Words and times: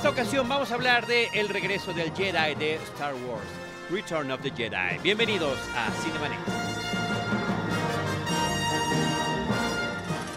esta 0.00 0.08
ocasión 0.08 0.48
vamos 0.48 0.70
a 0.70 0.76
hablar 0.76 1.06
de 1.06 1.28
el 1.34 1.50
regreso 1.50 1.92
del 1.92 2.10
Jedi 2.14 2.54
de 2.54 2.76
Star 2.76 3.12
Wars, 3.12 3.44
Return 3.90 4.30
of 4.30 4.40
the 4.40 4.50
Jedi. 4.50 4.98
Bienvenidos 5.02 5.58
a 5.76 5.90
Cinemanet. 6.02 6.38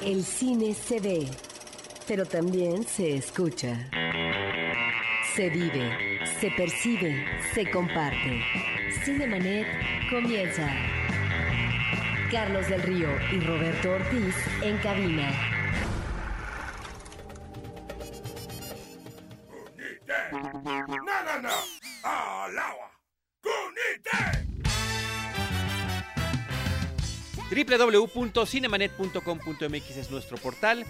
El 0.02 0.26
cine 0.26 0.74
se 0.74 1.00
ve, 1.00 1.30
pero 2.06 2.26
también 2.26 2.84
se 2.84 3.16
escucha. 3.16 3.90
Se 5.34 5.50
vive, 5.50 6.20
se 6.42 6.52
percibe, 6.52 7.26
se 7.54 7.72
comparte. 7.72 8.42
Cinemanet 9.06 9.66
comienza. 10.10 10.70
Carlos 12.30 12.68
del 12.68 12.84
Río 12.84 13.08
y 13.32 13.40
Roberto 13.40 13.92
Ortiz 13.92 14.36
en 14.62 14.78
cabina. 14.80 15.63
www.cinemanet.com.mx 27.54 29.98
es 29.98 30.12
nuestro 30.12 30.38
portal, 30.38 30.86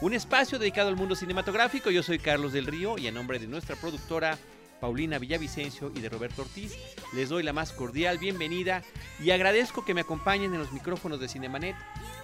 un 0.00 0.14
espacio 0.14 0.58
dedicado 0.58 0.88
al 0.88 0.96
mundo 0.96 1.14
cinematográfico. 1.14 1.90
Yo 1.90 2.02
soy 2.02 2.18
Carlos 2.18 2.52
del 2.52 2.66
Río 2.66 2.98
y 2.98 3.06
a 3.06 3.12
nombre 3.12 3.38
de 3.38 3.46
nuestra 3.46 3.76
productora 3.76 4.36
Paulina 4.80 5.18
Villavicencio 5.18 5.92
y 5.94 6.00
de 6.00 6.08
Roberto 6.08 6.42
Ortiz, 6.42 6.74
les 7.14 7.28
doy 7.28 7.42
la 7.42 7.52
más 7.52 7.72
cordial 7.72 8.18
bienvenida 8.18 8.82
y 9.22 9.30
agradezco 9.30 9.84
que 9.84 9.94
me 9.94 10.02
acompañen 10.02 10.52
en 10.52 10.60
los 10.60 10.72
micrófonos 10.72 11.20
de 11.20 11.28
Cinemanet 11.28 11.76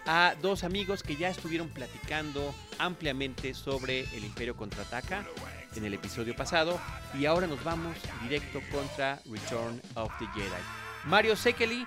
a 0.07 0.35
dos 0.43 0.65
amigos 0.65 1.03
que 1.03 1.17
ya 1.17 1.29
estuvieron 1.29 1.69
platicando 1.69 2.55
ampliamente 2.79 3.55
sobre 3.55 4.01
el 4.17 4.25
Imperio 4.25 4.57
Contraataca 4.57 5.25
en 5.75 5.85
el 5.85 5.95
episodio 5.95 6.37
pasado 6.37 6.79
y 7.19 7.27
ahora 7.27 7.47
nos 7.47 7.63
vamos 7.65 7.97
directo 8.23 8.61
contra 8.71 9.21
Return 9.25 9.81
of 9.95 10.13
the 10.19 10.27
Jedi. 10.35 10.82
Mario 11.05 11.37
Sekeli, 11.37 11.87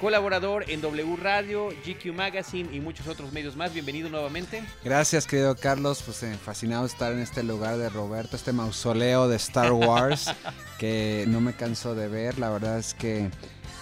colaborador 0.00 0.68
en 0.68 0.80
W 0.80 1.16
Radio, 1.16 1.68
GQ 1.86 2.12
Magazine 2.14 2.74
y 2.74 2.80
muchos 2.80 3.06
otros 3.06 3.32
medios 3.32 3.56
más. 3.56 3.72
Bienvenido 3.72 4.08
nuevamente. 4.08 4.64
Gracias, 4.84 5.26
querido 5.26 5.56
Carlos. 5.56 6.02
Pues 6.04 6.22
eh, 6.22 6.36
fascinado 6.42 6.84
estar 6.86 7.12
en 7.12 7.20
este 7.20 7.42
lugar 7.42 7.76
de 7.78 7.88
Roberto, 7.88 8.36
este 8.36 8.52
mausoleo 8.52 9.28
de 9.28 9.36
Star 9.36 9.72
Wars 9.72 10.30
que 10.78 11.24
no 11.28 11.40
me 11.40 11.54
canso 11.54 11.94
de 11.94 12.08
ver. 12.08 12.38
La 12.38 12.50
verdad 12.50 12.78
es 12.78 12.94
que 12.94 13.30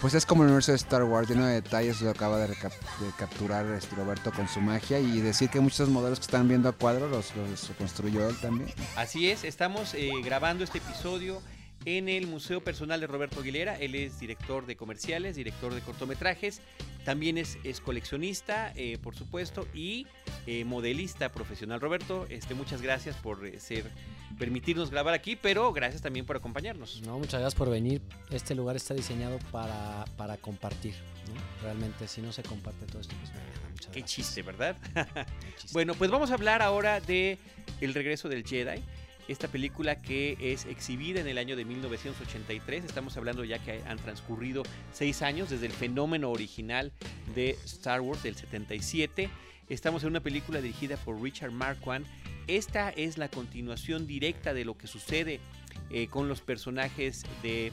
pues 0.00 0.12
es 0.12 0.26
como 0.26 0.42
el 0.42 0.48
universo 0.48 0.72
de 0.72 0.76
Star 0.76 1.02
Wars, 1.04 1.30
lleno 1.30 1.46
de 1.46 1.54
detalles, 1.54 2.02
lo 2.02 2.10
acaba 2.10 2.38
de, 2.38 2.48
recap- 2.54 2.72
de 3.00 3.10
capturar 3.16 3.64
este 3.68 3.96
Roberto 3.96 4.32
con 4.32 4.46
su 4.48 4.60
magia 4.60 4.98
y 4.98 5.20
decir 5.22 5.48
que 5.48 5.60
muchos 5.60 5.88
modelos 5.88 6.18
que 6.18 6.26
están 6.26 6.46
viendo 6.46 6.68
a 6.68 6.72
cuadro 6.72 7.08
los, 7.08 7.34
los 7.36 7.70
construyó 7.78 8.28
él 8.28 8.36
también. 8.38 8.70
Así 8.96 9.30
es, 9.30 9.44
estamos 9.44 9.94
eh, 9.94 10.10
grabando 10.22 10.62
este 10.62 10.76
episodio 10.76 11.40
en 11.84 12.08
el 12.08 12.26
Museo 12.26 12.62
Personal 12.62 13.00
de 13.00 13.06
Roberto 13.06 13.40
Aguilera. 13.40 13.76
Él 13.78 13.94
es 13.94 14.18
director 14.20 14.66
de 14.66 14.76
comerciales, 14.76 15.36
director 15.36 15.74
de 15.74 15.80
cortometrajes, 15.80 16.60
también 17.04 17.36
es, 17.36 17.58
es 17.64 17.80
coleccionista, 17.80 18.72
eh, 18.76 18.98
por 19.02 19.14
supuesto, 19.14 19.68
y 19.74 20.06
eh, 20.46 20.64
modelista 20.64 21.30
profesional. 21.30 21.80
Roberto, 21.80 22.26
este, 22.30 22.54
muchas 22.54 22.80
gracias 22.80 23.16
por 23.16 23.46
eh, 23.46 23.60
ser, 23.60 23.84
permitirnos 24.38 24.90
grabar 24.90 25.12
aquí, 25.12 25.36
pero 25.36 25.72
gracias 25.72 26.00
también 26.00 26.24
por 26.24 26.36
acompañarnos. 26.36 27.02
No, 27.02 27.18
muchas 27.18 27.40
gracias 27.40 27.54
por 27.54 27.68
venir. 27.68 28.00
Este 28.30 28.54
lugar 28.54 28.76
está 28.76 28.94
diseñado 28.94 29.38
para, 29.52 30.06
para 30.16 30.38
compartir. 30.38 30.94
¿no? 31.28 31.62
Realmente, 31.62 32.08
si 32.08 32.22
no 32.22 32.32
se 32.32 32.42
comparte 32.42 32.86
todo 32.86 33.00
esto, 33.00 33.14
pues 33.20 33.32
no, 33.32 33.40
muchas 33.70 33.86
Qué 33.92 34.00
gracias. 34.00 34.10
chiste, 34.10 34.42
¿verdad? 34.42 34.76
Qué 34.94 35.54
chiste. 35.56 35.68
Bueno, 35.72 35.94
pues 35.94 36.10
vamos 36.10 36.30
a 36.30 36.34
hablar 36.34 36.62
ahora 36.62 37.00
de 37.00 37.38
El 37.80 37.92
regreso 37.94 38.28
del 38.28 38.44
Jedi. 38.46 38.82
Esta 39.26 39.48
película 39.48 40.02
que 40.02 40.36
es 40.38 40.66
exhibida 40.66 41.20
en 41.20 41.26
el 41.26 41.38
año 41.38 41.56
de 41.56 41.64
1983. 41.64 42.84
Estamos 42.84 43.16
hablando 43.16 43.42
ya 43.44 43.58
que 43.58 43.82
han 43.86 43.98
transcurrido 43.98 44.62
seis 44.92 45.22
años 45.22 45.48
desde 45.48 45.66
el 45.66 45.72
fenómeno 45.72 46.30
original 46.30 46.92
de 47.34 47.58
Star 47.64 48.02
Wars 48.02 48.22
del 48.22 48.36
77. 48.36 49.30
Estamos 49.70 50.02
en 50.02 50.10
una 50.10 50.20
película 50.20 50.60
dirigida 50.60 50.98
por 50.98 51.22
Richard 51.22 51.52
Marquand. 51.52 52.06
Esta 52.46 52.90
es 52.90 53.16
la 53.16 53.30
continuación 53.30 54.06
directa 54.06 54.52
de 54.52 54.66
lo 54.66 54.76
que 54.76 54.86
sucede 54.86 55.40
eh, 55.90 56.08
con 56.08 56.28
los 56.28 56.42
personajes 56.42 57.24
de 57.42 57.72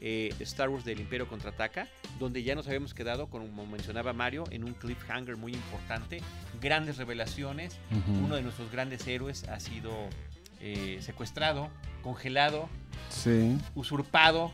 eh, 0.00 0.34
Star 0.40 0.68
Wars 0.68 0.84
del 0.84 0.98
Imperio 0.98 1.28
Contraataca, 1.28 1.88
donde 2.18 2.42
ya 2.42 2.56
nos 2.56 2.66
habíamos 2.66 2.92
quedado, 2.92 3.28
como 3.28 3.66
mencionaba 3.66 4.12
Mario, 4.12 4.44
en 4.50 4.64
un 4.64 4.74
cliffhanger 4.74 5.36
muy 5.36 5.52
importante, 5.54 6.20
grandes 6.60 6.96
revelaciones. 6.96 7.78
Uno 8.22 8.34
de 8.34 8.42
nuestros 8.42 8.70
grandes 8.72 9.06
héroes 9.06 9.44
ha 9.44 9.60
sido 9.60 10.08
eh, 10.60 10.98
secuestrado, 11.02 11.68
congelado, 12.02 12.68
Sí. 13.10 13.56
usurpado. 13.74 14.52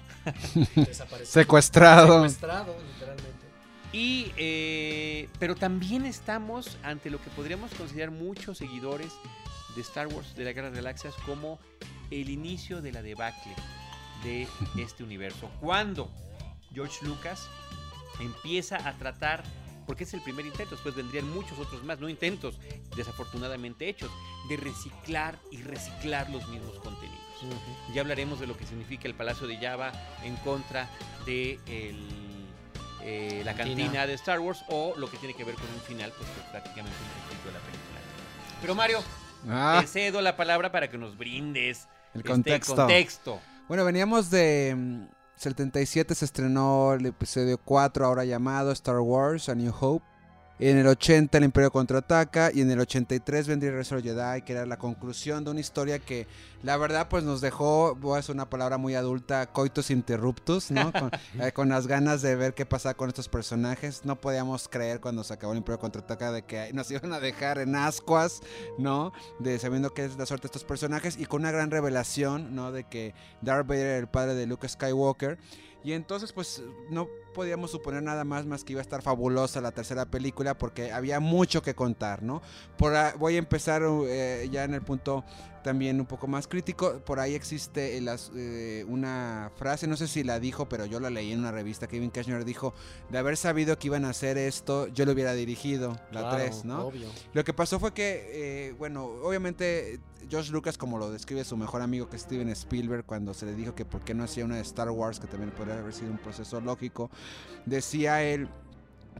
Secuestrado. 1.24 2.14
Secuestrado, 2.28 2.76
literalmente. 2.92 3.46
y 3.92 4.32
eh, 4.36 5.28
pero 5.38 5.54
también 5.56 6.04
estamos 6.06 6.76
ante 6.82 7.10
lo 7.10 7.20
que 7.20 7.30
podríamos 7.30 7.72
considerar 7.74 8.10
muchos 8.10 8.58
seguidores 8.58 9.12
de 9.74 9.82
Star 9.82 10.06
Wars 10.08 10.34
de 10.36 10.44
la 10.44 10.52
Guerra 10.52 10.70
de 10.70 10.76
Galaxias 10.76 11.14
como 11.26 11.58
el 12.10 12.30
inicio 12.30 12.80
de 12.80 12.92
la 12.92 13.02
debacle 13.02 13.52
de 14.22 14.46
este 14.78 15.02
universo. 15.02 15.50
Cuando 15.60 16.10
George 16.72 17.04
Lucas 17.04 17.48
empieza 18.20 18.88
a 18.88 18.92
tratar, 18.94 19.42
porque 19.86 20.04
es 20.04 20.14
el 20.14 20.20
primer 20.22 20.46
intento, 20.46 20.74
después 20.74 20.94
vendrían 20.94 21.28
muchos 21.30 21.58
otros 21.58 21.82
más, 21.84 21.98
no 22.00 22.08
intentos 22.08 22.58
desafortunadamente 22.96 23.88
hechos, 23.88 24.10
de 24.48 24.56
reciclar 24.56 25.38
y 25.50 25.58
reciclar 25.62 26.28
los 26.30 26.46
mismos 26.48 26.78
contenidos. 26.80 27.20
Ya 27.92 28.00
hablaremos 28.00 28.40
de 28.40 28.46
lo 28.46 28.56
que 28.56 28.64
significa 28.66 29.06
el 29.06 29.14
Palacio 29.14 29.46
de 29.46 29.56
Java 29.58 29.92
en 30.22 30.34
contra 30.36 30.88
de 31.26 31.58
el, 31.66 32.08
eh, 33.02 33.42
la 33.44 33.54
Cantina. 33.54 34.06
de 34.06 34.14
Star 34.14 34.40
Wars 34.40 34.64
o 34.68 34.94
lo 34.96 35.10
que 35.10 35.18
tiene 35.18 35.34
que 35.34 35.44
ver 35.44 35.54
con 35.56 35.66
un 35.74 35.80
final, 35.80 36.10
pues 36.16 36.28
que 36.30 36.40
es 36.40 36.46
prácticamente 36.46 36.96
un 36.96 37.20
conflicto 37.20 37.48
de 37.48 37.52
la 37.52 37.60
película. 37.60 37.98
Pero 38.60 38.74
Mario, 38.74 39.02
Ah, 39.46 39.78
te 39.82 39.86
cedo 39.88 40.22
la 40.22 40.36
palabra 40.38 40.72
para 40.72 40.88
que 40.88 40.96
nos 40.96 41.18
brindes 41.18 41.86
el 42.14 42.20
este 42.20 42.30
contexto. 42.30 42.76
contexto. 42.76 43.40
Bueno, 43.68 43.84
veníamos 43.84 44.30
de 44.30 44.74
mm, 44.74 45.04
77 45.36 46.14
se 46.14 46.24
estrenó 46.24 46.94
el 46.94 47.06
episodio 47.06 47.58
4 47.58 48.06
ahora 48.06 48.24
llamado 48.24 48.70
Star 48.72 49.00
Wars 49.00 49.48
A 49.48 49.54
New 49.54 49.72
Hope. 49.78 50.13
En 50.60 50.78
el 50.78 50.86
80 50.86 51.36
el 51.36 51.44
Imperio 51.44 51.72
contraataca 51.72 52.52
y 52.54 52.60
en 52.60 52.70
el 52.70 52.78
83 52.78 53.48
vendría 53.48 53.70
el 53.70 53.74
Regreso 53.74 54.00
Jedi, 54.00 54.42
que 54.42 54.52
era 54.52 54.64
la 54.66 54.78
conclusión 54.78 55.44
de 55.44 55.50
una 55.50 55.58
historia 55.58 55.98
que 55.98 56.28
la 56.62 56.76
verdad 56.76 57.08
pues 57.10 57.24
nos 57.24 57.40
dejó, 57.40 57.96
voy 57.96 58.14
a 58.16 58.20
hacer 58.20 58.36
una 58.36 58.48
palabra 58.48 58.78
muy 58.78 58.94
adulta, 58.94 59.46
coitus 59.46 59.90
interruptus, 59.90 60.70
¿no? 60.70 60.92
Con, 60.92 61.10
eh, 61.40 61.50
con 61.50 61.68
las 61.68 61.88
ganas 61.88 62.22
de 62.22 62.36
ver 62.36 62.54
qué 62.54 62.64
pasaba 62.66 62.94
con 62.94 63.08
estos 63.08 63.28
personajes. 63.28 64.04
No 64.04 64.20
podíamos 64.20 64.68
creer 64.68 65.00
cuando 65.00 65.24
se 65.24 65.34
acabó 65.34 65.54
el 65.54 65.58
Imperio 65.58 65.80
contraataca 65.80 66.30
de 66.30 66.42
que 66.42 66.72
nos 66.72 66.88
iban 66.92 67.12
a 67.12 67.18
dejar 67.18 67.58
en 67.58 67.74
ascuas, 67.74 68.40
¿no? 68.78 69.12
De 69.40 69.58
sabiendo 69.58 69.92
que 69.92 70.04
es 70.04 70.16
la 70.16 70.24
suerte 70.24 70.44
de 70.44 70.52
estos 70.52 70.64
personajes 70.64 71.18
y 71.18 71.26
con 71.26 71.40
una 71.40 71.50
gran 71.50 71.72
revelación, 71.72 72.54
¿no? 72.54 72.70
De 72.70 72.84
que 72.84 73.12
Darth 73.42 73.66
Vader 73.66 73.86
era 73.86 73.98
el 73.98 74.08
padre 74.08 74.34
de 74.34 74.46
Luke 74.46 74.68
Skywalker. 74.68 75.36
Y 75.84 75.92
entonces 75.92 76.32
pues 76.32 76.62
no 76.88 77.08
podíamos 77.34 77.70
suponer 77.70 78.02
nada 78.02 78.24
más 78.24 78.46
más 78.46 78.64
que 78.64 78.72
iba 78.72 78.80
a 78.80 78.82
estar 78.82 79.02
fabulosa 79.02 79.60
la 79.60 79.72
tercera 79.72 80.06
película 80.06 80.56
porque 80.56 80.90
había 80.92 81.20
mucho 81.20 81.60
que 81.60 81.74
contar, 81.74 82.22
¿no? 82.22 82.40
Por 82.78 82.94
voy 83.18 83.36
a 83.36 83.38
empezar 83.38 83.82
eh, 84.06 84.48
ya 84.50 84.64
en 84.64 84.72
el 84.72 84.80
punto 84.80 85.24
también 85.64 85.98
un 85.98 86.06
poco 86.06 86.28
más 86.28 86.46
crítico. 86.46 87.00
Por 87.00 87.18
ahí 87.18 87.34
existe 87.34 87.98
eh, 87.98 88.84
una 88.86 89.50
frase, 89.56 89.88
no 89.88 89.96
sé 89.96 90.06
si 90.06 90.22
la 90.22 90.38
dijo, 90.38 90.68
pero 90.68 90.86
yo 90.86 91.00
la 91.00 91.10
leí 91.10 91.32
en 91.32 91.40
una 91.40 91.50
revista. 91.50 91.88
Kevin 91.88 92.10
Cashner 92.10 92.44
dijo, 92.44 92.74
de 93.10 93.18
haber 93.18 93.36
sabido 93.36 93.76
que 93.78 93.88
iban 93.88 94.04
a 94.04 94.10
hacer 94.10 94.38
esto, 94.38 94.86
yo 94.88 95.04
lo 95.06 95.12
hubiera 95.12 95.32
dirigido, 95.32 95.98
la 96.12 96.20
Claro, 96.20 96.36
3, 96.36 96.64
¿no? 96.66 96.86
Obvio. 96.86 97.08
Lo 97.32 97.42
que 97.42 97.52
pasó 97.52 97.80
fue 97.80 97.92
que, 97.92 98.68
eh, 98.68 98.72
bueno, 98.78 99.06
obviamente 99.06 99.98
George 100.28 100.52
Lucas, 100.52 100.78
como 100.78 100.98
lo 100.98 101.10
describe 101.10 101.44
su 101.44 101.56
mejor 101.56 101.82
amigo 101.82 102.08
que 102.08 102.18
Steven 102.18 102.48
Spielberg, 102.50 103.04
cuando 103.04 103.34
se 103.34 103.46
le 103.46 103.54
dijo 103.54 103.74
que 103.74 103.84
por 103.84 104.02
qué 104.02 104.14
no 104.14 104.24
hacía 104.24 104.44
una 104.44 104.56
de 104.56 104.62
Star 104.62 104.90
Wars, 104.90 105.20
que 105.20 105.26
también 105.26 105.50
podría 105.50 105.78
haber 105.78 105.92
sido 105.92 106.10
un 106.10 106.18
proceso 106.18 106.60
lógico, 106.60 107.10
decía 107.66 108.22
él 108.22 108.48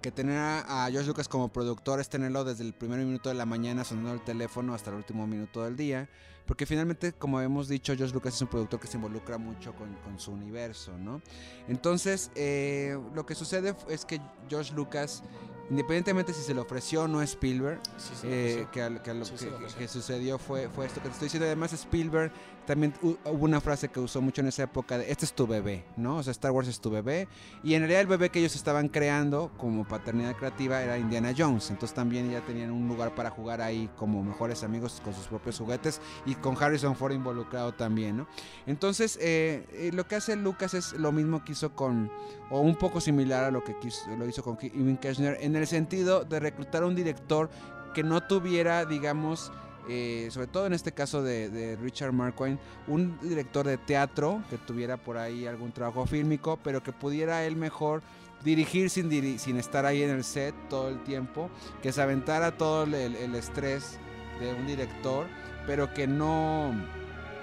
que 0.02 0.10
tener 0.10 0.38
a 0.38 0.88
George 0.90 1.08
Lucas 1.08 1.28
como 1.28 1.48
productor 1.48 1.98
es 2.00 2.08
tenerlo 2.08 2.44
desde 2.44 2.62
el 2.62 2.74
primer 2.74 2.98
minuto 2.98 3.30
de 3.30 3.34
la 3.36 3.46
mañana 3.46 3.84
sonando 3.84 4.12
el 4.12 4.22
teléfono 4.22 4.74
hasta 4.74 4.90
el 4.90 4.96
último 4.96 5.26
minuto 5.26 5.64
del 5.64 5.76
día. 5.76 6.08
Porque 6.46 6.66
finalmente, 6.66 7.14
como 7.14 7.40
hemos 7.40 7.68
dicho, 7.68 7.94
George 7.96 8.12
Lucas 8.12 8.34
es 8.34 8.42
un 8.42 8.48
productor 8.48 8.78
que 8.78 8.86
se 8.86 8.98
involucra 8.98 9.38
mucho 9.38 9.74
con, 9.74 10.20
su 10.20 10.32
universo, 10.32 10.92
¿no? 10.98 11.22
Entonces, 11.68 12.30
eh, 12.34 12.98
lo 13.14 13.24
que 13.24 13.34
sucede 13.34 13.74
es 13.88 14.04
que 14.04 14.20
George 14.48 14.74
Lucas, 14.74 15.22
independientemente 15.70 16.32
si 16.32 16.42
se 16.42 16.54
le 16.54 16.60
ofreció 16.60 17.02
o 17.02 17.08
no 17.08 17.20
a 17.20 17.24
Spielberg, 17.24 17.80
Sí, 17.96 18.12
sí, 18.20 18.26
eh, 18.30 18.56
sí. 18.60 18.68
que, 18.72 18.82
al- 18.82 19.02
que 19.02 19.10
a 19.10 19.14
lo 19.14 19.24
que, 19.24 19.74
que 19.78 19.88
sucedió 19.88 20.38
fue, 20.38 20.68
fue 20.68 20.86
esto 20.86 21.00
que 21.02 21.08
te 21.08 21.12
estoy 21.14 21.26
diciendo. 21.26 21.46
Además, 21.46 21.72
Spielberg 21.72 22.32
también 22.66 22.94
hu- 23.02 23.16
hubo 23.24 23.44
una 23.44 23.60
frase 23.60 23.88
que 23.88 24.00
usó 24.00 24.20
mucho 24.20 24.40
en 24.40 24.48
esa 24.48 24.62
época 24.64 24.98
de 24.98 25.10
este 25.10 25.24
es 25.24 25.32
tu 25.32 25.46
bebé, 25.46 25.84
¿no? 25.96 26.16
O 26.16 26.22
sea, 26.22 26.30
Star 26.30 26.50
Wars 26.52 26.68
es 26.68 26.80
tu 26.80 26.90
bebé. 26.90 27.28
Y 27.62 27.74
en 27.74 27.80
realidad 27.82 28.00
el 28.00 28.06
bebé 28.06 28.30
que 28.30 28.38
ellos 28.40 28.54
estaban 28.56 28.88
creando 28.88 29.52
como 29.56 29.86
paternidad 29.86 30.34
creativa 30.36 30.82
era 30.82 30.98
Indiana 30.98 31.32
Jones. 31.36 31.70
Entonces 31.70 31.94
también 31.94 32.30
ya 32.30 32.40
tenían 32.40 32.70
un 32.70 32.88
lugar 32.88 33.14
para 33.14 33.30
jugar 33.30 33.60
ahí 33.60 33.88
como 33.96 34.22
mejores 34.22 34.62
amigos 34.64 35.00
con 35.04 35.12
sus 35.14 35.26
propios 35.26 35.58
juguetes 35.58 36.00
y 36.26 36.34
con 36.34 36.56
Harrison 36.62 36.96
Ford 36.96 37.12
involucrado 37.12 37.72
también, 37.72 38.16
¿no? 38.18 38.26
Entonces, 38.66 39.18
eh, 39.20 39.66
eh, 39.72 39.90
lo 39.92 40.06
que 40.08 40.16
hace 40.16 40.36
Lucas 40.36 40.74
es 40.74 40.92
lo 40.94 41.12
mismo 41.12 41.44
que 41.44 41.52
hizo 41.52 41.74
con, 41.74 42.10
o 42.50 42.60
un 42.60 42.76
poco 42.76 43.00
similar 43.00 43.44
a 43.44 43.50
lo 43.50 43.62
que 43.62 43.76
quiso- 43.78 44.08
lo 44.16 44.26
hizo 44.26 44.42
con 44.42 44.56
Kevin 44.56 44.96
Costner, 44.96 45.38
en 45.40 45.54
el 45.56 45.66
sentido 45.66 46.24
de 46.24 46.40
reclutar 46.40 46.82
a 46.82 46.86
un 46.86 46.94
director 46.94 47.50
que 47.94 48.02
no 48.02 48.20
tuviera, 48.22 48.84
digamos, 48.84 49.52
eh, 49.88 50.28
sobre 50.30 50.46
todo 50.46 50.66
en 50.66 50.72
este 50.72 50.92
caso 50.92 51.22
de, 51.22 51.76
Richard 51.82 52.12
Marquand, 52.12 52.58
un 52.88 53.18
director 53.20 53.66
de 53.66 53.76
teatro 53.78 54.42
que 54.50 54.58
tuviera 54.58 54.96
por 54.96 55.16
ahí 55.18 55.46
algún 55.46 55.72
trabajo 55.72 56.06
fílmico, 56.06 56.58
pero 56.62 56.82
que 56.82 56.92
pudiera 56.92 57.44
él 57.44 57.56
mejor 57.56 58.02
dirigir 58.42 58.90
sin, 58.90 59.10
diri- 59.10 59.38
sin 59.38 59.56
estar 59.56 59.86
ahí 59.86 60.02
en 60.02 60.10
el 60.10 60.24
set 60.24 60.54
todo 60.68 60.88
el 60.88 61.02
tiempo, 61.04 61.50
que 61.82 61.92
se 61.92 62.02
aventara 62.02 62.56
todo 62.56 62.84
el, 62.84 62.94
el 62.94 63.34
estrés 63.34 63.98
de 64.40 64.52
un 64.54 64.66
director, 64.66 65.26
pero 65.66 65.94
que 65.94 66.06
no 66.06 66.72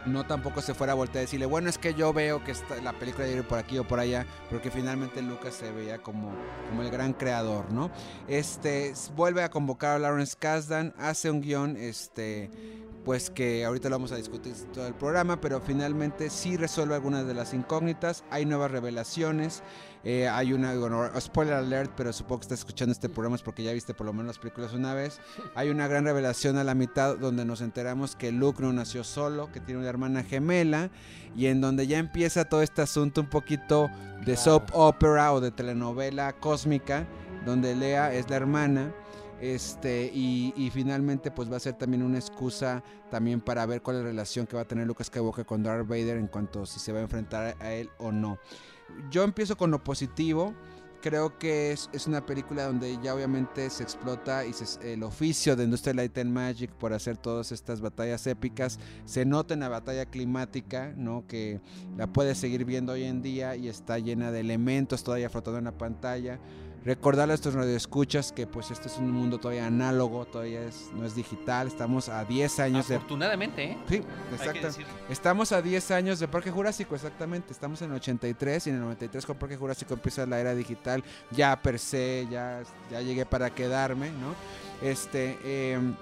no 0.06 0.26
tampoco 0.26 0.62
se 0.62 0.74
fuera 0.74 0.94
a 0.94 0.96
voltear 0.96 1.18
a 1.18 1.22
decirle, 1.22 1.46
bueno, 1.46 1.70
es 1.70 1.78
que 1.78 1.94
yo 1.94 2.14
veo 2.14 2.44
que 2.44 2.52
esta- 2.52 2.82
la 2.82 2.94
película 2.94 3.26
debe 3.26 3.40
ir 3.40 3.48
por 3.48 3.60
aquí 3.60 3.78
o 3.78 3.88
por 3.88 4.00
allá, 4.00 4.26
porque 4.50 4.72
finalmente 4.72 5.22
Lucas 5.22 5.54
se 5.56 5.72
veía 5.72 6.00
como, 6.00 6.32
como 6.70 6.82
el 6.82 6.90
gran 6.90 7.14
creador, 7.14 7.72
¿no? 7.72 7.92
Este, 8.28 8.94
vuelve 9.16 9.44
a 9.44 9.50
convocar 9.50 9.96
a 9.96 10.00
Lawrence 10.00 10.36
Kasdan, 10.40 10.94
hace 10.98 11.30
un 11.30 11.42
guion, 11.42 11.78
este, 11.78 12.50
pues 13.06 13.30
que 13.32 13.66
ahorita 13.66 13.90
lo 13.90 13.96
vamos 13.96 14.12
a 14.12 14.16
discutir 14.16 14.54
todo 14.74 14.86
el 14.88 14.94
programa, 14.94 15.42
pero 15.42 15.60
finalmente 15.60 16.30
sí 16.30 16.56
resuelve 16.56 16.94
algunas 16.96 17.26
de 17.26 17.34
las 17.34 17.54
incógnitas, 17.54 18.24
hay 18.30 18.46
nuevas 18.46 18.70
revelaciones, 18.72 19.64
eh, 20.04 20.28
hay 20.28 20.54
una, 20.54 20.74
bueno, 20.76 21.10
spoiler 21.20 21.54
alert, 21.54 21.92
pero 21.96 22.12
supongo 22.12 22.40
que 22.40 22.46
estás 22.46 22.60
escuchando 22.60 22.92
este 22.92 23.08
programa 23.08 23.36
es 23.36 23.44
porque 23.44 23.64
ya 23.64 23.72
viste 23.72 23.94
por 23.94 24.06
lo 24.08 24.14
menos 24.14 24.28
las 24.28 24.40
películas 24.40 24.74
una 24.74 24.94
vez. 24.94 25.20
Hay 25.54 25.70
una 25.70 25.88
gran 25.88 26.06
revelación 26.06 26.58
a 26.58 26.64
la 26.64 26.74
mitad 26.74 27.18
donde 27.18 27.46
nos 27.46 27.62
enteramos 27.62 28.16
que 28.16 28.32
Luke 28.32 28.62
no 28.64 28.74
nació 28.74 29.04
solo, 29.04 29.52
que 29.52 29.60
tiene 29.60 29.80
una 29.82 29.90
hermana 29.90 30.24
gemela 30.24 30.90
y 31.36 31.46
en 31.48 31.62
donde 31.62 31.86
ya 31.88 32.00
empieza 32.00 32.46
todo 32.46 32.62
este 32.62 32.82
asunto 32.82 33.22
un 33.22 33.30
poquito 33.30 33.90
de 34.20 34.34
Claro. 34.36 34.42
soap 34.42 34.70
opera 34.74 35.34
o 35.34 35.42
de 35.42 35.52
telenovela 35.52 36.34
cósmica, 36.34 37.06
donde 37.46 37.76
Lea 37.76 38.14
es 38.14 38.30
la 38.30 38.36
hermana. 38.38 38.94
Este, 39.40 40.12
y, 40.14 40.54
y 40.56 40.70
finalmente 40.70 41.32
pues 41.32 41.52
va 41.52 41.58
a 41.58 41.60
ser 41.60 41.74
también 41.74 42.04
una 42.04 42.20
excusa 42.20 42.84
también 43.10 43.42
para 43.42 43.66
ver 43.66 43.82
cuál 43.82 43.96
es 43.98 44.04
la 44.04 44.10
relación 44.10 44.46
que 44.46 44.56
va 44.56 44.62
a 44.62 44.66
tener 44.66 44.86
Lucas 44.86 45.08
Skywalker 45.08 45.48
con 45.48 45.64
Darth 45.64 45.88
Vader 45.88 46.18
en 46.18 46.28
cuanto 46.28 46.68
si 46.68 46.80
se 46.80 46.94
va 46.94 47.00
a 47.00 47.02
enfrentar 47.02 47.56
a 47.60 47.74
él 47.74 47.90
o 47.98 48.12
no. 48.12 48.38
Yo 49.10 49.24
empiezo 49.24 49.58
con 49.58 49.72
lo 49.72 49.84
positivo. 49.84 50.54
Creo 51.02 51.40
que 51.40 51.72
es, 51.72 51.90
una 52.06 52.24
película 52.24 52.66
donde 52.66 53.00
ya 53.02 53.16
obviamente 53.16 53.68
se 53.72 53.82
explota 53.82 54.46
y 54.46 54.54
se- 54.54 54.94
el 54.94 55.02
oficio 55.02 55.56
de 55.56 55.64
Industrial 55.64 55.96
Light 55.96 56.16
and 56.20 56.32
Magic 56.32 56.70
por 56.74 56.94
hacer 56.94 57.18
todas 57.18 57.52
estas 57.52 57.82
batallas 57.82 58.28
épicas. 58.28 58.78
Se 59.06 59.26
nota 59.26 59.56
en 59.56 59.62
la 59.62 59.70
batalla 59.70 60.06
climática, 60.06 60.94
¿no? 60.96 61.26
Que 61.26 61.60
la 61.98 62.06
puedes 62.06 62.38
seguir 62.38 62.66
viendo 62.66 62.94
hoy 62.94 63.06
en 63.06 63.24
día 63.24 63.56
y 63.56 63.68
está 63.68 63.98
llena 63.98 64.32
de 64.32 64.42
elementos 64.42 65.04
todavía 65.04 65.32
flotando 65.32 65.58
en 65.58 65.66
la 65.66 65.78
pantalla. 65.78 66.40
Recordarle 66.84 67.34
a 67.34 67.36
estos 67.36 67.54
radioescuchas 67.54 68.32
que 68.32 68.48
pues 68.48 68.72
este 68.72 68.88
es 68.88 68.98
un 68.98 69.12
mundo 69.12 69.40
todavía 69.40 69.68
análogo, 69.68 70.26
todavía 70.26 70.64
es, 70.64 70.90
no 70.94 71.06
es 71.06 71.14
digital. 71.14 71.68
Estamos 71.68 72.10
a 72.10 72.26
10 72.26 72.60
años 72.60 72.88
de... 72.88 72.96
Afortunadamente, 72.96 73.64
¿eh? 73.64 73.78
Sí, 73.88 74.02
decirlo. 74.32 74.90
Estamos 75.08 75.52
a 75.52 75.62
10 75.62 75.92
años 75.92 76.20
de 76.20 76.28
Parque 76.28 76.50
Jurásico, 76.50 76.96
exactamente. 76.96 77.54
Estamos 77.54 77.82
en 77.84 77.92
el 77.92 77.98
83 77.98 78.66
y 78.66 78.70
en 78.72 78.78
el 78.78 78.82
93 78.82 79.26
con 79.28 79.38
Parque 79.38 79.58
Jurásico 79.58 79.94
empieza 79.94 80.26
la 80.26 80.40
era 80.40 80.56
digital. 80.56 81.04
Ya 81.30 81.62
per 81.62 81.78
se, 81.78 82.28
ya, 82.32 82.64
ya 82.90 83.02
llegué 83.02 83.28
para 83.28 83.52
quedarme, 83.52 84.10
¿no? 84.10 84.34
Este, 84.82 85.74
em, 85.74 85.96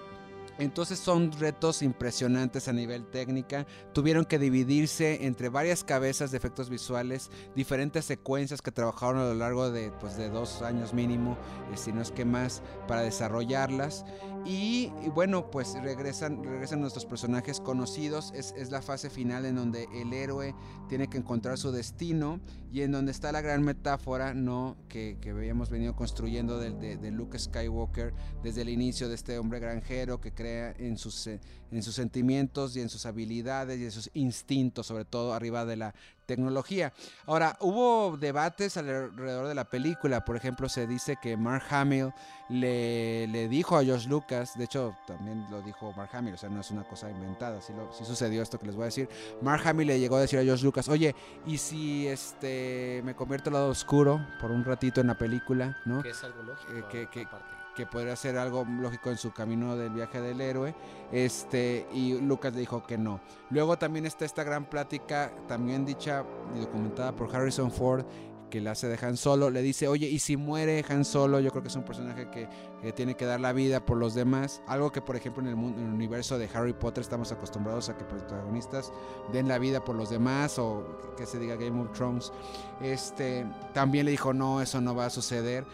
entonces 0.60 1.00
son 1.00 1.32
retos 1.32 1.82
impresionantes 1.82 2.68
a 2.68 2.74
nivel 2.74 3.06
técnica. 3.06 3.66
Tuvieron 3.94 4.26
que 4.26 4.38
dividirse 4.38 5.26
entre 5.26 5.48
varias 5.50 5.84
cabezas 5.84 6.32
de 6.32 6.38
efectos 6.38 6.70
visuales, 6.70 7.32
diferentes 7.56 8.06
secuencias 8.06 8.62
que 8.62 8.72
trabajaron 8.72 9.22
a 9.22 9.26
lo 9.26 9.36
largo 9.36 9.72
de, 9.72 9.92
pues, 9.92 10.18
de 10.18 10.30
dos 10.30 10.62
años 10.62 10.94
mínimo, 10.94 11.38
eh, 11.74 11.78
si 11.78 11.94
no 11.94 12.02
es 12.02 12.12
que 12.12 12.26
más, 12.26 12.62
para 12.88 13.02
desarrollarlas. 13.02 14.06
Y, 14.46 14.90
bueno, 15.14 15.50
pues 15.50 15.76
regresan, 15.82 16.44
regresan 16.44 16.82
nuestros 16.82 17.06
personajes 17.06 17.60
conocidos. 17.62 18.32
Es, 18.36 18.54
es 18.58 18.70
la 18.70 18.82
fase 18.82 19.10
final 19.10 19.46
en 19.46 19.56
donde 19.56 19.88
el 19.94 20.14
héroe 20.14 20.54
tiene 20.90 21.08
que 21.08 21.18
encontrar 21.18 21.58
su 21.58 21.72
destino 21.72 22.40
y 22.72 22.82
en 22.82 22.92
donde 22.92 23.12
está 23.12 23.32
la 23.32 23.42
gran 23.42 23.64
metáfora 23.64 24.34
¿no? 24.34 24.78
que, 24.90 25.18
que 25.20 25.32
habíamos 25.32 25.70
venido 25.70 25.96
construyendo 25.96 26.60
de, 26.60 26.98
de- 26.98 27.12
Luke 27.12 27.38
Skywalker 27.40 28.14
desde 28.44 28.62
el 28.62 28.70
inicio 28.70 29.10
de 29.10 29.16
este 29.16 29.38
hombre 29.40 29.60
granjero 29.60 30.22
que 30.22 30.32
crea 30.34 30.74
en 30.78 30.98
sus, 30.98 31.28
en 31.28 31.84
sus 31.84 31.96
sentimientos 31.96 32.76
y 32.76 32.82
en 32.82 32.90
sus 32.90 33.06
habilidades 33.06 33.80
y 33.80 33.86
en 33.86 33.92
sus 33.92 34.10
instintos, 34.14 34.86
sobre 34.88 35.06
todo 35.06 35.34
arriba 35.34 35.66
de 35.66 35.78
la 35.78 35.96
tecnología. 36.30 36.94
Ahora, 37.26 37.58
hubo 37.60 38.16
debates 38.18 38.78
alrededor 38.78 39.48
de 39.48 39.56
la 39.56 39.66
película. 39.66 40.24
Por 40.24 40.36
ejemplo, 40.36 40.70
se 40.70 40.86
dice 40.86 41.18
que 41.22 41.36
Mark 41.36 41.64
Hamill 41.72 42.14
le, 42.50 43.28
le 43.28 43.48
dijo 43.48 43.76
a 43.78 43.84
George 43.84 44.08
Lucas, 44.08 44.58
de 44.58 44.64
hecho 44.66 44.96
también 45.08 45.46
lo 45.50 45.62
dijo 45.62 45.92
Mark 45.98 46.12
Hamill, 46.14 46.36
o 46.36 46.38
sea, 46.38 46.50
no 46.50 46.62
es 46.62 46.70
una 46.72 46.84
cosa 46.84 47.10
inventada, 47.10 47.62
sí, 47.62 47.74
lo- 47.74 47.92
sí 47.92 48.06
sucedió 48.06 48.42
esto 48.42 48.60
que 48.60 48.68
les 48.68 48.76
voy 48.76 48.84
a 48.84 48.86
decir. 48.86 49.10
Mark 49.42 49.62
Hamill 49.68 49.88
le 49.88 50.00
llegó 50.00 50.16
a 50.18 50.22
decir 50.22 50.40
a 50.40 50.44
George 50.44 50.64
Lucas, 50.64 50.88
oye, 50.90 51.16
¿y 51.46 51.58
si 51.58 52.08
este 52.08 53.02
me 53.04 53.16
convierto 53.16 53.50
al 53.50 53.56
lado 53.56 53.70
oscuro 53.70 54.26
por 54.40 54.52
un 54.52 54.64
ratito 54.64 55.02
en 55.02 55.08
la 55.08 55.18
película, 55.18 55.78
¿no? 55.86 56.02
Que 56.04 56.10
es 56.10 56.24
algo 56.24 56.44
lógico. 56.44 56.72
Eh, 56.74 56.84
que- 56.92 57.08
que- 57.08 57.22
aparte. 57.26 57.59
Que 57.80 57.86
podría 57.86 58.16
ser 58.18 58.38
algo 58.38 58.66
lógico 58.66 59.10
en 59.10 59.18
su 59.18 59.32
camino 59.32 59.78
del 59.78 59.92
viaje 59.92 60.20
del 60.20 60.42
héroe. 60.42 60.76
Este, 61.14 61.88
y 61.94 62.20
Lucas 62.20 62.54
le 62.54 62.60
dijo 62.60 62.84
que 62.84 62.98
no. 62.98 63.22
Luego 63.52 63.78
también 63.78 64.06
está 64.06 64.26
esta 64.26 64.44
gran 64.44 64.66
plática, 64.66 65.32
también 65.48 65.86
dicha 65.86 66.26
y 66.54 66.60
documentada 66.60 67.16
por 67.16 67.34
Harrison 67.34 67.72
Ford, 67.72 68.06
que 68.50 68.60
la 68.60 68.72
hace 68.72 68.90
de 68.90 68.98
Han 69.06 69.16
Solo. 69.16 69.50
Le 69.50 69.62
dice, 69.62 69.88
oye, 69.88 70.08
¿y 70.08 70.20
si 70.20 70.36
muere 70.36 70.84
Han 70.90 71.06
Solo? 71.06 71.40
Yo 71.40 71.52
creo 71.52 71.62
que 71.64 71.70
es 71.70 71.76
un 71.78 71.84
personaje 71.84 72.30
que, 72.30 72.50
que 72.82 72.92
tiene 72.92 73.16
que 73.16 73.24
dar 73.24 73.40
la 73.40 73.54
vida 73.54 73.86
por 73.86 73.96
los 73.96 74.14
demás. 74.14 74.62
Algo 74.68 74.92
que, 74.92 75.02
por 75.02 75.16
ejemplo, 75.16 75.42
en 75.42 75.48
el, 75.48 75.56
mundo, 75.56 75.80
en 75.80 75.88
el 75.88 75.94
universo 75.94 76.38
de 76.38 76.50
Harry 76.54 76.74
Potter 76.74 77.02
estamos 77.02 77.32
acostumbrados 77.32 77.88
a 77.88 77.98
que 77.98 78.04
protagonistas 78.04 78.92
den 79.32 79.48
la 79.48 79.58
vida 79.58 79.86
por 79.86 79.96
los 79.96 80.10
demás 80.10 80.60
o 80.60 80.98
que, 81.16 81.24
que 81.24 81.26
se 81.26 81.40
diga 81.40 81.56
Game 81.56 81.82
of 81.82 81.94
Thrones. 81.94 82.34
Este, 82.82 83.46
también 83.74 84.04
le 84.04 84.12
dijo, 84.12 84.34
no, 84.34 84.62
eso 84.62 84.82
no 84.82 84.94
va 84.94 85.06
a 85.06 85.10
suceder. 85.10 85.66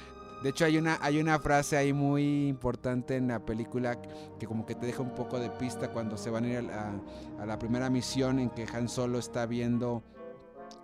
De 0.46 0.52
hecho, 0.52 0.64
hay 0.66 0.78
una, 0.78 1.00
hay 1.02 1.20
una 1.20 1.40
frase 1.40 1.76
ahí 1.76 1.92
muy 1.92 2.50
importante 2.50 3.16
en 3.16 3.30
la 3.30 3.44
película 3.44 4.00
que 4.38 4.46
como 4.46 4.64
que 4.64 4.76
te 4.76 4.86
deja 4.86 5.02
un 5.02 5.16
poco 5.16 5.40
de 5.40 5.50
pista 5.50 5.92
cuando 5.92 6.18
se 6.18 6.30
van 6.30 6.44
a 6.44 6.48
ir 6.48 6.70
a 7.40 7.46
la, 7.48 7.58
primera 7.58 7.90
misión 7.90 8.38
en 8.38 8.52
que 8.52 8.68
Han 8.72 8.88
Solo 8.88 9.18
está 9.18 9.48
viendo 9.48 10.04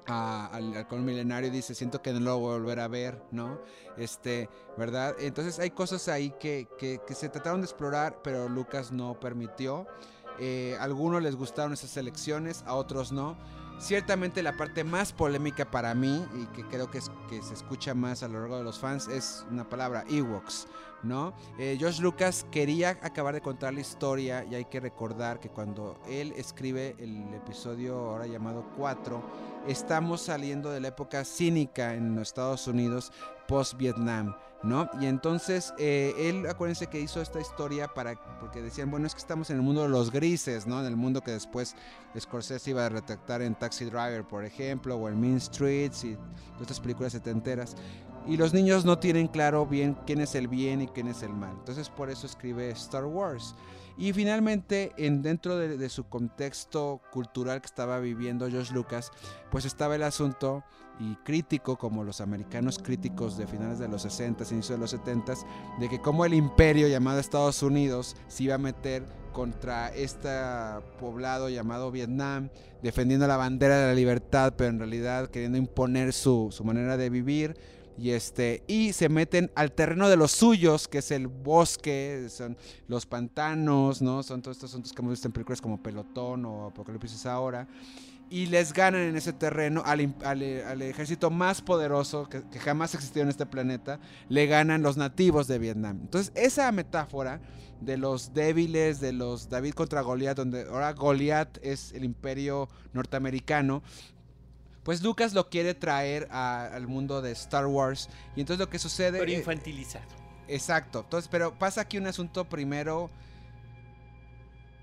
a- 0.08 0.48
al 0.48 0.76
halcón 0.76 1.06
milenario 1.06 1.50
y 1.50 1.52
dice, 1.52 1.76
siento 1.76 2.02
que 2.02 2.12
no 2.12 2.22
lo 2.22 2.40
voy 2.40 2.56
a 2.56 2.58
volver 2.58 2.80
a 2.80 2.88
ver, 2.88 3.22
¿no? 3.30 3.60
Este, 3.98 4.50
¿verdad? 4.80 5.16
Entonces 5.20 5.60
hay 5.60 5.70
cosas 5.70 6.08
ahí 6.08 6.34
que, 6.40 6.68
que- 6.80 7.00
que 7.06 7.14
se 7.14 7.30
trataron 7.30 7.62
de 7.62 7.66
explorar, 7.66 8.18
pero 8.24 8.50
Lucas 8.50 8.92
no 8.92 9.20
permitió. 9.20 9.86
Eh, 10.40 10.76
a 10.80 10.86
algunos 10.86 11.22
les 11.22 11.36
gustaron 11.36 11.74
esas 11.74 11.96
elecciones, 11.98 12.64
a 12.66 12.74
otros 12.74 13.12
no. 13.12 13.38
Ciertamente 13.82 14.44
la 14.44 14.56
parte 14.56 14.84
más 14.84 15.12
polémica 15.12 15.72
para 15.72 15.96
mí 15.96 16.24
y 16.36 16.46
que 16.56 16.64
creo 16.68 16.92
que, 16.92 17.00
es, 17.00 17.10
que 17.28 17.42
se 17.42 17.56
escucha 17.56 17.96
más 17.96 18.22
a 18.22 18.28
lo 18.28 18.40
largo 18.40 18.60
de 18.60 18.64
los 18.64 18.78
fans 18.78 19.08
es 19.08 19.44
una 19.50 19.68
palabra, 19.68 20.06
Ewoks, 20.08 20.68
¿no? 21.02 21.34
Eh, 21.58 21.78
George 21.80 22.00
Lucas 22.00 22.46
quería 22.52 23.00
acabar 23.02 23.34
de 23.34 23.42
contar 23.42 23.74
la 23.74 23.80
historia 23.80 24.46
y 24.46 24.54
hay 24.54 24.66
que 24.66 24.80
recordar 24.80 25.40
que 25.40 25.50
cuando 25.50 26.00
él 26.08 26.32
escribe 26.38 26.96
el 27.00 27.34
episodio 27.34 27.98
ahora 27.98 28.28
llamado 28.28 28.68
4, 28.78 29.24
estamos 29.68 30.22
saliendo 30.22 30.70
de 30.70 30.80
la 30.80 30.90
época 30.90 31.26
cínica 31.26 31.96
en 31.96 32.14
los 32.14 32.28
Estados 32.28 32.68
Unidos 32.68 33.12
post-Vietnam, 33.48 34.36
¿no? 34.64 34.90
Y 35.00 35.08
entonces 35.08 35.74
eh, 35.78 36.14
él, 36.18 36.48
acuérdense 36.48 36.88
que 36.88 37.00
hizo 37.00 37.22
esta 37.22 37.40
historia 37.40 37.88
para, 37.88 38.16
porque 38.40 38.62
decían, 38.62 38.92
bueno, 38.92 39.08
es 39.08 39.14
que 39.14 39.20
estamos 39.22 39.50
en 39.50 39.58
el 39.58 39.62
mundo 39.62 39.84
de 39.84 39.90
los 39.90 40.12
grises, 40.12 40.68
¿no? 40.68 40.80
En 40.80 40.86
el 40.86 40.96
mundo 40.96 41.22
que 41.22 41.32
después 41.32 41.76
Scorsese 42.20 42.72
iba 42.72 42.86
a 42.86 42.90
retractar 42.90 43.42
en 43.42 43.56
Taxi 43.56 43.86
Driver, 43.86 44.24
por 44.24 44.46
ejemplo, 44.46 44.96
o 44.96 45.10
en 45.10 45.20
Mean 45.20 45.40
Streets 45.40 46.04
y 46.04 46.16
todas 46.16 46.62
estas 46.62 46.80
películas 46.80 47.12
setenteras. 47.14 47.76
y 48.28 48.38
los 48.38 48.54
niños 48.54 48.86
no 48.86 49.00
tienen 49.00 49.28
claro 49.28 49.66
bien 49.66 49.98
quién 50.06 50.22
es 50.22 50.36
el 50.36 50.48
bien 50.48 50.82
y 50.82 50.88
quién 50.88 51.08
es 51.08 51.24
el 51.24 51.34
mal. 51.34 51.56
Entonces 51.58 51.90
por 51.90 52.12
eso 52.12 52.28
escribe 52.28 52.70
Star 52.72 53.06
Wars. 53.06 53.56
Y 53.98 54.14
finalmente, 54.14 54.94
en, 54.98 55.22
dentro 55.22 55.58
de, 55.58 55.78
de 55.78 55.90
su 55.90 56.06
contexto 56.06 57.02
cultural 57.12 57.62
que 57.62 57.66
estaba 57.66 58.00
viviendo 58.00 58.50
George 58.50 58.74
Lucas, 58.74 59.12
pues 59.50 59.66
estaba 59.66 59.96
el 59.96 60.04
asunto 60.04 60.64
y 61.02 61.16
crítico, 61.24 61.78
como 61.78 62.04
los 62.04 62.22
americanos 62.22 62.78
críticos 62.78 63.36
de 63.36 63.48
finales 63.48 63.80
de 63.80 63.88
los 63.88 64.04
60, 64.04 64.44
inicio 64.52 64.76
de 64.76 64.82
los 64.82 64.92
70, 64.92 65.34
de 65.80 65.90
que 65.90 66.00
como 66.00 66.26
el 66.26 66.34
imperio 66.36 66.88
llamado 66.88 67.20
Estados 67.20 67.64
Unidos 67.64 68.16
se 68.28 68.44
iba 68.44 68.56
a 68.56 68.60
meter 68.60 69.04
contra 69.34 69.90
este 69.90 70.30
poblado 71.00 71.50
llamado 71.50 71.90
Vietnam, 71.90 72.50
defendiendo 72.84 73.26
la 73.26 73.38
bandera 73.38 73.80
de 73.80 73.88
la 73.88 73.94
libertad, 73.96 74.54
pero 74.56 74.70
en 74.70 74.78
realidad 74.78 75.30
queriendo 75.30 75.58
imponer 75.58 76.14
su, 76.14 76.50
su 76.52 76.64
manera 76.64 76.98
de 76.98 77.10
vivir. 77.10 77.58
Y, 77.98 78.12
este, 78.12 78.64
y 78.68 78.94
se 78.94 79.10
meten 79.10 79.52
al 79.54 79.74
terreno 79.74 80.08
de 80.08 80.18
los 80.18 80.32
suyos, 80.32 80.88
que 80.88 81.00
es 81.00 81.12
el 81.12 81.28
bosque, 81.28 82.28
son 82.30 82.58
los 82.88 83.06
pantanos, 83.06 84.02
¿no? 84.02 84.24
Son 84.24 84.42
todos 84.42 84.58
estos 84.58 84.72
asuntos 84.72 84.94
que 84.94 85.02
hemos 85.02 85.12
visto 85.12 85.28
en 85.28 85.34
películas 85.34 85.62
como 85.62 85.82
Pelotón 85.82 86.46
o 86.46 86.68
Apocalipsis 86.68 87.26
ahora. 87.26 87.68
Y 88.34 88.46
les 88.46 88.72
ganan 88.72 89.02
en 89.02 89.18
ese 89.18 89.34
terreno 89.34 89.84
al, 89.86 90.00
im- 90.00 90.24
al- 90.24 90.64
al 90.66 90.82
ejército 90.84 91.30
más 91.30 91.62
poderoso 91.62 92.30
que, 92.30 92.42
que 92.50 92.60
jamás 92.60 92.96
existió 92.96 93.22
en 93.24 93.28
este 93.28 93.46
planeta. 93.46 94.00
Le 94.30 94.48
ganan 94.48 94.82
los 94.82 94.96
nativos 94.96 95.48
de 95.48 95.60
Vietnam. 95.60 96.00
Entonces, 96.02 96.32
esa 96.36 96.72
metáfora 96.72 97.42
de 97.82 97.98
los 97.98 98.34
débiles, 98.34 99.02
de 99.02 99.12
los 99.12 99.50
David 99.50 99.74
contra 99.74 100.00
Goliat, 100.00 100.38
donde 100.38 100.62
ahora 100.64 100.94
Goliat 100.94 101.58
es 101.62 101.92
el 101.92 102.06
imperio 102.06 102.70
norteamericano, 102.94 103.84
pues 104.84 105.04
Lucas 105.04 105.34
lo 105.34 105.50
quiere 105.50 105.74
traer 105.74 106.30
a- 106.32 106.68
al 106.68 106.88
mundo 106.88 107.22
de 107.22 107.32
Star 107.34 107.68
Wars. 107.68 108.08
Y 108.38 108.40
entonces 108.40 108.60
lo 108.66 108.70
que 108.70 108.80
sucede... 108.80 109.20
Pero 109.20 109.30
eh, 109.32 109.40
infantilizado. 109.40 110.06
Exacto. 110.48 111.02
Entonces, 111.02 111.28
pero 111.30 111.60
pasa 111.60 111.82
aquí 111.82 111.98
un 111.98 112.08
asunto 112.08 112.48
primero. 112.48 113.10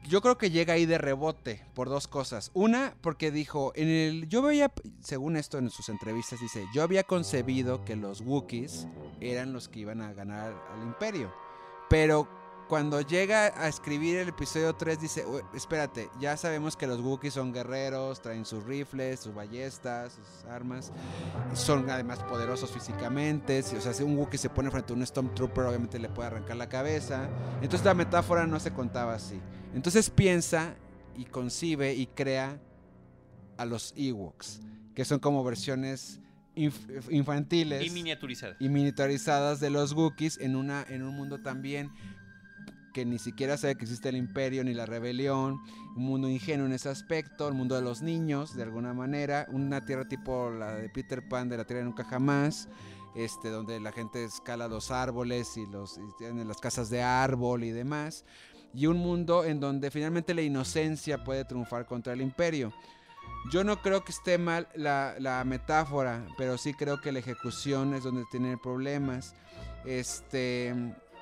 Yo 0.09 0.23
creo 0.23 0.39
que 0.39 0.51
llega 0.51 0.73
ahí 0.73 0.87
de 0.87 0.97
rebote 0.97 1.63
por 1.75 1.91
dos 1.91 2.09
cosas. 2.09 2.51
Una, 2.55 2.95
porque 3.03 3.31
dijo, 3.31 3.73
en 3.75 3.89
el, 3.89 4.29
yo 4.29 4.41
veía, 4.41 4.73
según 5.01 5.37
esto 5.37 5.59
en 5.59 5.69
sus 5.69 5.91
entrevistas, 5.91 6.41
dice, 6.41 6.65
yo 6.73 6.83
había 6.83 7.05
concebido 7.05 7.85
que 7.85 7.95
los 7.95 8.23
Wookiees 8.23 8.87
eran 9.21 9.53
los 9.53 9.69
que 9.69 9.81
iban 9.81 10.01
a 10.01 10.15
ganar 10.15 10.55
al 10.73 10.83
imperio. 10.83 11.31
Pero 11.91 12.27
cuando 12.69 13.01
llega 13.01 13.47
a 13.61 13.67
escribir 13.69 14.19
el 14.19 14.29
episodio 14.29 14.75
3 14.75 15.01
dice, 15.01 15.25
"Ué, 15.27 15.43
espérate, 15.55 16.11
ya 16.21 16.37
sabemos 16.37 16.77
que 16.77 16.87
los 16.87 17.01
Wookiees 17.01 17.33
son 17.35 17.53
guerreros, 17.53 18.21
traen 18.21 18.45
sus 18.45 18.63
rifles, 18.65 19.21
sus 19.21 19.35
ballestas, 19.35 20.13
sus 20.13 20.45
armas, 20.51 20.93
son 21.55 21.89
además 21.91 22.19
poderosos 22.25 22.71
físicamente, 22.71 23.63
si- 23.63 23.77
o 23.77 23.81
sea, 23.81 23.95
si 23.95 24.03
un 24.03 24.17
Wookiee 24.19 24.39
se 24.39 24.51
pone 24.51 24.71
frente 24.71 24.93
a 24.93 24.97
un 24.97 25.07
Stormtrooper 25.07 25.65
obviamente 25.65 25.99
le 25.99 26.09
puede 26.11 26.29
arrancar 26.29 26.57
la 26.57 26.69
cabeza, 26.69 27.29
entonces 27.63 27.85
la 27.85 27.95
metáfora 27.95 28.47
no 28.47 28.61
se 28.61 28.73
contaba 28.73 29.15
así. 29.15 29.41
Entonces 29.75 30.11
piensa 30.11 30.75
y 31.17 31.25
concibe 31.25 31.95
y 31.95 32.07
crea 32.07 32.61
a 33.57 33.65
los 33.65 33.93
Ewoks, 33.97 34.61
que 34.95 35.05
son 35.05 35.19
como 35.21 35.43
versiones 35.43 36.21
inf- 36.55 37.05
infantiles 37.11 37.85
Y 37.87 37.91
miniaturizado. 37.91 38.55
y 38.61 38.69
militarizadas 38.69 39.59
de 39.61 39.71
los 39.71 39.93
Wookiees 39.95 40.39
en, 40.39 40.55
una, 40.57 40.85
en 40.89 41.03
un 41.03 41.15
mundo 41.15 41.41
también 41.41 41.91
que 42.99 43.07
ni 43.07 43.21
siquiera 43.21 43.57
sabe 43.57 43.77
que 43.77 43.85
existe 43.85 44.09
el 44.09 44.17
imperio 44.17 44.65
ni 44.65 44.75
la 44.75 44.85
rebelión, 44.85 45.63
un 45.95 46.03
mundo 46.03 46.29
ingenuo 46.29 46.67
en 46.67 46.73
ese 46.73 46.89
aspecto, 46.89 47.47
el 47.47 47.55
mundo 47.55 47.77
de 47.77 47.83
los 47.83 48.03
niños 48.03 48.57
de 48.57 48.65
alguna 48.65 48.93
manera, 48.93 49.47
una 49.53 49.85
tierra 49.85 50.09
tipo 50.09 50.51
la 50.51 50.75
de 50.75 50.89
Peter 50.89 51.29
Pan 51.29 51.49
de 51.49 51.59
la 51.59 51.65
tierra 51.65 51.79
de 51.79 51.85
nunca 51.85 52.03
jamás, 52.03 52.69
este, 53.15 53.51
donde 53.51 53.79
la 53.79 53.93
gente 53.93 54.25
escala 54.25 54.67
los 54.67 54.91
árboles 54.91 55.57
y, 55.57 55.65
los, 55.67 55.97
y 55.97 56.17
tienen 56.19 56.49
las 56.49 56.59
casas 56.59 56.91
de 56.91 57.01
árbol 57.01 57.63
y 57.63 57.71
demás, 57.71 58.25
y 58.75 58.87
un 58.87 58.97
mundo 58.97 59.45
en 59.45 59.61
donde 59.61 59.93
finalmente 59.93 60.35
la 60.35 60.43
inocencia 60.43 61.23
puede 61.23 61.45
triunfar 61.45 61.87
contra 61.87 62.15
el 62.15 62.21
imperio. 62.21 62.73
Yo 63.53 63.63
no 63.63 63.81
creo 63.81 64.03
que 64.03 64.11
esté 64.11 64.39
mal 64.39 64.67
la, 64.75 65.15
la 65.21 65.45
metáfora, 65.45 66.27
pero 66.37 66.59
sí 66.59 66.75
creo 66.75 67.01
que 67.01 67.13
la 67.13 67.21
ejecución 67.21 67.95
es 67.95 68.03
donde 68.03 68.25
tiene 68.33 68.59
problemas. 68.59 69.37
Este, 69.85 70.75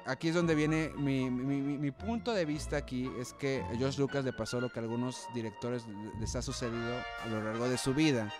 aquí 0.06 0.28
es 0.28 0.34
donde 0.34 0.54
viene 0.54 0.90
mi, 0.96 1.30
mi- 1.30 1.60
mi- 1.78 1.90
punto 1.90 2.32
de 2.32 2.44
vista 2.44 2.76
aquí, 2.76 3.10
es 3.20 3.32
que 3.32 3.62
a 3.72 3.76
George 3.76 3.98
Lucas 4.00 4.24
le 4.24 4.32
pasó 4.32 4.60
lo 4.60 4.70
que 4.70 4.78
a 4.78 4.82
algunos 4.82 5.26
directores 5.34 5.84
les 6.20 6.34
ha 6.36 6.42
sucedido 6.42 6.94
a 7.24 7.28
lo 7.28 7.42
largo 7.42 7.68
de 7.68 7.78
su 7.78 7.94
vida. 7.94 8.32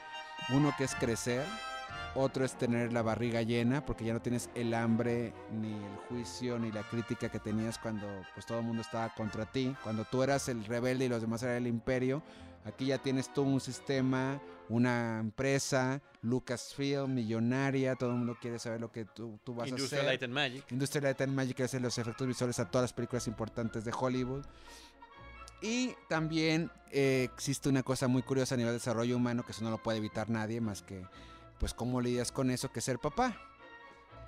Uno 0.51 0.73
que 0.77 0.85
es 0.85 0.95
crecer, 0.95 1.45
otro 2.15 2.45
es 2.45 2.55
tener 2.57 2.93
la 2.93 3.03
barriga 3.03 3.43
llena, 3.43 3.85
porque 3.85 4.05
ya 4.05 4.13
no 4.13 4.21
tienes 4.21 4.51
el 4.55 4.75
hambre, 4.75 5.33
ni 5.53 5.73
el 5.73 5.97
juicio, 6.09 6.59
ni 6.59 6.71
la 6.73 6.83
crítica 6.83 7.29
que 7.29 7.39
tenías 7.41 7.79
cuando 7.79 8.07
pues, 8.35 8.47
todo 8.47 8.59
el 8.61 8.65
mundo 8.65 8.83
estaba 8.83 9.13
contra 9.15 9.47
ti. 9.47 9.75
Cuando 9.83 10.05
tú 10.05 10.23
eras 10.23 10.49
el 10.49 10.65
rebelde 10.65 11.07
y 11.07 11.09
los 11.09 11.21
demás 11.23 11.43
eran 11.43 11.57
el 11.57 11.67
imperio, 11.67 12.23
aquí 12.67 12.87
ya 12.87 12.99
tienes 12.99 13.33
tú 13.33 13.43
un 13.43 13.61
sistema, 13.61 14.41
una 14.69 15.21
empresa, 15.21 16.03
Lucasfilm, 16.23 17.15
millonaria, 17.15 17.95
todo 17.95 18.11
el 18.11 18.17
mundo 18.17 18.37
quiere 18.41 18.59
saber 18.59 18.81
lo 18.81 18.91
que 18.93 19.05
tú, 19.05 19.39
tú 19.45 19.55
vas 19.55 19.67
a 19.67 19.69
Industrial 19.71 20.01
hacer. 20.01 20.11
Light 20.11 20.23
and 20.25 20.33
Magic. 20.33 20.73
Industrial 20.73 21.05
Light 21.05 21.21
and 21.21 21.33
Magic 21.33 21.61
hace 21.61 21.81
los 21.81 21.97
efectos 21.99 22.27
visuales 22.27 22.59
a 22.59 22.69
todas 22.71 22.85
las 22.85 22.93
películas 22.93 23.27
importantes 23.29 23.85
de 23.85 23.93
Hollywood. 23.99 24.45
Y 25.63 25.95
también 26.09 26.71
eh, 26.93 27.29
existe 27.33 27.69
una 27.69 27.83
cosa 27.83 28.09
muy 28.09 28.23
curiosa 28.23 28.55
a 28.55 28.59
nivel 28.59 28.73
de 28.73 28.79
desarrollo 28.79 29.17
humano 29.17 29.45
que 29.45 29.53
eso 29.53 29.65
no 29.65 29.71
lo 29.71 29.83
puede 29.83 29.99
evitar 29.99 30.29
nadie 30.29 30.61
más 30.61 30.83
que 30.83 31.03
pues 31.59 31.73
cómo 31.73 32.03
lidias 32.03 32.31
con 32.33 32.51
eso 32.51 32.71
que 32.71 32.81
es 32.81 32.85
ser 32.85 32.99
papá. 32.99 33.35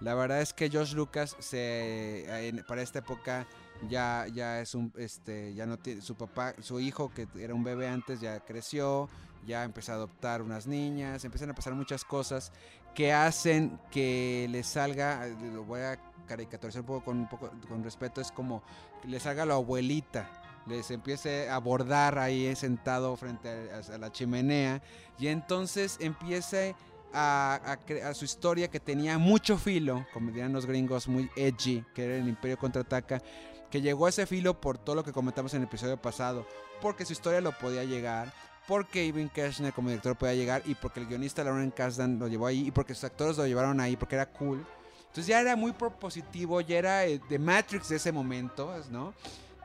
La 0.00 0.14
verdad 0.14 0.40
es 0.40 0.54
que 0.54 0.71
George 0.71 0.95
Lucas 0.95 1.37
se 1.40 2.49
en- 2.49 2.64
para 2.66 2.80
esta 2.83 3.00
época 3.00 3.47
ya 3.88 4.26
ya 4.32 4.61
es 4.61 4.75
un 4.75 4.92
este 4.97 5.54
ya 5.54 5.66
no 5.66 5.78
tiene 5.78 6.00
su 6.00 6.16
papá, 6.16 6.54
su 6.61 6.80
hijo 6.80 7.12
que 7.12 7.28
era 7.38 7.54
un 7.54 7.62
bebé 7.62 7.88
antes 7.88 8.20
ya 8.20 8.40
creció, 8.40 9.08
ya 9.47 9.64
empezó 9.64 9.92
a 9.92 9.94
adoptar 9.97 10.42
unas 10.42 10.66
niñas, 10.66 11.25
empiezan 11.25 11.50
a 11.50 11.54
pasar 11.54 11.75
muchas 11.75 12.04
cosas 12.04 12.52
que 12.94 13.12
hacen 13.12 13.78
que 13.90 14.49
le 14.50 14.62
salga, 14.62 15.26
eh, 15.26 15.37
lo 15.52 15.64
voy 15.64 15.80
a 15.80 15.99
caricaturizar 16.26 16.80
un 16.80 16.87
poco 16.87 17.04
con 17.04 17.18
un 17.18 17.28
poco 17.28 17.50
con 17.68 17.85
respeto, 17.85 18.20
es 18.20 18.32
como 18.32 18.62
que 19.00 19.08
le 19.08 19.20
salga 19.20 19.47
la 19.47 19.54
abuelita, 19.54 20.28
les 20.66 20.90
empiece 20.90 21.49
a 21.49 21.54
abordar 21.54 22.18
ahí 22.18 22.54
sentado 22.56 23.16
frente 23.16 23.49
a, 23.49 23.99
la 23.99 24.11
chimenea 24.11 24.82
y 25.18 25.28
entonces 25.28 25.97
empiece 26.00 26.75
a, 27.14 27.61
a 27.64 28.08
a 28.08 28.14
su 28.14 28.25
historia 28.26 28.68
que 28.68 28.80
tenía 28.80 29.16
mucho 29.16 29.56
filo, 29.56 30.04
como 30.12 30.30
dirían 30.30 30.52
los 30.52 30.66
gringos, 30.66 31.08
muy 31.08 31.30
edgy, 31.37 31.85
que 31.94 32.04
era 32.04 32.16
el 32.16 32.28
Imperio 32.28 32.58
Contraataca, 32.58 33.23
que 33.70 33.80
llegó 33.80 34.06
a 34.06 34.08
ese 34.08 34.26
filo 34.26 34.60
por 34.60 34.78
todo 34.78 34.96
lo 34.96 35.04
que 35.04 35.12
comentamos 35.12 35.52
en 35.54 35.62
el 35.62 35.68
episodio 35.68 35.96
pasado, 35.96 36.46
porque 36.80 37.04
su 37.04 37.12
historia 37.12 37.40
lo 37.40 37.52
podía 37.52 37.84
llegar, 37.84 38.32
porque 38.66 39.04
Irving 39.04 39.28
Kershner 39.28 39.72
como 39.72 39.88
director 39.88 40.16
podía 40.16 40.34
llegar 40.34 40.62
y 40.66 40.75
porque 40.75 41.00
el 41.00 41.06
guionista 41.06 41.44
Lauren 41.44 41.70
Kasdan 41.70 42.18
lo 42.18 42.28
llevó 42.28 42.46
ahí 42.46 42.68
y 42.68 42.70
porque 42.70 42.94
sus 42.94 43.04
actores 43.04 43.37
lo 43.37 43.46
llevaron 43.46 43.80
ahí 43.80 43.96
porque 43.96 44.14
era 44.14 44.26
cool. 44.26 44.64
Entonces 45.00 45.26
ya 45.26 45.40
era 45.40 45.56
muy 45.56 45.72
propositivo, 45.72 46.60
ya 46.60 46.78
era 46.78 47.06
eh, 47.06 47.20
de 47.28 47.38
Matrix 47.38 47.88
de 47.88 47.96
ese 47.96 48.12
momento, 48.12 48.72
¿no? 48.90 49.14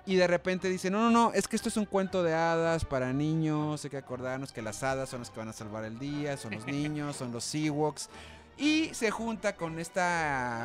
Y 0.05 0.15
de 0.15 0.27
repente 0.27 0.69
dice, 0.69 0.89
no, 0.89 0.99
no, 0.99 1.09
no, 1.09 1.33
es 1.33 1.47
que 1.47 1.55
esto 1.55 1.69
es 1.69 1.77
un 1.77 1.85
cuento 1.85 2.23
de 2.23 2.33
hadas 2.33 2.83
para 2.83 3.13
niños, 3.13 3.83
hay 3.83 3.89
que 3.89 3.97
acordarnos 3.97 4.51
que 4.51 4.61
las 4.61 4.83
hadas 4.83 5.09
son 5.09 5.19
las 5.19 5.29
que 5.29 5.39
van 5.39 5.47
a 5.47 5.53
salvar 5.53 5.85
el 5.85 5.97
día, 5.97 6.35
son 6.35 6.55
los 6.55 6.65
niños, 6.67 7.15
son 7.15 7.31
los 7.31 7.53
Ewoks. 7.55 8.09
Y 8.57 8.93
se 8.93 9.11
junta 9.11 9.55
con 9.55 9.79
este 9.79 10.01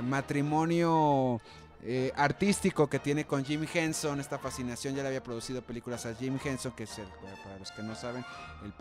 matrimonio 0.03 1.41
eh, 1.83 2.13
artístico 2.17 2.89
que 2.89 2.99
tiene 2.99 3.25
con 3.25 3.45
Jim 3.45 3.65
Henson, 3.73 4.19
esta 4.19 4.37
fascinación, 4.39 4.97
ya 4.97 5.03
le 5.03 5.09
había 5.09 5.23
producido 5.23 5.63
películas 5.63 6.07
a 6.07 6.15
Jim 6.15 6.37
Henson, 6.43 6.73
que 6.73 6.85
es 6.85 6.99
el, 6.99 7.07
para 7.45 7.59
los 7.59 7.71
que 7.71 7.83
no 7.83 7.95
saben, 7.95 8.25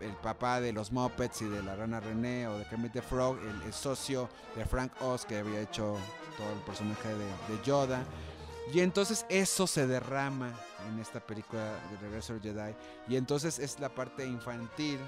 el, 0.02 0.14
papá 0.14 0.60
de 0.60 0.74
los 0.74 0.92
Muppets 0.92 1.44
y 1.44 1.46
de 1.46 1.62
la 1.62 1.76
rana 1.76 2.00
René 2.00 2.48
o 2.48 2.58
de 2.58 2.66
Kermit 2.66 2.94
the 2.94 3.02
Frog, 3.04 3.38
el, 3.66 3.74
socio 3.74 4.30
de 4.56 4.66
Frank 4.66 4.92
Oz 5.02 5.26
que 5.26 5.38
había 5.38 5.62
hecho 5.62 5.96
todo 6.38 6.52
el 6.52 6.60
personaje 6.62 7.10
de, 7.10 7.64
Yoda. 7.64 8.04
Y 8.74 8.80
entonces 8.80 9.26
eso 9.30 9.68
se 9.68 9.86
derrama 9.86 10.52
en 10.90 11.00
esta 11.00 11.20
película 11.20 11.64
de 11.92 11.98
Regreso 12.02 12.34
al 12.34 12.42
Jedi. 12.42 12.76
Y 13.08 13.16
entonces 13.16 13.60
es 13.60 13.80
la 13.80 13.90
parte 13.90 14.26
infantil 14.26 15.00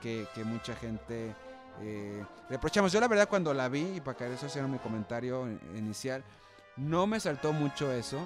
que, 0.00 0.26
que 0.34 0.44
mucha 0.44 0.74
gente 0.76 1.34
eh, 1.82 2.24
reprochamos. 2.48 2.92
Yo 2.92 3.00
la 3.00 3.08
verdad 3.08 3.28
cuando 3.28 3.52
la 3.52 3.68
vi, 3.68 3.96
y 3.96 4.00
para 4.00 4.16
que 4.16 4.32
eso 4.32 4.48
sea 4.48 4.66
mi 4.66 4.78
comentario 4.78 5.46
inicial, 5.76 6.22
no 6.76 7.06
me 7.06 7.20
saltó 7.20 7.52
mucho 7.52 7.92
eso. 7.92 8.18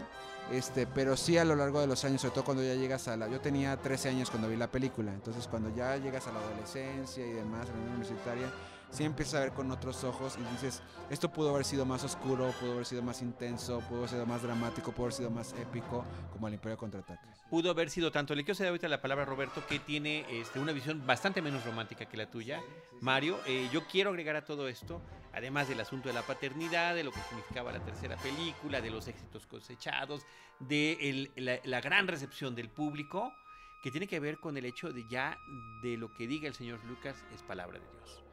Este, 0.53 0.87
pero 0.87 1.15
sí 1.15 1.37
a 1.37 1.45
lo 1.45 1.55
largo 1.55 1.79
de 1.81 1.87
los 1.87 2.05
años, 2.07 2.23
sobre 2.23 2.35
todo 2.35 2.45
cuando 2.45 2.63
ya 2.63 2.75
llegas 2.75 3.07
a 3.09 3.17
la... 3.19 3.29
Yo 3.29 3.39
tenía 3.39 3.77
13 3.77 4.09
años 4.09 4.31
cuando 4.31 4.49
vi 4.49 4.57
la 4.57 4.71
película, 4.71 5.13
entonces 5.13 5.47
cuando 5.47 5.69
ya 5.77 5.97
llegas 5.99 6.27
a 6.27 6.33
la 6.33 6.39
adolescencia 6.39 7.27
y 7.27 7.33
demás, 7.33 7.69
a 7.69 7.73
la 7.73 7.91
universitaria, 7.91 8.51
sí 8.91 9.05
empiezas 9.05 9.35
a 9.35 9.41
ver 9.41 9.53
con 9.53 9.71
otros 9.71 10.03
ojos 10.05 10.37
y 10.39 10.43
dices, 10.55 10.83
esto 11.11 11.31
pudo 11.31 11.51
haber 11.51 11.65
sido 11.65 11.85
más 11.85 12.05
oscuro, 12.05 12.53
pudo 12.61 12.73
haber 12.73 12.87
sido 12.87 13.03
más 13.03 13.21
intenso, 13.23 13.81
pudo 13.89 13.99
haber 13.99 14.11
sido 14.11 14.27
más 14.27 14.43
dramático, 14.43 14.93
pudo 14.93 15.07
haber 15.07 15.15
sido 15.15 15.31
más 15.31 15.53
épico, 15.55 16.05
como 16.33 16.49
el 16.49 16.55
Imperio 16.55 16.77
Contraataca. 16.79 17.29
Pudo 17.51 17.71
haber 17.71 17.91
sido 17.91 18.11
tanto. 18.11 18.35
Le 18.35 18.45
quiero 18.45 18.57
ceder 18.57 18.69
ahorita 18.71 18.89
la 18.89 19.01
palabra 19.01 19.25
a 19.25 19.27
Roberto, 19.27 19.65
que 19.67 19.79
tiene 19.79 20.25
este, 20.31 20.59
una 20.59 20.73
visión 20.73 21.07
bastante 21.07 21.41
menos 21.43 21.65
romántica 21.65 22.07
que 22.07 22.17
la 22.17 22.31
tuya. 22.31 22.63
Mario, 23.01 23.39
eh, 23.47 23.69
yo 23.73 23.87
quiero 23.87 24.11
agregar 24.11 24.37
a 24.37 24.45
todo 24.45 24.69
esto, 24.69 25.01
además 25.33 25.69
del 25.69 25.81
asunto 25.81 26.09
de 26.09 26.15
la 26.15 26.23
paternidad, 26.23 26.95
de 26.95 27.05
lo 27.05 27.13
que 27.13 27.21
significaba 27.29 27.73
la 27.73 27.81
tercera 27.85 28.17
película, 28.17 28.81
de 28.81 28.91
los 28.91 29.07
éxitos 29.09 29.47
cosechados, 29.47 30.27
de 30.59 30.93
el- 31.09 31.33
la, 31.37 31.59
la 31.65 31.81
gran 31.81 32.07
recepción 32.09 32.55
del 32.55 32.69
público, 32.69 33.33
que 33.83 33.91
tiene 33.93 34.09
que 34.09 34.19
ver 34.19 34.39
con 34.41 34.57
el 34.57 34.65
hecho 34.65 34.93
de 34.93 35.07
ya 35.09 35.39
de 35.83 35.97
lo 35.97 36.13
que 36.13 36.27
diga 36.27 36.49
el 36.49 36.55
señor 36.55 36.85
Lucas 36.85 37.25
es 37.33 37.43
palabra 37.45 37.79
de 37.79 37.87
Dios. 37.97 38.25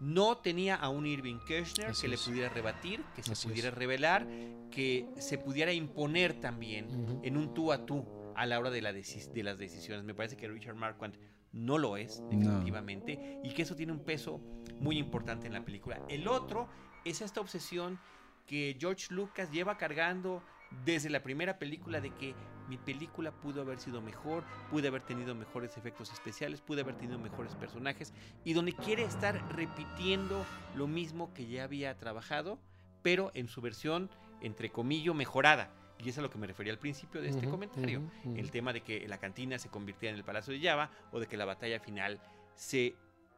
No 0.00 0.38
tenía 0.38 0.76
a 0.76 0.88
un 0.88 1.06
Irving 1.06 1.38
Kirchner 1.46 1.88
Así 1.88 2.02
que 2.02 2.08
le 2.08 2.18
pudiera 2.18 2.48
rebatir, 2.48 3.02
que 3.16 3.22
se 3.22 3.32
Así 3.32 3.48
pudiera 3.48 3.68
es. 3.68 3.74
revelar, 3.74 4.26
que 4.70 5.08
se 5.18 5.38
pudiera 5.38 5.72
imponer 5.72 6.40
también 6.40 7.20
en 7.22 7.36
un 7.36 7.52
tú 7.54 7.72
a 7.72 7.84
tú 7.84 8.06
a 8.36 8.46
la 8.46 8.58
hora 8.60 8.70
de, 8.70 8.80
la 8.82 8.92
deci- 8.92 9.32
de 9.32 9.42
las 9.42 9.58
decisiones. 9.58 10.04
Me 10.04 10.14
parece 10.14 10.36
que 10.36 10.46
Richard 10.48 10.76
Marquand 10.76 11.16
no 11.52 11.78
lo 11.78 11.96
es, 11.96 12.22
definitivamente, 12.30 13.40
y 13.42 13.50
que 13.54 13.62
eso 13.62 13.74
tiene 13.74 13.90
un 13.92 14.04
peso 14.04 14.40
muy 14.78 14.98
importante 14.98 15.46
en 15.46 15.54
la 15.54 15.64
película. 15.64 16.00
El 16.08 16.28
otro 16.28 16.68
es 17.04 17.20
esta 17.20 17.40
obsesión 17.40 17.98
que 18.46 18.76
George 18.78 19.12
Lucas 19.12 19.50
lleva 19.50 19.76
cargando 19.76 20.42
desde 20.84 21.10
la 21.10 21.22
primera 21.22 21.58
película 21.58 22.00
de 22.00 22.14
que 22.14 22.34
mi 22.68 22.76
película 22.76 23.32
pudo 23.32 23.62
haber 23.62 23.80
sido 23.80 24.00
mejor, 24.00 24.44
pude 24.70 24.88
haber 24.88 25.02
tenido 25.02 25.34
mejores 25.34 25.76
efectos 25.76 26.12
especiales, 26.12 26.60
pude 26.60 26.82
haber 26.82 26.96
tenido 26.96 27.18
mejores 27.18 27.54
personajes, 27.54 28.12
y 28.44 28.52
donde 28.52 28.72
quiere 28.72 29.04
estar 29.04 29.40
repitiendo 29.54 30.44
lo 30.76 30.86
mismo 30.86 31.32
que 31.34 31.46
ya 31.46 31.64
había 31.64 31.96
trabajado, 31.98 32.58
pero 33.02 33.30
en 33.34 33.48
su 33.48 33.60
versión, 33.60 34.10
entre 34.40 34.70
comillas, 34.70 35.14
mejorada. 35.14 35.70
Y 35.98 36.08
es 36.10 36.18
a 36.18 36.22
lo 36.22 36.30
que 36.30 36.38
me 36.38 36.46
refería 36.46 36.72
al 36.72 36.78
principio 36.78 37.20
de 37.20 37.28
este 37.28 37.48
comentario. 37.48 38.02
El 38.36 38.50
tema 38.52 38.72
de 38.72 38.82
que 38.82 39.08
la 39.08 39.18
cantina 39.18 39.58
se 39.58 39.68
convirtiera 39.68 40.12
en 40.12 40.18
el 40.18 40.24
Palacio 40.24 40.52
de 40.52 40.60
Java 40.60 40.90
o 41.10 41.18
de 41.18 41.26
que 41.26 41.36
la 41.36 41.44
batalla 41.44 41.80
final 41.80 42.20
se 42.54 42.94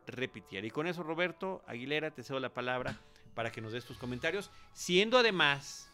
repitiera. 0.06 0.66
Y 0.66 0.70
con 0.70 0.86
eso, 0.86 1.02
Roberto 1.02 1.62
Aguilera, 1.66 2.10
te 2.10 2.22
cedo 2.22 2.38
la 2.38 2.52
palabra 2.52 2.98
para 3.34 3.50
que 3.50 3.60
nos 3.60 3.72
des 3.72 3.84
tus 3.84 3.96
comentarios, 3.96 4.50
siendo 4.72 5.16
además, 5.16 5.89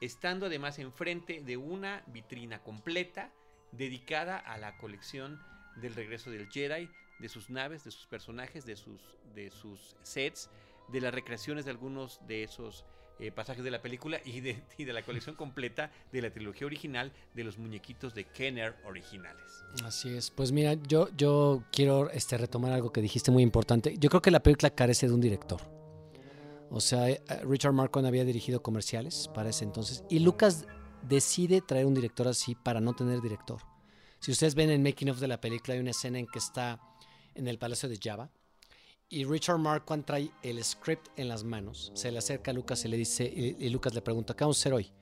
estando 0.00 0.46
además 0.46 0.78
enfrente 0.78 1.42
de 1.42 1.56
una 1.56 2.02
vitrina 2.06 2.62
completa 2.62 3.32
dedicada 3.72 4.38
a 4.38 4.58
la 4.58 4.76
colección 4.78 5.40
del 5.76 5.94
regreso 5.94 6.30
del 6.30 6.48
Jedi, 6.48 6.88
de 7.18 7.28
sus 7.28 7.50
naves, 7.50 7.84
de 7.84 7.90
sus 7.90 8.06
personajes, 8.06 8.64
de 8.64 8.76
sus, 8.76 9.00
de 9.34 9.50
sus 9.50 9.96
sets, 10.02 10.50
de 10.88 11.00
las 11.00 11.14
recreaciones 11.14 11.64
de 11.64 11.70
algunos 11.70 12.20
de 12.26 12.42
esos 12.42 12.84
eh, 13.18 13.30
pasajes 13.30 13.62
de 13.62 13.70
la 13.70 13.82
película 13.82 14.18
y 14.24 14.40
de, 14.40 14.62
y 14.78 14.84
de 14.84 14.92
la 14.92 15.02
colección 15.02 15.36
completa 15.36 15.90
de 16.10 16.22
la 16.22 16.30
trilogía 16.30 16.66
original 16.66 17.12
de 17.34 17.44
los 17.44 17.58
muñequitos 17.58 18.14
de 18.14 18.24
Kenner 18.24 18.76
originales. 18.84 19.62
Así 19.84 20.08
es. 20.16 20.30
Pues 20.30 20.52
mira, 20.52 20.74
yo, 20.74 21.08
yo 21.16 21.62
quiero 21.70 22.10
este, 22.10 22.38
retomar 22.38 22.72
algo 22.72 22.92
que 22.92 23.02
dijiste 23.02 23.30
muy 23.30 23.42
importante. 23.42 23.96
Yo 23.98 24.08
creo 24.08 24.22
que 24.22 24.30
la 24.30 24.40
película 24.40 24.70
carece 24.70 25.06
de 25.06 25.12
un 25.12 25.20
director. 25.20 25.79
O 26.70 26.80
sea, 26.80 27.10
eh, 27.10 27.20
Richard 27.42 27.72
Marquand 27.72 28.06
había 28.06 28.24
dirigido 28.24 28.62
comerciales 28.62 29.28
para 29.34 29.50
ese 29.50 29.64
entonces 29.64 30.04
y 30.08 30.20
Lucas 30.20 30.66
decide 31.02 31.60
traer 31.60 31.86
un 31.86 31.94
director 31.94 32.28
así 32.28 32.54
para 32.54 32.80
no 32.80 32.94
tener 32.94 33.20
director. 33.20 33.60
Si 34.20 34.30
ustedes 34.30 34.54
ven 34.54 34.70
en 34.70 34.82
Making 34.82 35.10
of 35.10 35.18
de 35.18 35.28
la 35.28 35.40
película 35.40 35.74
hay 35.74 35.80
una 35.80 35.90
escena 35.90 36.18
en 36.18 36.26
que 36.26 36.38
está 36.38 36.80
en 37.34 37.48
el 37.48 37.58
Palacio 37.58 37.88
de 37.88 37.98
Java 38.00 38.30
y 39.08 39.24
Richard 39.24 39.58
Marquand 39.58 40.04
trae 40.04 40.30
el 40.42 40.62
script 40.62 41.08
en 41.16 41.28
las 41.28 41.42
manos, 41.42 41.90
se 41.94 42.12
le 42.12 42.18
acerca 42.18 42.52
a 42.52 42.54
Lucas 42.54 42.84
y 42.84 42.88
le 42.88 42.96
dice 42.96 43.24
y 43.24 43.68
Lucas 43.70 43.94
le 43.94 44.02
pregunta, 44.02 44.34
¿qué 44.34 44.44
vamos 44.44 44.58
a 44.58 44.60
hacer 44.60 44.72
hoy? 44.74 44.92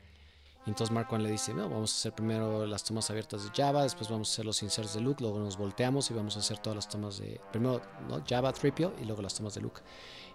Y 0.69 0.71
entonces 0.71 0.93
Marquand 0.93 1.23
le 1.23 1.31
dice, 1.31 1.55
no, 1.55 1.69
vamos 1.69 1.95
a 1.95 1.97
hacer 1.97 2.13
primero 2.13 2.67
las 2.67 2.85
tomas 2.85 3.09
abiertas 3.09 3.43
de 3.43 3.51
Java, 3.57 3.85
después 3.85 4.11
vamos 4.11 4.29
a 4.29 4.33
hacer 4.33 4.45
los 4.45 4.63
inserts 4.63 4.93
de 4.93 5.01
Luke, 5.01 5.23
luego 5.23 5.39
nos 5.39 5.57
volteamos 5.57 6.11
y 6.11 6.15
vamos 6.15 6.37
a 6.37 6.41
hacer 6.41 6.59
todas 6.59 6.77
las 6.77 6.89
tomas 6.89 7.19
de, 7.19 7.41
primero 7.51 7.81
¿no? 8.07 8.23
Java, 8.29 8.53
Tripio 8.53 8.93
y 9.01 9.07
luego 9.07 9.23
las 9.23 9.35
tomas 9.35 9.55
de 9.55 9.63
Luke. 9.63 9.81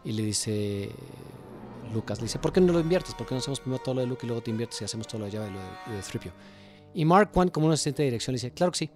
Y 0.03 0.11
le 0.11 0.23
dice, 0.23 0.89
Lucas 1.93 2.19
le 2.19 2.25
dice, 2.25 2.39
¿por 2.39 2.51
qué 2.51 2.61
no 2.61 2.73
lo 2.73 2.79
inviertes? 2.79 3.15
¿Por 3.15 3.27
qué 3.27 3.35
no 3.35 3.39
hacemos 3.39 3.59
primero 3.59 3.81
todo 3.81 3.95
lo 3.95 4.01
de 4.01 4.07
Luke 4.07 4.25
y 4.25 4.27
luego 4.27 4.43
te 4.43 4.51
inviertes 4.51 4.81
y 4.81 4.85
hacemos 4.85 5.07
todo 5.07 5.19
lo 5.19 5.25
de 5.25 5.31
Java 5.31 5.47
y 5.47 5.51
lo 5.51 5.59
de, 5.59 6.01
de? 6.01 6.31
Y 6.93 7.05
Marquand, 7.05 7.51
como 7.51 7.67
un 7.67 7.73
asistente 7.73 8.03
de 8.03 8.07
dirección, 8.07 8.33
le 8.33 8.37
dice, 8.37 8.51
claro 8.51 8.71
que 8.71 8.79
sí. 8.79 8.91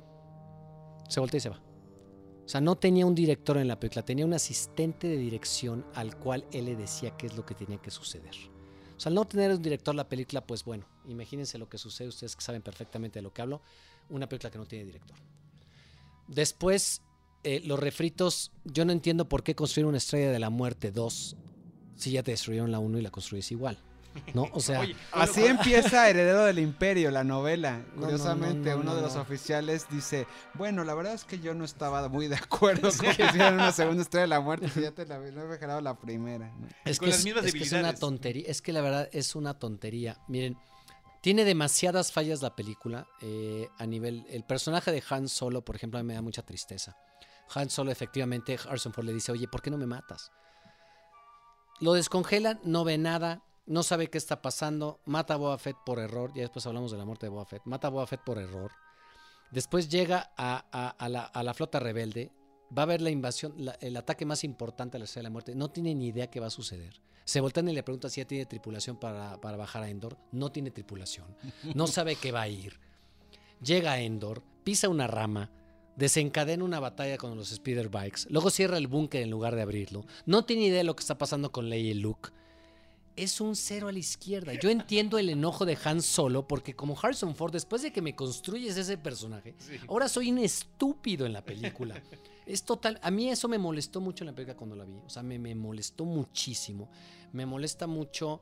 Se 1.08 1.20
voltea 1.20 1.38
y 1.38 1.42
se 1.42 1.50
va. 1.50 1.62
O 2.48 2.50
sea, 2.50 2.62
no 2.62 2.78
tenía 2.78 3.06
un 3.06 3.14
director 3.14 3.58
en 3.58 3.68
la 3.68 3.80
película, 3.80 4.04
tenía 4.04 4.26
un 4.26 4.34
asistente 4.34 5.08
de 5.08 5.18
dirección 5.18 5.86
al 5.96 6.18
cual 6.18 6.46
él 6.52 6.66
le 6.66 6.76
decía 6.76 7.12
qué 7.18 7.28
es 7.28 7.36
lo 7.36 7.46
que 7.46 7.56
tenía 7.56 7.78
que 7.78 7.92
suceder. 7.92 8.34
O 8.96 9.00
sea, 9.00 9.10
al 9.10 9.16
no 9.16 9.26
tener 9.26 9.52
un 9.52 9.62
director 9.62 9.94
la 9.94 10.08
película, 10.08 10.46
pues 10.46 10.64
bueno, 10.64 10.88
imagínense 11.06 11.58
lo 11.58 11.68
que 11.68 11.78
sucede, 11.78 12.08
ustedes 12.08 12.36
que 12.36 12.42
saben 12.42 12.62
perfectamente 12.62 13.20
de 13.20 13.24
lo 13.24 13.34
que 13.34 13.42
hablo, 13.42 13.62
una 14.10 14.30
película 14.30 14.50
que 14.50 14.58
no 14.58 14.66
tiene 14.66 14.86
director. 14.86 15.18
Después, 16.28 17.02
eh, 17.44 17.62
los 17.63 17.79
refritos, 17.79 18.51
yo 18.65 18.86
no 18.86 18.91
entiendo 18.91 19.29
por 19.29 19.44
qué 19.44 19.56
construir 19.56 19.86
una 19.86 19.98
estrella 19.98 20.32
de 20.32 20.39
la 20.39 20.50
muerte 20.50 20.91
2 20.91 21.38
si 21.96 22.12
ya 22.12 22.24
te 22.24 22.32
destruyeron 22.32 22.72
la 22.72 22.79
1 22.79 23.00
y 23.00 23.01
la 23.01 23.12
construyes 23.12 23.52
igual. 23.52 23.78
¿No? 24.34 24.47
O 24.54 24.60
sea, 24.60 24.80
Oye, 24.82 24.95
Así 25.12 25.45
empieza 25.45 26.10
Heredero 26.10 26.43
del 26.45 26.60
Imperio, 26.60 27.12
la 27.12 27.23
novela. 27.23 27.84
No, 27.95 28.02
Curiosamente, 28.02 28.69
no, 28.71 28.78
no, 28.78 28.84
no, 28.84 28.91
uno 28.91 28.95
de 28.95 29.02
no, 29.02 29.08
los 29.08 29.15
oficiales 29.15 29.86
dice, 29.89 30.28
bueno, 30.54 30.84
la 30.84 30.93
verdad 30.95 31.13
es 31.13 31.23
que 31.23 31.39
yo 31.39 31.54
no 31.54 31.65
estaba 31.65 32.08
muy 32.10 32.28
de 32.28 32.36
acuerdo 32.36 32.89
con 32.97 33.13
que 33.15 33.23
hicieran 33.23 33.56
una 33.56 33.71
segunda 33.71 34.02
estrella 34.02 34.23
de 34.23 34.28
la 34.28 34.39
muerte, 34.39 34.69
si 34.69 34.82
ya 34.82 34.91
te 34.91 35.06
la 35.06 35.15
había 35.15 35.82
la 35.82 36.00
primera. 36.00 36.52
Es 36.86 37.00
con 37.00 37.06
que, 37.06 37.12
las 37.12 37.19
es, 37.19 37.26
mismas 37.26 37.45
es 37.45 37.54
que 37.54 37.63
es 37.63 37.71
una 37.71 37.93
tontería. 37.93 38.45
Es 38.47 38.62
que 38.62 38.73
la 38.73 38.82
verdad 38.82 39.10
es 39.12 39.36
una 39.36 39.54
tontería. 39.54 40.17
Miren, 40.28 40.58
tiene 41.21 41.45
demasiadas 41.45 42.12
fallas 42.12 42.41
la 42.41 42.56
película. 42.56 43.08
eh, 43.21 43.67
a 43.78 43.86
nivel. 43.86 44.26
El 44.30 44.43
personaje 44.43 44.91
de 44.91 45.04
Han 45.10 45.28
Solo, 45.28 45.63
por 45.63 45.76
ejemplo, 45.76 46.00
a 46.00 46.04
mí 46.04 46.08
me 46.08 46.13
da 46.13 46.21
mucha 46.21 46.41
tristeza. 46.43 46.95
Han 47.53 47.69
Solo, 47.69 47.91
efectivamente, 47.91 48.57
Harrison 48.67 48.93
Ford 48.93 49.05
le 49.05 49.13
dice: 49.13 49.31
Oye, 49.31 49.47
¿por 49.47 49.62
qué 49.62 49.71
no 49.71 49.77
me 49.77 49.86
matas? 49.86 50.31
Lo 51.79 51.93
descongelan, 51.93 52.60
no 52.63 52.83
ve 52.83 52.97
nada, 52.97 53.43
no 53.67 53.83
sabe 53.83 54.10
qué 54.10 54.17
está 54.17 54.41
pasando. 54.41 54.99
Mata 55.05 55.36
a 55.36 55.38
Boba 55.38 55.57
Fett 55.57 55.77
por 55.86 55.99
error. 55.99 56.31
Ya 56.33 56.41
después 56.41 56.65
hablamos 56.65 56.91
de 56.91 56.97
la 56.97 57.05
muerte 57.05 57.27
de 57.27 57.29
Boba 57.29 57.45
Fett. 57.45 57.62
Mata 57.65 57.88
a 57.88 57.91
Boba 57.91 58.07
Fett 58.07 58.21
por 58.23 58.39
error. 58.39 58.71
Después 59.51 59.89
llega 59.89 60.31
a, 60.38 60.63
la, 61.10 61.53
flota 61.53 61.79
rebelde. 61.79 62.31
Va 62.75 62.81
a 62.81 62.83
haber 62.83 63.01
la 63.01 63.10
invasión, 63.10 63.55
el 63.79 63.95
ataque 63.95 64.25
más 64.25 64.43
importante 64.43 64.97
a 64.97 64.99
la 64.99 65.05
Estrella 65.05 65.23
de 65.23 65.29
la 65.29 65.33
Muerte. 65.33 65.55
No 65.55 65.69
tiene 65.69 65.93
ni 65.93 66.07
idea 66.07 66.29
qué 66.29 66.39
va 66.39 66.47
a 66.47 66.51
suceder. 66.51 67.01
Se 67.23 67.41
voltean 67.41 67.67
y 67.67 67.73
le 67.73 67.83
pregunta 67.83 68.10
si 68.10 68.21
ya 68.21 68.27
tiene 68.27 68.45
tripulación 68.45 68.97
para 68.97 69.38
bajar 69.38 69.83
a 69.83 69.89
Endor. 69.89 70.17
No 70.31 70.51
tiene 70.51 70.71
tripulación. 70.71 71.27
No 71.75 71.88
sabe 71.88 72.15
qué 72.15 72.31
va 72.31 72.41
a 72.41 72.47
ir. 72.47 72.79
Llega 73.62 73.93
a 73.93 73.99
Endor, 73.99 74.43
pisa 74.63 74.88
una 74.88 75.07
rama, 75.07 75.51
desencadena 75.97 76.63
una 76.63 76.79
batalla 76.79 77.17
con 77.17 77.36
los 77.36 77.49
Speeder 77.49 77.89
Bikes, 77.89 78.27
luego 78.29 78.49
cierra 78.49 78.77
el 78.77 78.88
búnker 78.88 79.21
en 79.21 79.31
lugar 79.31 79.55
de 79.55 79.63
abrirlo. 79.63 80.05
No 80.25 80.45
tiene 80.45 80.67
idea 80.67 80.77
de 80.77 80.83
lo 80.86 80.95
que 80.95 81.01
está 81.01 81.17
pasando 81.17 81.51
con 81.51 81.69
Leia 81.69 81.91
y 81.91 81.95
Luke. 81.95 82.29
Es 83.15 83.41
un 83.41 83.55
cero 83.55 83.88
a 83.88 83.91
la 83.91 83.97
izquierda. 83.97 84.53
Yo 84.53 84.69
entiendo 84.69 85.17
el 85.17 85.29
enojo 85.29 85.65
de 85.65 85.75
Han 85.83 86.03
Solo 86.03 86.47
porque 86.47 86.75
como 86.75 86.95
Harrison 87.01 87.36
Ford, 87.36 87.51
después 87.51 87.81
de 87.81 87.91
que 87.91 88.03
me 88.03 88.15
construyes 88.15 88.77
ese 88.77 88.95
personaje, 88.95 89.55
ahora 89.88 90.07
soy 90.07 90.31
un 90.31 90.38
estúpido 90.38 91.25
en 91.25 91.33
la 91.33 91.43
película. 91.43 92.01
Es 92.45 92.63
total. 92.63 92.99
A 93.01 93.10
mí 93.10 93.29
eso 93.29 93.47
me 93.47 93.57
molestó 93.57 93.99
mucho 93.99 94.23
en 94.23 94.27
la 94.27 94.33
película 94.33 94.55
cuando 94.55 94.75
la 94.75 94.86
vi. 94.86 94.93
O 95.03 95.10
sea, 95.10 95.23
me, 95.23 95.39
me 95.39 95.55
molestó 95.55 96.05
muchísimo. 96.05 96.89
Me 97.33 97.47
molesta 97.47 97.88
mucho 97.88 98.39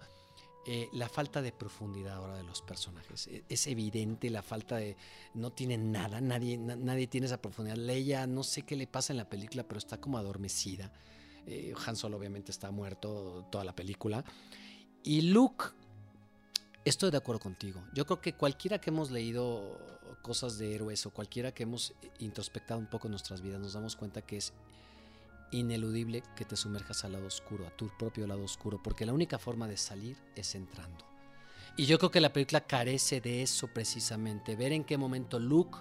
eh, 0.68 0.90
la 0.94 1.08
falta 1.10 1.42
de 1.42 1.52
profundidad 1.52 2.16
ahora 2.16 2.38
de 2.38 2.44
los 2.44 2.62
personajes. 2.62 3.28
E- 3.28 3.44
Es 3.50 3.68
evidente 3.68 4.30
la 4.30 4.42
falta 4.42 4.78
de. 4.78 4.98
No 5.34 5.52
tienen 5.52 5.92
nada, 5.92 6.22
nadie, 6.22 6.58
na- 6.58 6.76
nadie 6.76 7.08
tiene 7.08 7.28
esa 7.28 7.42
profundidad. 7.42 7.78
Leia, 7.78 8.26
no 8.28 8.44
sé 8.44 8.64
qué 8.64 8.76
le 8.76 8.88
pasa 8.88 9.14
en 9.14 9.18
la 9.18 9.30
película, 9.30 9.64
pero 9.68 9.78
está 9.78 10.00
como 10.00 10.18
adormecida. 10.18 10.92
Eh, 11.46 11.74
Han 11.86 11.96
Solo, 11.96 12.18
obviamente, 12.18 12.52
está 12.52 12.72
muerto 12.72 13.46
toda 13.52 13.64
la 13.64 13.76
película. 13.76 14.24
Y 15.04 15.22
Luke, 15.22 15.66
estoy 16.84 17.12
de 17.12 17.18
acuerdo 17.18 17.40
contigo. 17.42 17.84
Yo 17.94 18.06
creo 18.06 18.20
que 18.22 18.34
cualquiera 18.34 18.80
que 18.82 18.90
hemos 18.90 19.12
leído 19.12 19.78
cosas 20.22 20.58
de 20.58 20.74
héroes 20.74 21.06
o 21.06 21.12
cualquiera 21.12 21.54
que 21.54 21.64
hemos 21.64 21.94
introspectado 22.20 22.80
un 22.80 22.88
poco 22.90 23.08
nuestras 23.10 23.42
vidas, 23.42 23.60
nos 23.60 23.74
damos 23.74 23.96
cuenta 23.96 24.24
que 24.24 24.38
es 24.38 24.54
ineludible 25.52 26.24
que 26.36 26.46
te 26.46 26.56
sumerjas 26.56 27.04
al 27.06 27.14
lado 27.14 27.28
oscuro, 27.28 27.66
a 27.68 27.72
tu 27.72 27.90
propio 27.98 28.28
lado 28.28 28.44
oscuro, 28.44 28.82
porque 28.82 29.06
la 29.06 29.14
única 29.14 29.40
forma 29.40 29.68
de 29.68 29.78
salir 29.78 30.18
es 30.36 30.56
entrando. 30.56 31.06
Y 31.78 31.86
yo 31.86 31.98
creo 31.98 32.12
que 32.12 32.22
la 32.22 32.32
película 32.34 32.62
carece 32.62 33.20
de 33.22 33.42
eso 33.42 33.68
precisamente, 33.68 34.56
ver 34.56 34.72
en 34.72 34.84
qué 34.84 34.98
momento 34.98 35.40
Luke 35.40 35.78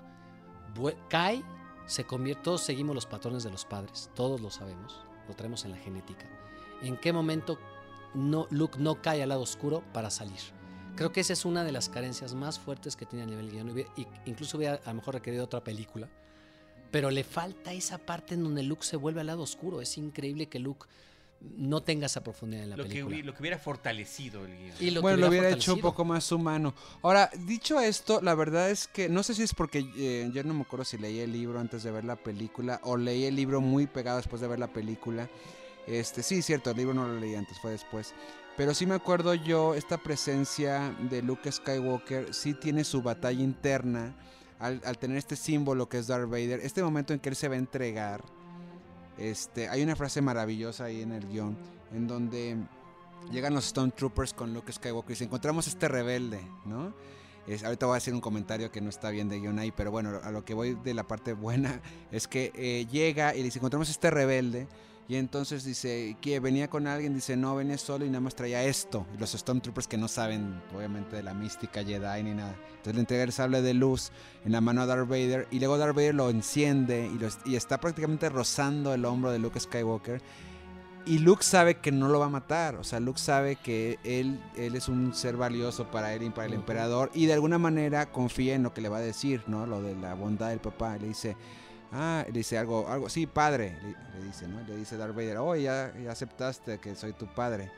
cae, 1.09 1.43
se 1.87 2.05
convierte, 2.05 2.43
todos 2.43 2.63
seguimos 2.63 2.95
los 2.95 3.07
patrones 3.07 3.45
de 3.45 3.51
los 3.51 3.65
padres, 3.65 4.11
todos 4.15 4.41
lo 4.41 4.51
sabemos, 4.51 5.05
lo 5.29 5.35
traemos 5.35 5.65
en 5.65 5.71
la 5.73 5.77
genética. 5.77 6.27
En 6.83 6.97
qué 6.97 7.13
momento 7.13 7.59
no, 8.15 8.47
Luke 8.51 8.79
no 8.79 9.01
cae 9.03 9.23
al 9.23 9.29
lado 9.29 9.43
oscuro 9.43 9.83
para 9.93 10.11
salir. 10.11 10.41
Creo 10.97 11.13
que 11.13 11.21
esa 11.21 11.33
es 11.33 11.45
una 11.45 11.65
de 11.65 11.73
las 11.73 11.89
carencias 11.89 12.35
más 12.35 12.59
fuertes 12.59 12.97
que 12.97 13.07
tiene 13.07 13.25
a 13.25 13.27
nivel 13.27 13.87
y- 13.97 14.07
Incluso 14.27 14.57
hubiera 14.57 14.77
a 14.85 14.89
lo 14.91 14.95
mejor 14.95 15.15
requerido 15.15 15.45
otra 15.45 15.63
película. 15.63 16.09
Pero 16.95 17.11
le 17.11 17.25
falta 17.25 17.73
esa 17.73 17.99
parte 17.99 18.35
en 18.35 18.45
donde 18.45 18.63
Luke 18.63 18.85
se 18.85 18.95
vuelve 18.97 19.21
al 19.21 19.27
lado 19.27 19.43
oscuro. 19.43 19.81
Es 19.81 19.99
increíble 19.99 20.47
que 20.47 20.61
Luke 20.61 20.87
no 21.41 21.83
tenga 21.83 22.07
esa 22.07 22.23
profundidad 22.23 22.63
en 22.63 22.71
la 22.71 22.77
Lo 22.77 22.85
película. 22.85 23.17
lo 23.17 23.35
que 23.35 23.43
hubiera 23.43 23.59
fortalecido 23.59 24.45
el 24.45 24.57
guion. 24.57 24.77
Y 24.79 24.91
lo 24.91 25.01
que 25.01 25.03
bueno, 25.03 25.17
lo 25.17 25.29
hubiera 25.29 25.51
hecho 25.51 25.75
un 25.75 25.81
poco 25.81 26.05
más 26.05 26.31
humano. 26.31 26.73
Ahora, 27.03 27.31
dicho 27.37 27.81
esto, 27.81 28.21
la 28.23 28.37
verdad 28.37 28.71
es 28.71 28.87
que 28.87 29.09
no 29.09 29.25
sé 29.25 29.35
si 29.35 29.43
es 29.43 29.55
porque 29.55 29.85
eh, 29.97 30.31
yo 30.33 30.45
no 30.45 30.55
me 30.55 30.63
acuerdo 30.63 30.85
si 30.85 30.97
leí 30.97 31.19
el 31.19 31.33
libro 31.33 31.59
antes 31.59 31.83
de 31.83 31.91
ver 31.91 32.05
la 32.05 32.15
película 32.15 32.81
o 32.85 32.97
leí 32.97 33.25
el 33.25 33.35
libro 33.35 33.61
muy 33.61 33.89
pegado 33.89 34.19
después 34.19 34.41
de 34.41 34.47
ver 34.47 34.61
la 34.61 34.73
película. 34.73 35.29
Este, 35.89 36.23
sí, 36.23 36.43
cierto, 36.43 36.71
el 36.71 36.77
libro 36.77 36.95
no 36.95 37.09
lo 37.09 37.19
leí 37.19 37.35
antes, 37.35 37.59
fue 37.59 37.73
después. 37.73 38.15
Pero 38.57 38.73
sí 38.73 38.87
me 38.87 38.95
acuerdo 38.95 39.35
yo, 39.35 39.75
esta 39.75 39.99
presencia 39.99 40.97
de 41.11 41.23
Luke 41.23 41.51
Skywalker 41.51 42.33
sí 42.33 42.55
tiene 42.55 42.85
su 42.85 43.03
batalla 43.03 43.43
interna 43.43 44.15
al, 44.65 44.99
tener 44.99 45.19
este 45.19 45.37
símbolo 45.37 45.89
que 45.89 45.99
es 45.99 46.07
Darth 46.07 46.29
Vader. 46.29 46.61
Este 46.61 46.83
momento 46.83 47.13
en 47.13 47.21
que 47.21 47.29
él 47.29 47.37
se 47.37 47.49
va 47.49 47.55
a 47.55 47.59
entregar. 47.59 48.23
Este, 49.19 49.69
hay 49.69 49.83
una 49.83 49.95
frase 49.95 50.23
maravillosa 50.23 50.85
ahí 50.85 51.03
en 51.03 51.13
el 51.13 51.29
guion 51.29 51.57
en 51.93 52.09
donde 52.09 52.57
llegan 53.31 53.55
los 53.55 53.67
Stormtroopers 53.67 54.33
con 54.33 54.53
Luke 54.53 54.73
Skywalker 54.73 55.13
y 55.13 55.17
se 55.17 55.25
encontramos 55.25 55.69
este 55.69 55.87
rebelde, 55.87 56.41
¿no? 56.65 56.93
Ahorita 57.65 57.85
voy 57.87 57.93
a 57.93 57.97
decir 57.97 58.15
un 58.15 58.23
comentario 58.23 58.73
que 58.73 58.81
no 58.81 58.89
está 58.89 59.11
bien 59.11 59.29
de 59.29 59.39
guion 59.39 59.59
ahí, 59.59 59.71
pero 59.71 59.91
bueno, 59.91 60.19
a 60.23 60.31
lo 60.31 60.45
que 60.47 60.55
voy 60.55 60.79
de 60.83 60.95
la 60.95 61.05
parte 61.05 61.35
buena 61.35 61.81
es 62.11 62.27
que 62.27 62.51
eh, 62.55 62.87
llega 62.91 63.37
y 63.37 63.43
dice, 63.43 63.59
encontramos 63.59 63.91
este 63.91 64.11
rebelde 64.11 64.67
y 65.07 65.17
entonces 65.17 65.65
dice, 65.65 66.17
que 66.23 66.41
venía 66.41 66.69
con 66.69 66.87
alguien, 66.87 67.15
dice, 67.15 67.37
no, 67.37 67.55
venía 67.55 67.77
solo 67.77 68.07
y 68.07 68.09
nada 68.09 68.21
más 68.21 68.35
traía 68.35 68.65
esto. 68.65 69.07
Y 69.15 69.19
los 69.19 69.33
Stormtroopers 69.33 69.87
que 69.87 69.99
no 69.99 70.09
saben, 70.09 70.63
obviamente, 70.75 71.17
de 71.17 71.23
la 71.23 71.35
mística 71.35 71.85
Jedi 71.85 72.23
ni 72.23 72.33
nada. 72.35 72.55
Entonces 72.71 72.95
le 72.95 73.01
entrega 73.01 73.23
el 73.25 73.33
sable 73.33 73.61
de 73.61 73.75
luz 73.75 74.13
en 74.47 74.53
la 74.53 74.61
mano 74.63 74.81
a 74.81 74.87
Darth 74.87 75.09
Vader 75.09 75.47
y 75.51 75.59
luego 75.59 75.77
Darth 75.77 75.95
Vader 75.95 76.15
lo 76.15 76.31
enciende 76.31 77.11
y, 77.15 77.19
lo- 77.19 77.29
y 77.45 77.57
está 77.57 77.79
prácticamente 77.81 78.29
rozando 78.31 78.95
el 78.95 79.05
hombro 79.05 79.31
de 79.31 79.39
Luke 79.39 79.61
Skywalker. 79.61 80.23
Y 81.07 81.19
Luke 81.19 81.45
sabe 81.45 81.75
que 81.81 81.93
no 81.93 82.09
lo 82.09 82.19
va 82.19 82.27
a 82.27 82.31
matar. 82.31 82.77
O 82.77 82.85
sea, 82.85 82.99
Luke 82.99 83.19
sabe 83.21 83.57
que 83.57 83.99
él, 84.05 84.41
él 84.57 84.75
es 84.75 84.89
un 84.89 85.15
ser 85.15 85.37
valioso 85.37 85.91
para 85.91 86.15
él 86.15 86.23
y 86.23 86.31
para 86.31 86.47
el 86.47 86.55
emperador. 86.55 87.11
Y 87.13 87.27
de 87.27 87.35
alguna 87.35 87.59
manera 87.59 88.11
confía 88.11 88.55
en 88.55 88.63
lo 88.63 88.73
que 88.73 88.81
le 88.81 88.89
va 88.89 88.97
a 88.97 89.03
decir, 89.03 89.43
¿no? 89.47 89.67
Lo 89.67 89.83
de 89.83 89.95
la 89.97 90.15
bondad 90.15 90.49
del 90.49 90.61
papá. 90.61 90.97
Le 90.97 91.09
dice, 91.09 91.37
ah, 91.95 92.25
le 92.27 92.33
dice 92.33 92.59
algo, 92.59 92.89
algo, 92.89 93.09
sí, 93.09 93.27
padre, 93.27 93.79
le, 94.19 94.25
dice, 94.25 94.47
¿no? 94.49 94.61
Le 94.63 94.77
dice 94.77 94.97
Darth 94.97 95.15
Vader, 95.15 95.39
oh, 95.39 95.55
ya, 95.57 95.93
ya 96.03 96.13
aceptaste 96.13 96.79
que 96.79 96.95
soy 96.95 97.13
tu 97.13 97.27
padre. 97.27 97.71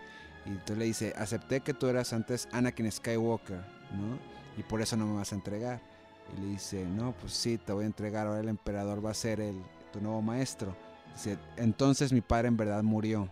Y 0.44 0.50
entonces 0.50 0.78
le 0.78 0.84
dice, 0.86 1.14
acepté 1.16 1.60
que 1.60 1.74
tú 1.74 1.86
eras 1.88 2.12
antes 2.12 2.48
Anakin 2.52 2.90
Skywalker, 2.90 3.58
¿no? 3.92 4.18
Y 4.56 4.62
por 4.62 4.80
eso 4.80 4.96
no 4.96 5.06
me 5.06 5.16
vas 5.16 5.32
a 5.32 5.34
entregar. 5.34 5.80
Y 6.36 6.40
le 6.40 6.46
dice, 6.48 6.84
no, 6.84 7.12
pues 7.12 7.34
sí, 7.34 7.58
te 7.58 7.72
voy 7.72 7.84
a 7.84 7.86
entregar. 7.86 8.26
Ahora 8.26 8.40
el 8.40 8.48
emperador 8.48 9.04
va 9.04 9.10
a 9.10 9.14
ser 9.14 9.40
el, 9.40 9.62
tu 9.92 10.00
nuevo 10.00 10.22
maestro. 10.22 10.74
Dice, 11.12 11.38
entonces 11.56 12.12
mi 12.12 12.20
padre 12.20 12.48
en 12.48 12.56
verdad 12.56 12.82
murió. 12.82 13.28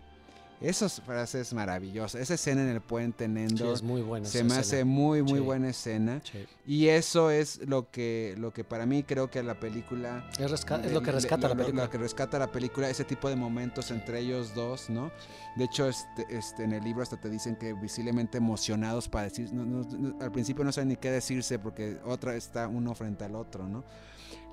Esas 0.61 1.01
frases 1.01 1.53
maravillosas. 1.53 2.21
Esa 2.21 2.35
escena 2.35 2.61
en 2.63 2.69
el 2.69 2.81
puente 2.81 3.25
en 3.25 3.57
Sí, 3.57 3.63
es 3.67 3.83
muy 3.83 4.01
buena. 4.01 4.25
se 4.25 4.37
esa 4.39 4.43
me 4.45 4.47
escena. 4.47 4.61
hace 4.61 4.85
muy, 4.85 5.21
muy 5.21 5.39
Sí. 5.39 5.39
buena 5.39 5.69
escena. 5.69 6.21
Sí. 6.23 6.45
Y 6.65 6.87
eso 6.87 7.29
es 7.29 7.67
lo 7.67 7.91
que, 7.91 8.35
lo 8.37 8.51
que 8.53 8.63
para 8.63 8.85
mí 8.85 9.03
creo 9.03 9.29
que 9.29 9.43
la 9.43 9.59
película... 9.59 10.27
Es, 10.39 10.49
resca- 10.49 10.83
es 10.83 10.93
lo 10.93 11.01
que 11.01 11.11
rescata 11.11 11.43
lo- 11.49 11.53
la 11.55 11.55
película. 11.61 11.83
Lo 11.83 11.89
que 11.89 11.97
rescata 11.97 12.39
la 12.39 12.51
película, 12.51 12.89
ese 12.89 13.03
tipo 13.03 13.27
de 13.29 13.35
momentos 13.35 13.91
entre 13.91 14.19
ellos 14.19 14.55
dos, 14.55 14.89
¿no? 14.89 15.11
De 15.57 15.65
hecho, 15.65 15.87
este, 15.89 16.25
este, 16.29 16.63
en 16.63 16.71
el 16.71 16.83
libro 16.83 17.03
hasta 17.03 17.17
te 17.19 17.29
dicen 17.29 17.57
que 17.57 17.73
visiblemente 17.73 18.37
emocionados 18.37 19.09
para 19.09 19.25
decir... 19.25 19.51
no- 19.53 19.65
no- 19.65 19.83
no- 19.83 20.17
al 20.23 20.31
principio 20.31 20.63
no 20.63 20.71
saben 20.71 20.87
ni 20.87 20.95
qué 20.95 21.11
decirse 21.11 21.59
porque 21.59 21.97
otra 22.05 22.33
está 22.35 22.67
uno 22.69 22.95
frente 22.95 23.25
al 23.25 23.35
otro, 23.35 23.67
¿no? 23.67 23.83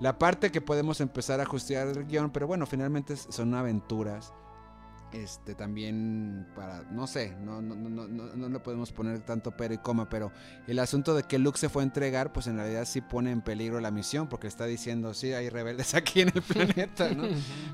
La 0.01 0.19
parte 0.19 0.51
que 0.51 0.61
podemos 0.61 1.01
empezar 1.01 1.39
a 1.39 1.45
ajustar 1.45 1.87
el 1.89 2.07
guion, 2.07 2.33
pero 2.33 2.49
bueno, 2.49 2.67
finalmente 2.67 3.15
es- 3.15 3.27
son 3.31 3.55
aventuras. 3.55 4.33
Este 5.15 5.55
también 5.55 6.47
para, 6.57 6.83
no 6.91 7.07
sé, 7.07 7.35
no, 7.45 7.61
no, 7.61 7.75
no, 7.75 7.89
no, 7.89 8.09
no, 8.09 8.35
no 8.37 8.49
le 8.49 8.59
podemos 8.61 8.93
poner 8.93 9.21
tanto 9.21 9.51
pero 9.57 9.75
y 9.75 9.79
coma, 9.79 10.09
pero 10.09 10.33
el 10.67 10.79
asunto 10.79 11.15
de 11.15 11.23
que 11.25 11.39
Luke 11.39 11.59
se 11.59 11.69
fue 11.69 11.83
a 11.83 11.85
entregar, 11.85 12.33
pues 12.33 12.47
en 12.47 12.57
realidad 12.57 12.85
sí 12.87 13.01
pone 13.01 13.31
en 13.31 13.43
peligro 13.43 13.81
la 13.81 13.91
misión, 13.91 14.29
porque 14.29 14.47
está 14.47 14.65
diciendo, 14.67 15.13
sí, 15.15 15.33
hay 15.33 15.49
rebeldes 15.49 15.95
aquí 15.95 16.23
en 16.23 16.29
el 16.35 16.43
planeta, 16.43 17.11
¿no? 17.15 17.25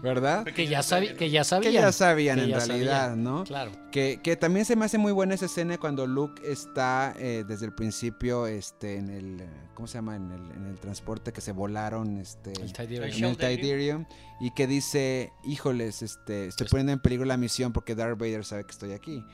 ¿Verdad? 0.03 0.44
que 0.44 0.66
ya 0.66 0.81
sabi- 0.83 1.14
que 1.16 1.31
ya 1.31 1.40
Que 1.40 1.44
sabían. 1.44 1.72
ya 1.72 1.92
sabían 1.92 2.37
que 2.38 2.44
en 2.44 2.51
ya 2.51 2.59
realidad, 2.59 3.01
sabían. 3.11 3.22
¿no? 3.24 3.44
Claro. 3.44 3.70
Que, 3.92 4.20
que 4.22 4.37
también 4.37 4.64
se 4.64 4.77
me 4.77 4.85
hace 4.85 4.98
muy 4.98 5.12
buena 5.12 5.35
esa 5.35 5.46
escena 5.46 5.79
cuando 5.79 6.07
Luke 6.07 6.42
está 6.44 7.14
eh, 7.18 7.44
desde 7.46 7.66
el 7.66 7.72
principio 7.74 8.46
este, 8.46 8.96
en 8.96 9.09
el, 9.11 9.42
¿cómo 9.74 9.87
se 9.87 9.94
llama? 9.98 10.16
En 10.16 10.31
el, 10.31 10.51
en 10.53 10.66
el 10.66 10.79
transporte 10.79 11.33
que 11.33 11.40
se 11.40 11.53
volaron, 11.53 12.18
este, 12.18 12.53
El 12.53 12.59
en 12.59 13.03
el 13.05 13.11
Sheldon. 13.12 14.07
Y 14.40 14.53
que 14.53 14.66
dice, 14.68 15.33
híjoles, 15.44 16.03
este, 16.03 16.46
estoy 16.46 16.66
Es- 16.66 16.70
poniendo 16.70 16.92
en 16.92 17.01
peligro 17.01 17.24
la 17.24 17.37
misión 17.37 17.72
porque 17.72 17.94
Darth 17.96 18.18
Vader 18.18 18.44
sabe 18.44 18.64
que 18.64 18.70
estoy 18.70 18.92
aquí. 18.92 19.24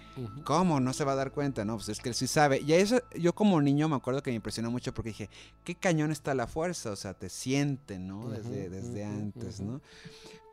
¿Cómo? 0.45 0.81
No 0.81 0.93
se 0.95 1.05
va 1.05 1.13
a 1.13 1.17
dar 1.17 1.31
cuenta, 1.31 1.65
¿no? 1.65 1.77
Pues 1.77 1.91
es 1.91 2.01
que 2.01 2.09
él 2.09 2.15
sí 2.15 2.27
sabe. 2.27 2.61
Y 2.63 2.73
eso 2.73 3.01
yo 3.15 3.35
como 3.35 3.61
niño 3.61 3.89
me 3.89 3.97
acuerdo 3.97 4.23
que 4.23 4.31
me 4.31 4.37
impresionó 4.37 4.71
mucho 4.71 4.95
porque 4.95 5.11
dije, 5.11 5.29
qué 5.63 5.75
cañón 5.75 6.11
está 6.11 6.35
la 6.35 6.47
fuerza, 6.47 6.91
o 6.91 6.97
sea, 6.97 7.13
te 7.15 7.29
siente, 7.29 7.99
¿no? 7.99 8.31
Desde, 8.31 8.71
desde 8.71 9.05
antes. 9.05 9.61
¿no? 9.61 9.81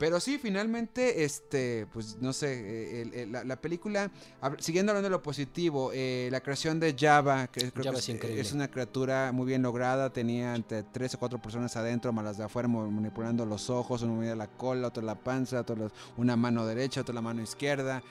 Pero 0.01 0.19
sí, 0.19 0.39
finalmente, 0.39 1.23
este, 1.23 1.85
pues 1.93 2.17
no 2.19 2.33
sé, 2.33 2.51
eh, 2.53 3.01
el- 3.03 3.13
el- 3.13 3.31
la, 3.31 3.43
la 3.43 3.55
película, 3.61 4.09
siguiendo 4.57 4.91
hablando 4.91 5.05
de 5.09 5.11
lo 5.11 5.21
positivo, 5.21 5.91
eh, 5.93 6.27
la 6.31 6.41
creación 6.41 6.79
de 6.79 6.95
Java, 6.99 7.45
que 7.45 7.71
creo 7.71 7.83
Java 7.83 7.99
que 8.19 8.39
es 8.41 8.47
es, 8.47 8.51
una 8.51 8.67
criatura 8.71 9.31
muy 9.31 9.45
bien 9.45 9.61
lograda, 9.61 10.11
tenía 10.11 10.55
entre 10.55 10.81
tres 10.81 11.13
o 11.13 11.19
cuatro 11.19 11.39
personas 11.39 11.75
adentro, 11.77 12.11
más 12.11 12.25
las 12.25 12.37
de 12.39 12.45
afuera 12.45 12.67
manipulando 12.67 13.45
los 13.45 13.69
ojos, 13.69 14.01
uno 14.01 14.15
movía 14.15 14.35
la 14.35 14.47
cola, 14.47 14.87
otro 14.87 15.03
la 15.03 15.13
panza, 15.13 15.59
otro 15.61 15.75
los- 15.75 15.91
una 16.17 16.35
mano 16.35 16.65
derecha, 16.65 17.01
otro 17.01 17.13
la 17.13 17.21
mano 17.21 17.43
izquierda. 17.43 18.01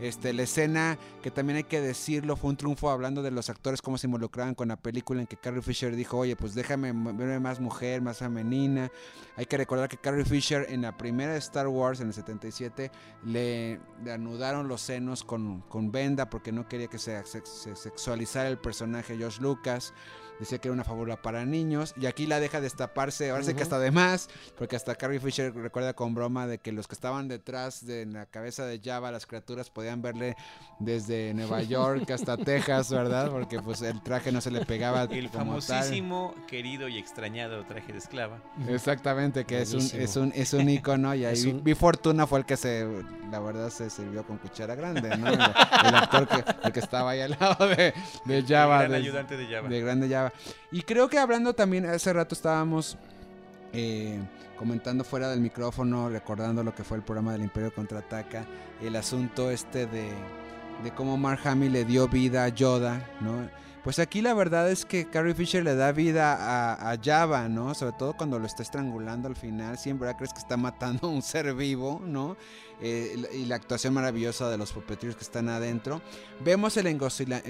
Este, 0.00 0.32
la 0.32 0.42
escena, 0.42 0.98
que 1.22 1.30
también 1.30 1.58
hay 1.58 1.64
que 1.64 1.80
decirlo, 1.80 2.34
fue 2.36 2.50
un 2.50 2.56
triunfo 2.56 2.90
hablando 2.90 3.22
de 3.22 3.30
los 3.30 3.48
actores, 3.50 3.80
cómo 3.80 3.98
se 3.98 4.08
involucraban 4.08 4.54
con 4.56 4.66
la 4.68 4.76
película, 4.76 5.20
en 5.20 5.26
que 5.28 5.36
Carrie 5.36 5.62
Fisher 5.62 5.94
dijo, 5.94 6.18
oye, 6.18 6.34
pues 6.34 6.54
déjame 6.54 6.92
verme 6.92 7.38
más 7.38 7.60
mujer, 7.60 8.00
más 8.02 8.18
femenina. 8.18 8.90
Hay 9.36 9.46
que 9.46 9.56
recordar 9.56 9.88
que 9.88 9.96
Carrie 9.98 10.24
Fisher 10.24 10.66
en 10.70 10.82
la 10.82 10.96
primera 10.96 11.36
Star 11.36 11.68
Wars, 11.68 12.00
en 12.00 12.08
el 12.08 12.14
77, 12.14 12.90
le, 13.24 13.78
le 14.04 14.12
anudaron 14.12 14.66
los 14.66 14.80
senos 14.80 15.22
con, 15.22 15.60
con 15.68 15.92
venda 15.92 16.28
porque 16.28 16.50
no 16.50 16.66
quería 16.68 16.88
que 16.88 16.98
se, 16.98 17.24
se- 17.24 17.46
se 17.46 17.76
sexualizara 17.76 18.48
el 18.48 18.58
personaje 18.58 19.16
George 19.16 19.40
Lucas. 19.40 19.94
Decía 20.42 20.58
que 20.58 20.66
era 20.66 20.72
una 20.72 20.82
fábula 20.82 21.22
para 21.22 21.44
niños. 21.44 21.94
Y 21.96 22.06
aquí 22.06 22.26
la 22.26 22.40
deja 22.40 22.60
destaparse, 22.60 23.30
ahora 23.30 23.44
sí 23.44 23.54
que 23.54 23.62
hasta 23.62 23.78
de 23.78 23.92
más, 23.92 24.28
porque 24.58 24.74
hasta 24.74 24.96
Carrie 24.96 25.20
Fisher 25.20 25.54
recuerda 25.54 25.94
con 25.94 26.16
broma 26.16 26.48
de 26.48 26.58
que 26.58 26.72
los 26.72 26.88
que 26.88 26.96
estaban 26.96 27.28
detrás 27.28 27.86
de 27.86 28.06
la 28.06 28.26
cabeza 28.26 28.66
de 28.66 28.80
Java, 28.82 29.12
las 29.12 29.26
criaturas, 29.26 29.70
podían 29.70 30.02
verle 30.02 30.34
desde 30.80 31.32
Nueva 31.32 31.62
York 31.62 32.10
hasta 32.10 32.36
Texas, 32.36 32.90
¿verdad? 32.90 33.30
Porque 33.30 33.60
pues 33.60 33.82
el 33.82 34.02
traje 34.02 34.32
no 34.32 34.40
se 34.40 34.50
le 34.50 34.66
pegaba 34.66 35.04
El 35.04 35.30
como 35.30 35.52
tal. 35.54 35.62
famosísimo, 35.62 36.34
querido 36.48 36.88
y 36.88 36.98
extrañado 36.98 37.64
traje 37.64 37.92
de 37.92 37.98
esclava. 37.98 38.38
Exactamente, 38.68 39.44
que 39.44 39.62
es 39.62 39.72
un, 39.74 39.80
es 40.00 40.16
un, 40.16 40.32
es 40.34 40.52
un 40.54 40.68
icono 40.68 41.14
y 41.14 41.24
ahí 41.24 41.62
un- 41.64 41.76
Fortuna 41.76 42.26
fue 42.26 42.40
el 42.40 42.44
que 42.44 42.56
se, 42.56 42.86
la 43.30 43.38
verdad, 43.38 43.70
se 43.70 43.90
sirvió 43.90 44.24
con 44.26 44.38
cuchara 44.38 44.74
grande, 44.74 45.16
¿no? 45.16 45.26
El, 45.28 45.34
el 45.34 45.94
actor 45.94 46.26
que, 46.28 46.44
el 46.64 46.72
que 46.72 46.80
estaba 46.80 47.10
ahí 47.10 47.20
al 47.20 47.36
lado 47.38 47.66
de, 47.68 47.92
de 48.24 48.42
Java. 48.46 48.82
el 48.84 48.88
gran 48.88 48.90
de- 48.90 48.96
ayudante 48.96 49.36
de 49.36 49.46
Java. 49.46 49.68
de 49.68 49.80
grande 49.80 50.08
Java. 50.08 50.31
Y 50.70 50.82
creo 50.82 51.08
que 51.08 51.18
hablando 51.18 51.54
también, 51.54 51.86
hace 51.86 52.12
rato 52.12 52.34
estábamos 52.34 52.96
eh, 53.72 54.20
comentando 54.58 55.04
fuera 55.04 55.28
del 55.28 55.40
micrófono, 55.40 56.08
recordando 56.08 56.62
lo 56.62 56.74
que 56.74 56.84
fue 56.84 56.96
el 56.98 57.02
programa 57.02 57.32
del 57.32 57.42
Imperio 57.42 57.74
Contraataca, 57.74 58.44
el 58.80 58.96
asunto 58.96 59.50
este 59.50 59.86
de, 59.86 60.10
de 60.82 60.90
cómo 60.94 61.16
Mark 61.16 61.40
Hamill 61.44 61.72
le 61.72 61.84
dio 61.84 62.08
vida 62.08 62.44
a 62.44 62.48
Yoda, 62.48 63.08
¿no? 63.20 63.48
Pues 63.82 63.98
aquí 63.98 64.22
la 64.22 64.32
verdad 64.32 64.70
es 64.70 64.84
que 64.84 65.10
Carrie 65.10 65.34
Fisher 65.34 65.64
le 65.64 65.74
da 65.74 65.90
vida 65.90 66.34
a, 66.34 66.92
a 66.92 66.96
Java, 67.02 67.48
¿no? 67.48 67.74
Sobre 67.74 67.96
todo 67.98 68.16
cuando 68.16 68.38
lo 68.38 68.46
está 68.46 68.62
estrangulando 68.62 69.26
al 69.26 69.34
final, 69.34 69.76
siempre 69.76 70.14
crees 70.14 70.32
que 70.32 70.38
está 70.38 70.56
matando 70.56 71.08
a 71.08 71.10
un 71.10 71.20
ser 71.20 71.52
vivo, 71.52 72.00
¿no? 72.04 72.36
Eh, 72.80 73.28
y 73.34 73.46
la 73.46 73.56
actuación 73.56 73.92
maravillosa 73.94 74.48
de 74.48 74.56
los 74.56 74.72
puppeteers 74.72 75.16
que 75.16 75.24
están 75.24 75.48
adentro. 75.48 76.00
Vemos 76.44 76.76
el 76.76 76.86
engosila- 76.86 77.42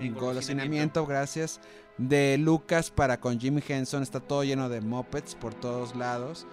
engolosinamiento, 0.00 1.06
gracias, 1.06 1.60
de 1.98 2.38
Lucas 2.38 2.90
para 2.90 3.20
con 3.20 3.38
Jim 3.40 3.60
Henson. 3.66 4.02
Está 4.02 4.20
todo 4.20 4.44
lleno 4.44 4.68
de 4.68 4.80
mopeds 4.80 5.34
por 5.34 5.54
todos 5.54 5.96
lados. 5.96 6.46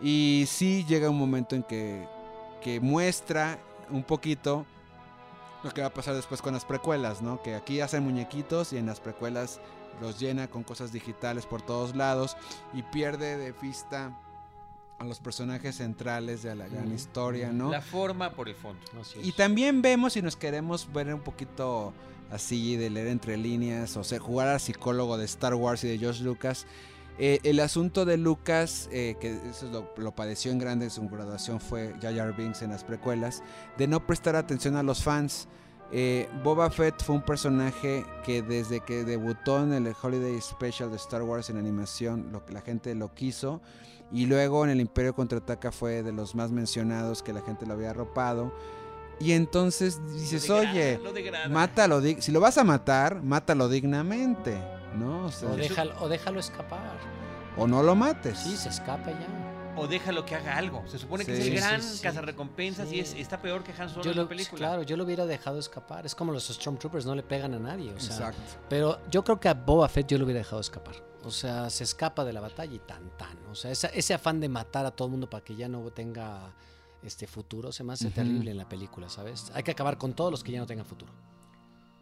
Y 0.00 0.44
sí 0.48 0.84
llega 0.88 1.10
un 1.10 1.18
momento 1.18 1.56
en 1.56 1.62
que, 1.62 2.06
que 2.62 2.80
muestra 2.80 3.58
un 3.90 4.02
poquito 4.02 4.66
lo 5.62 5.70
que 5.70 5.82
va 5.82 5.88
a 5.88 5.94
pasar 5.94 6.14
después 6.14 6.40
con 6.40 6.54
las 6.54 6.64
precuelas, 6.64 7.20
¿no? 7.20 7.42
Que 7.42 7.54
aquí 7.54 7.80
hacen 7.80 8.02
muñequitos 8.02 8.72
y 8.72 8.78
en 8.78 8.86
las 8.86 9.00
precuelas 9.00 9.60
los 10.00 10.18
llena 10.18 10.48
con 10.48 10.62
cosas 10.62 10.92
digitales 10.92 11.46
por 11.46 11.62
todos 11.62 11.94
lados 11.94 12.36
y 12.72 12.82
pierde 12.82 13.36
de 13.36 13.52
vista 13.52 14.16
a 14.98 15.04
los 15.04 15.18
personajes 15.18 15.76
centrales 15.76 16.42
de 16.42 16.54
la 16.54 16.68
gran 16.68 16.92
historia. 16.92 17.52
¿no? 17.52 17.70
La 17.70 17.80
forma 17.80 18.30
por 18.32 18.48
el 18.48 18.54
fondo. 18.54 18.80
Así 19.00 19.18
es. 19.18 19.26
Y 19.26 19.32
también 19.32 19.82
vemos 19.82 20.12
si 20.12 20.22
nos 20.22 20.36
queremos 20.36 20.90
ver 20.92 21.12
un 21.12 21.20
poquito 21.20 21.92
así 22.30 22.76
de 22.76 22.90
leer 22.90 23.08
entre 23.08 23.36
líneas 23.36 23.96
o 23.96 24.04
sea, 24.04 24.18
jugar 24.18 24.48
al 24.48 24.60
psicólogo 24.60 25.18
de 25.18 25.24
Star 25.24 25.54
Wars 25.54 25.84
y 25.84 25.88
de 25.88 25.98
George 25.98 26.22
Lucas. 26.22 26.66
Eh, 27.18 27.38
el 27.42 27.60
asunto 27.60 28.06
de 28.06 28.16
Lucas, 28.16 28.88
eh, 28.92 29.16
que 29.20 29.38
eso 29.50 29.68
lo, 29.70 29.92
lo 30.02 30.14
padeció 30.14 30.52
en 30.52 30.58
grande 30.58 30.86
en 30.86 30.90
su 30.90 31.06
graduación, 31.06 31.60
fue 31.60 31.94
Jar 32.00 32.34
Binks 32.34 32.62
en 32.62 32.70
las 32.70 32.82
precuelas, 32.82 33.42
de 33.76 33.86
no 33.86 34.06
prestar 34.06 34.36
atención 34.36 34.76
a 34.76 34.82
los 34.82 35.02
fans. 35.02 35.46
Eh, 35.92 36.28
Boba 36.44 36.70
Fett 36.70 37.02
fue 37.02 37.16
un 37.16 37.22
personaje 37.22 38.06
que 38.24 38.42
desde 38.42 38.80
que 38.80 39.04
debutó 39.04 39.62
en 39.62 39.72
el 39.72 39.94
Holiday 40.00 40.40
Special 40.40 40.88
de 40.88 40.96
Star 40.96 41.22
Wars 41.22 41.50
en 41.50 41.58
animación, 41.58 42.30
lo 42.32 42.42
la 42.48 42.60
gente 42.60 42.94
lo 42.94 43.12
quiso. 43.12 43.60
Y 44.12 44.26
luego 44.26 44.64
en 44.64 44.70
el 44.70 44.80
Imperio 44.80 45.14
Contraataca 45.14 45.70
fue 45.70 46.02
de 46.02 46.12
los 46.12 46.34
más 46.34 46.50
mencionados 46.50 47.22
que 47.22 47.32
la 47.32 47.42
gente 47.42 47.66
lo 47.66 47.74
había 47.74 47.90
arropado. 47.90 48.52
Y 49.20 49.32
entonces 49.32 50.00
dices, 50.12 50.48
Lo 50.48 50.56
oye, 50.56 50.98
lo 50.98 51.12
mátalo, 51.50 52.00
si 52.20 52.32
lo 52.32 52.40
vas 52.40 52.56
a 52.58 52.64
matar, 52.64 53.22
mátalo 53.22 53.68
dignamente, 53.68 54.58
¿no? 54.96 55.26
O, 55.26 55.30
sea, 55.30 55.50
O 55.50 55.56
déjalo, 55.56 55.94
o 56.00 56.08
déjalo 56.08 56.40
escapar. 56.40 56.98
o 57.56 57.66
no 57.66 57.82
lo 57.82 57.94
mates. 57.94 58.38
Sí, 58.38 58.56
se 58.56 58.70
escapa 58.70 59.10
ya. 59.10 59.74
O 59.76 59.86
déjalo 59.86 60.24
que 60.24 60.34
haga 60.34 60.56
algo. 60.56 60.82
Se 60.88 60.98
supone 60.98 61.24
que 61.24 61.34
Sí. 61.36 61.42
es 61.42 61.48
el 61.48 61.54
gran 61.56 61.82
sí, 61.82 61.96
sí. 61.98 62.02
cazarrecompensas 62.02 62.90
y 62.92 63.00
es, 63.00 63.14
está 63.14 63.40
peor 63.40 63.62
que 63.62 63.72
Han 63.80 63.88
Solo 63.90 64.02
Yo 64.04 64.10
en 64.12 64.16
la 64.18 64.28
película. 64.28 64.58
claro, 64.58 64.82
yo 64.82 64.96
lo 64.96 65.04
hubiera 65.04 65.26
dejado 65.26 65.58
escapar. 65.58 66.04
Es 66.06 66.14
como 66.14 66.32
los 66.32 66.48
Stormtroopers, 66.48 67.04
no 67.06 67.14
le 67.14 67.22
pegan 67.22 67.54
a 67.54 67.58
nadie. 67.58 67.92
O 67.92 68.00
sea, 68.00 68.16
Exacto. 68.16 68.40
Pero 68.68 68.98
yo 69.10 69.22
creo 69.22 69.38
que 69.38 69.48
a 69.48 69.54
Boba 69.54 69.88
Fett 69.88 70.08
yo 70.08 70.18
lo 70.18 70.24
hubiera 70.24 70.38
dejado 70.40 70.60
escapar. 70.60 70.96
O 71.22 71.30
sea, 71.30 71.68
se 71.70 71.84
escapa 71.84 72.24
de 72.24 72.32
la 72.32 72.40
batalla 72.40 72.74
y 72.74 72.78
tan 72.80 73.10
tan. 73.18 73.36
O 73.50 73.54
sea, 73.54 73.70
esa- 73.70 73.88
ese 73.88 74.14
afán 74.14 74.40
de 74.40 74.48
matar 74.48 74.86
a 74.86 74.90
todo 74.90 75.06
el 75.06 75.12
mundo 75.12 75.28
para 75.30 75.44
que 75.44 75.54
ya 75.54 75.68
no 75.68 75.82
tenga 75.90 76.52
este 77.02 77.26
futuro 77.26 77.72
se 77.72 77.84
me 77.84 77.92
hace 77.92 78.06
Ujú. 78.06 78.14
terrible 78.14 78.50
en 78.50 78.56
la 78.58 78.68
película, 78.68 79.08
¿sabes? 79.08 79.50
Hay 79.54 79.62
que 79.62 79.70
acabar 79.70 79.98
con 79.98 80.14
todos 80.14 80.30
los 80.30 80.44
que 80.44 80.52
ya 80.52 80.58
no 80.60 80.66
tengan 80.66 80.86
futuro. 80.86 81.12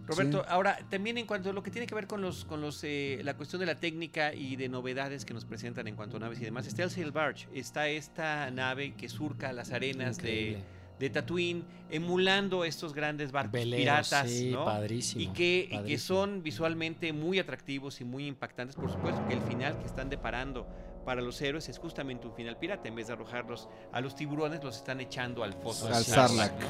Roberto, 0.07 0.39
Sí. 0.43 0.47
ahora 0.49 0.79
también 0.89 1.19
en 1.19 1.27
cuanto 1.27 1.51
a 1.51 1.53
lo 1.53 1.63
que 1.63 1.71
tiene 1.71 1.87
que 1.87 1.95
ver 1.95 2.07
con 2.07 2.23
los, 2.23 2.45
con 2.45 2.61
los, 2.61 2.83
eh, 2.85 3.21
la 3.25 3.37
cuestión 3.37 3.61
de 3.61 3.67
la 3.67 3.79
técnica 3.79 4.33
y 4.33 4.57
de 4.57 4.69
novedades 4.69 5.25
que 5.25 5.35
nos 5.35 5.45
presentan 5.45 5.87
en 5.87 5.97
cuanto 5.97 6.17
a 6.17 6.21
naves 6.21 6.41
y 6.41 6.45
demás, 6.45 6.67
está 6.67 6.85
el 6.85 6.91
Sail 6.91 7.11
Barge, 7.11 7.47
está 7.53 7.89
esta 7.89 8.51
nave 8.51 8.95
que 8.95 9.09
surca 9.09 9.53
las 9.53 9.71
arenas 9.73 10.17
de, 10.19 10.31
Increíble. 10.31 10.65
de 10.99 11.11
Tatooine, 11.11 11.65
emulando 11.91 12.65
estos 12.65 12.95
grandes 12.95 13.33
barcos 13.33 13.53
Veleros, 13.53 13.83
piratas, 13.83 14.31
sí, 14.31 14.51
¿no? 14.53 14.65
padrísimo. 14.65 15.21
Y 15.23 15.27
que, 15.35 15.65
y 15.67 15.69
que 15.69 15.75
padrísimo. 15.77 15.99
son 16.07 16.43
visualmente 16.43 17.13
muy 17.13 17.39
atractivos 17.39 18.01
y 18.01 18.05
muy 18.05 18.27
impactantes. 18.27 18.77
Por 18.77 18.91
supuesto 18.91 19.27
que 19.27 19.35
el 19.35 19.43
final 19.43 19.79
que 19.79 19.87
están 19.87 20.09
deparando 20.09 20.67
para 21.09 21.23
los 21.23 21.41
héroes 21.41 21.67
es 21.71 21.79
justamente 21.79 22.27
un 22.27 22.35
final 22.35 22.59
pirata. 22.59 22.87
En 22.87 22.95
vez 22.95 23.07
de 23.07 23.15
arrojarlos 23.15 23.67
a 23.93 24.01
los 24.03 24.15
tiburones, 24.15 24.63
los 24.63 24.77
están 24.77 25.01
echando 25.01 25.43
al 25.43 25.55
foso. 25.55 25.87
Al 25.87 26.05
Sarlacc. 26.05 26.61
¿no? 26.61 26.67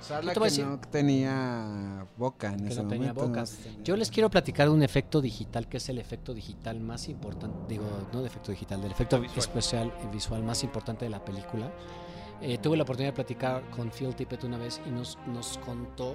Sarlacc 0.00 0.38
que 0.38 0.44
decir- 0.44 0.64
no 0.64 0.78
tenía 0.78 2.06
boca 2.16 2.52
en 2.52 2.60
Que 2.66 2.68
ese 2.72 2.84
no 2.84 2.88
tenía 2.88 3.12
momento. 3.12 3.26
boca. 3.40 3.40
no 3.50 3.64
tenía- 3.64 3.82
Yo 3.82 3.96
les 3.96 4.12
quiero 4.12 4.30
platicar 4.30 4.68
de 4.68 4.74
un 4.74 4.84
efecto 4.84 5.20
digital 5.20 5.68
que 5.68 5.78
es 5.78 5.88
el 5.88 5.98
efecto 5.98 6.34
digital 6.34 6.78
más 6.78 7.08
importante, 7.08 7.56
digo, 7.68 7.82
no 8.12 8.20
de 8.20 8.28
efecto 8.28 8.52
digital, 8.52 8.80
del 8.80 8.92
efecto 8.92 9.18
Visual. 9.20 9.38
especial 9.40 9.92
y 10.04 10.06
visual 10.14 10.44
más 10.44 10.62
importante 10.62 11.04
de 11.06 11.10
la 11.10 11.24
película. 11.24 11.68
Eh, 12.40 12.58
tuve 12.58 12.76
la 12.76 12.84
oportunidad 12.84 13.10
de 13.10 13.16
platicar 13.16 13.68
con 13.70 13.90
Phil 13.90 14.14
Tippett 14.14 14.44
una 14.44 14.56
vez 14.56 14.80
y 14.86 14.90
nos, 14.90 15.18
nos 15.26 15.58
contó 15.58 16.14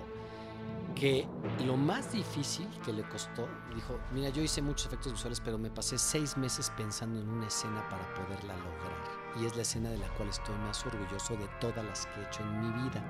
que 0.96 1.28
lo 1.66 1.76
más 1.76 2.12
difícil 2.12 2.68
que 2.86 2.94
le 2.94 3.04
costó, 3.10 3.48
dijo, 3.74 4.00
mira, 4.14 4.30
yo 4.30 4.42
hice 4.42 4.62
muchos 4.62 4.88
efectos 4.88 5.14
visuales, 5.14 5.42
pero 5.42 5.58
me 5.58 5.70
pasé 5.70 5.98
seis 5.98 6.38
meses 6.38 6.72
pensando 6.78 7.20
en 7.20 7.30
una 7.30 7.48
escena 7.48 7.88
para 7.90 8.14
poderla 8.14 8.56
lograr. 8.56 9.42
Y 9.42 9.46
es 9.46 9.56
la 9.56 9.64
escena 9.64 9.90
de 9.90 9.98
la 9.98 10.08
cual 10.16 10.30
estoy 10.30 10.56
más 10.58 10.86
orgulloso 10.86 11.36
de 11.36 11.48
todas 11.60 11.84
las 11.84 12.06
que 12.06 12.22
he 12.22 12.26
hecho 12.26 12.44
en 12.44 12.62
mi 12.62 12.84
vida. 12.84 13.04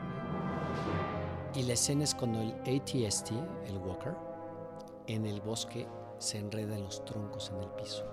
Y 1.53 1.63
la 1.63 1.73
escena 1.73 2.03
es 2.03 2.15
cuando 2.15 2.41
el 2.41 2.53
ATST, 2.61 3.31
el 3.65 3.77
Walker, 3.77 4.15
en 5.07 5.25
el 5.25 5.41
bosque 5.41 5.87
se 6.17 6.39
enreda 6.39 6.75
en 6.75 6.83
los 6.83 7.03
troncos 7.05 7.51
en 7.51 7.61
el 7.61 7.69
piso. 7.71 8.05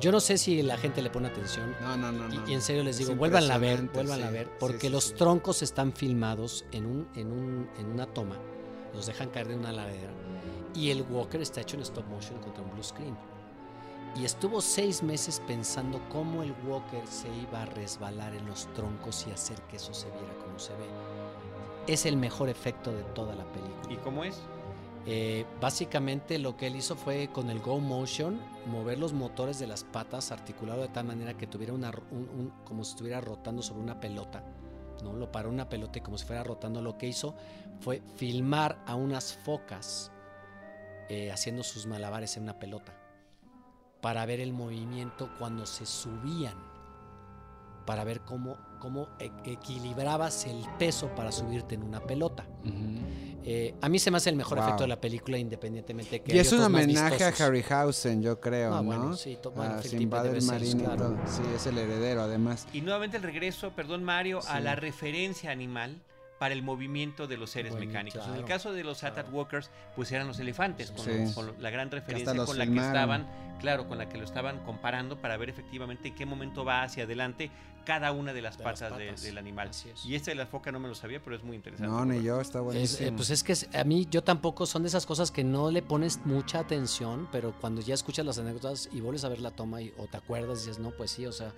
Yo 0.00 0.12
no 0.12 0.20
sé 0.20 0.38
si 0.38 0.62
la 0.62 0.76
gente 0.76 1.02
le 1.02 1.10
pone 1.10 1.28
atención. 1.28 1.74
No, 1.80 1.96
no, 1.96 2.12
no. 2.12 2.32
Y, 2.32 2.38
no. 2.38 2.48
y 2.48 2.54
en 2.54 2.62
serio 2.62 2.84
les 2.84 3.00
Es 3.00 3.06
digo, 3.06 3.18
vuélvanla 3.18 3.54
a 3.54 3.58
ver, 3.58 3.80
impresionante, 3.80 3.98
vuélvanla 3.98 4.26
a 4.26 4.28
sí, 4.28 4.34
ver, 4.34 4.46
sí, 4.46 4.52
porque 4.60 4.86
sí, 4.86 4.88
los 4.90 5.04
sí. 5.04 5.14
troncos 5.14 5.62
están 5.62 5.92
filmados 5.92 6.64
en, 6.72 6.86
un, 6.86 7.08
en, 7.14 7.32
un, 7.32 7.68
en 7.78 7.86
una 7.86 8.06
toma, 8.06 8.36
los 8.94 9.06
dejan 9.06 9.30
caer 9.30 9.48
de 9.48 9.56
una 9.56 9.72
ladera, 9.72 10.10
y 10.74 10.90
el 10.90 11.02
Walker 11.02 11.40
está 11.42 11.60
hecho 11.62 11.76
en 11.76 11.82
stop 11.82 12.06
motion 12.06 12.38
contra 12.40 12.62
un 12.62 12.70
blue 12.70 12.82
screen. 12.84 13.16
Y 14.16 14.24
estuvo 14.24 14.60
seis 14.60 15.02
meses 15.02 15.42
pensando 15.46 16.00
cómo 16.08 16.42
el 16.42 16.54
Walker 16.66 17.06
se 17.06 17.28
iba 17.28 17.62
a 17.62 17.66
resbalar 17.66 18.34
en 18.34 18.46
los 18.46 18.66
troncos 18.74 19.26
y 19.28 19.32
hacer 19.32 19.60
que 19.62 19.76
eso 19.76 19.92
se 19.92 20.08
viera 20.10 20.34
como 20.44 20.58
se 20.58 20.72
ve. 20.72 20.86
Es 21.86 22.06
el 22.06 22.16
mejor 22.16 22.48
efecto 22.48 22.90
de 22.92 23.02
toda 23.14 23.34
la 23.34 23.44
película. 23.52 23.92
¿Y 23.92 23.96
cómo 23.96 24.24
es? 24.24 24.40
Eh, 25.10 25.46
básicamente 25.58 26.38
lo 26.38 26.58
que 26.58 26.66
él 26.66 26.76
hizo 26.76 26.94
fue 26.94 27.28
con 27.28 27.48
el 27.48 27.60
Go 27.60 27.80
Motion 27.80 28.38
mover 28.66 28.98
los 28.98 29.14
motores 29.14 29.58
de 29.58 29.66
las 29.66 29.82
patas 29.82 30.32
articulado 30.32 30.82
de 30.82 30.88
tal 30.88 31.06
manera 31.06 31.32
que 31.32 31.46
tuviera 31.46 31.72
una, 31.72 31.90
como 32.66 32.84
si 32.84 32.90
estuviera 32.90 33.18
rotando 33.22 33.62
sobre 33.62 33.80
una 33.80 33.98
pelota. 33.98 34.44
¿no? 35.02 35.14
Lo 35.14 35.32
paró 35.32 35.48
una 35.48 35.70
pelota 35.70 35.98
y 35.98 36.02
como 36.02 36.18
si 36.18 36.26
fuera 36.26 36.44
rotando. 36.44 36.82
Lo 36.82 36.98
que 36.98 37.06
hizo 37.06 37.34
fue 37.80 38.02
filmar 38.16 38.82
a 38.84 38.96
unas 38.96 39.32
focas 39.32 40.12
eh, 41.08 41.32
haciendo 41.32 41.62
sus 41.62 41.86
malabares 41.86 42.36
en 42.36 42.42
una 42.42 42.58
pelota 42.58 42.94
para 44.02 44.26
ver 44.26 44.40
el 44.40 44.52
movimiento 44.52 45.30
cuando 45.38 45.64
se 45.64 45.86
subían, 45.86 46.58
para 47.88 48.04
ver 48.04 48.20
cómo, 48.20 48.58
cómo 48.80 49.08
e- 49.18 49.30
equilibrabas 49.46 50.44
el 50.44 50.62
peso 50.78 51.08
para 51.14 51.32
subirte 51.32 51.74
en 51.74 51.82
una 51.82 52.00
pelota. 52.00 52.44
Eh, 53.50 53.74
a 53.80 53.88
mí 53.88 53.98
se 53.98 54.10
me 54.10 54.18
hace 54.18 54.28
el 54.28 54.36
mejor 54.36 54.58
Wow. 54.58 54.66
efecto 54.66 54.82
de 54.84 54.88
la 54.88 55.00
película, 55.00 55.38
independientemente 55.38 56.10
de 56.10 56.20
que 56.22 56.36
Y 56.36 56.38
es 56.38 56.52
un 56.52 56.60
homenaje 56.60 57.24
a 57.24 57.28
Harryhausen, 57.28 58.20
yo 58.20 58.38
creo, 58.40 58.74
Ah, 58.74 58.78
¿no? 58.82 58.84
bueno, 58.84 59.16
sí, 59.16 59.38
to- 59.42 59.52
bueno, 59.52 59.72
a 59.72 59.76
Phil 59.78 59.84
Tippett 59.92 60.00
Sinbad 60.00 60.22
debe 60.24 60.36
el 60.36 60.42
ser, 60.42 60.52
Marino 60.52 60.80
y 60.80 60.84
claro. 60.84 60.96
todo. 60.98 61.16
Sí, 61.26 61.42
es 61.56 61.66
el 61.66 61.78
heredero, 61.78 62.20
además. 62.20 62.66
Y 62.74 62.82
nuevamente 62.82 63.16
el 63.16 63.22
regreso, 63.22 63.70
perdón 63.74 64.04
Mario, 64.04 64.40
a 64.48 64.60
la 64.60 64.74
referencia 64.76 65.50
animal 65.50 66.02
para 66.38 66.54
el 66.54 66.62
movimiento 66.62 67.26
de 67.26 67.36
los 67.36 67.50
seres 67.50 67.72
Bueno, 67.72 67.86
mecánicos. 67.86 68.22
En 68.22 68.28
el 68.28 68.32
claro, 68.44 68.46
caso 68.48 68.72
de 68.72 68.84
los 68.84 69.02
Atat 69.04 69.32
Walkers, 69.32 69.70
pues 69.96 70.12
eran 70.12 70.26
los 70.28 70.38
elefantes, 70.38 70.90
con, 70.92 71.04
Sí. 71.04 71.50
la 71.58 71.70
gran 71.70 71.90
referencia 71.90 72.34
con 72.44 72.56
la 72.58 72.66
que 72.66 72.76
estaban, 72.76 73.26
claro, 73.60 73.88
con 73.88 73.98
la 73.98 74.08
que 74.08 74.18
lo 74.18 74.24
estaban 74.24 74.60
comparando 74.64 75.20
para 75.20 75.36
ver 75.36 75.48
efectivamente 75.50 76.08
en 76.08 76.14
qué 76.14 76.26
momento 76.26 76.64
va 76.64 76.82
hacia 76.84 77.04
adelante 77.04 77.50
cada 77.84 78.12
una 78.12 78.34
de 78.34 78.42
las 78.42 78.58
De 78.58 78.64
las 78.64 78.80
patas, 78.80 78.98
de- 78.98 79.12
del 79.12 79.38
animal. 79.38 79.70
Y 80.04 80.14
este 80.14 80.30
de 80.32 80.34
la 80.34 80.46
foca 80.46 80.70
no 80.70 80.78
me 80.78 80.88
lo 80.88 80.94
sabía, 80.94 81.20
pero 81.24 81.34
es 81.34 81.42
muy 81.42 81.56
interesante. 81.56 81.90
No, 81.90 82.04
ni 82.04 82.22
yo, 82.22 82.38
está 82.40 82.58
Es, 82.58 82.64
buenísimo. 82.64 83.08
eh, 83.08 83.12
pues 83.16 83.30
es 83.30 83.42
que 83.42 83.54
a 83.78 83.82
mí 83.84 84.06
yo 84.10 84.22
tampoco 84.22 84.66
son 84.66 84.82
de 84.82 84.88
esas 84.88 85.06
cosas 85.06 85.30
que 85.30 85.42
no 85.42 85.70
le 85.70 85.80
pones 85.82 86.24
mucha 86.26 86.58
atención, 86.60 87.28
pero 87.32 87.52
cuando 87.60 87.80
ya 87.80 87.94
escuchas 87.94 88.26
las 88.26 88.38
anécdotas 88.38 88.90
y 88.92 89.00
vuelves 89.00 89.24
a 89.24 89.28
ver 89.30 89.40
la 89.40 89.50
toma 89.52 89.80
y, 89.80 89.92
o 89.96 90.06
te 90.06 90.18
acuerdas 90.18 90.58
y 90.64 90.66
dices, 90.68 90.78
no, 90.78 90.90
pues 90.90 91.10
sí, 91.12 91.26
o 91.26 91.32
sea, 91.32 91.52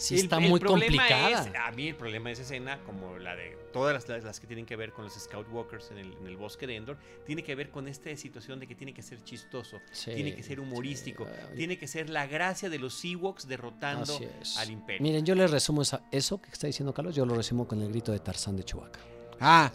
sí 0.00 0.14
El- 0.16 0.20
está 0.22 0.38
el 0.38 0.48
muy 0.48 0.60
complicada. 0.60 1.46
es- 1.46 1.52
a 1.54 1.70
mí 1.72 1.88
el 1.88 1.94
problema 1.96 2.28
de 2.30 2.32
esa 2.34 2.42
escena, 2.42 2.78
como 2.84 3.18
la 3.18 3.36
de 3.36 3.56
todas 3.72 3.94
las, 3.94 4.08
las- 4.08 4.24
las 4.24 4.40
que 4.40 4.46
tienen 4.46 4.66
que 4.66 4.74
ver 4.76 4.92
con 4.92 5.04
los 5.04 5.14
Scout 5.14 5.46
Walkers 5.52 5.90
en 5.90 5.98
el, 5.98 6.12
en 6.14 6.26
el 6.26 6.36
bosque 6.36 6.66
de 6.66 6.76
Endor, 6.76 6.96
tiene 7.26 7.42
que 7.44 7.54
ver 7.54 7.70
con 7.70 7.86
esta 7.86 8.14
situación 8.16 8.58
de 8.58 8.66
que 8.66 8.74
tiene 8.74 8.92
que 8.94 9.02
ser 9.02 9.22
chistoso, 9.22 9.78
Sí, 9.92 10.12
tiene 10.14 10.34
que 10.34 10.42
ser 10.42 10.58
humorístico, 10.60 11.26
sí, 11.26 11.56
tiene 11.56 11.78
que 11.78 11.86
ser 11.86 12.10
la 12.10 12.26
gracia 12.26 12.68
de 12.70 12.78
los 12.78 13.04
Ewoks 13.04 13.46
derrotando 13.46 14.18
al 14.58 14.70
Imperio. 14.70 15.02
Miren, 15.02 15.24
yo 15.24 15.34
les 15.34 15.50
resumo 15.50 15.82
esa- 15.82 16.02
eso 16.10 16.40
que 16.40 16.50
está 16.50 16.66
diciendo 16.66 16.92
Carlos, 16.94 17.14
yo 17.14 17.24
lo 17.26 17.34
resumo 17.34 17.68
con 17.68 17.80
el 17.82 17.90
grito 17.90 18.10
de 18.12 18.18
Tarzán 18.20 18.56
de 18.56 18.64
Chewbacca. 18.64 19.00
Ah, 19.38 19.70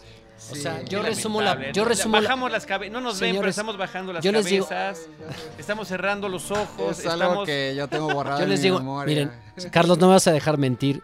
O 0.50 0.54
sea, 0.54 0.82
yo 0.84 1.02
resumo 1.02 1.40
la- 1.40 1.72
yo 1.72 1.84
resumo 1.84 2.16
la- 2.16 2.22
bajamos 2.22 2.50
las 2.52 2.66
cabezas, 2.66 2.92
no 2.92 3.00
nos 3.00 3.18
ven, 3.18 3.36
pero 3.36 3.48
estamos 3.48 3.76
bajando 3.76 4.12
las 4.12 4.22
yo 4.24 4.32
les 4.32 4.44
digo- 4.46 4.68
cabezas, 4.68 5.08
estamos 5.58 5.88
cerrando 5.88 6.28
los 6.28 6.50
ojos, 6.50 6.98
es 6.98 7.06
algo 7.06 7.22
estamos 7.24 7.46
que 7.46 7.74
yo 7.76 7.88
tengo 7.88 8.12
borrado 8.12 8.38
Yo 8.40 8.46
les 8.46 8.62
digo, 8.62 8.78
memoria. 8.78 9.06
miren, 9.14 9.32
Carlos, 9.72 9.98
no 9.98 10.06
me 10.08 10.12
vas 10.14 10.26
a 10.26 10.32
dejar 10.32 10.58
mentir, 10.58 11.02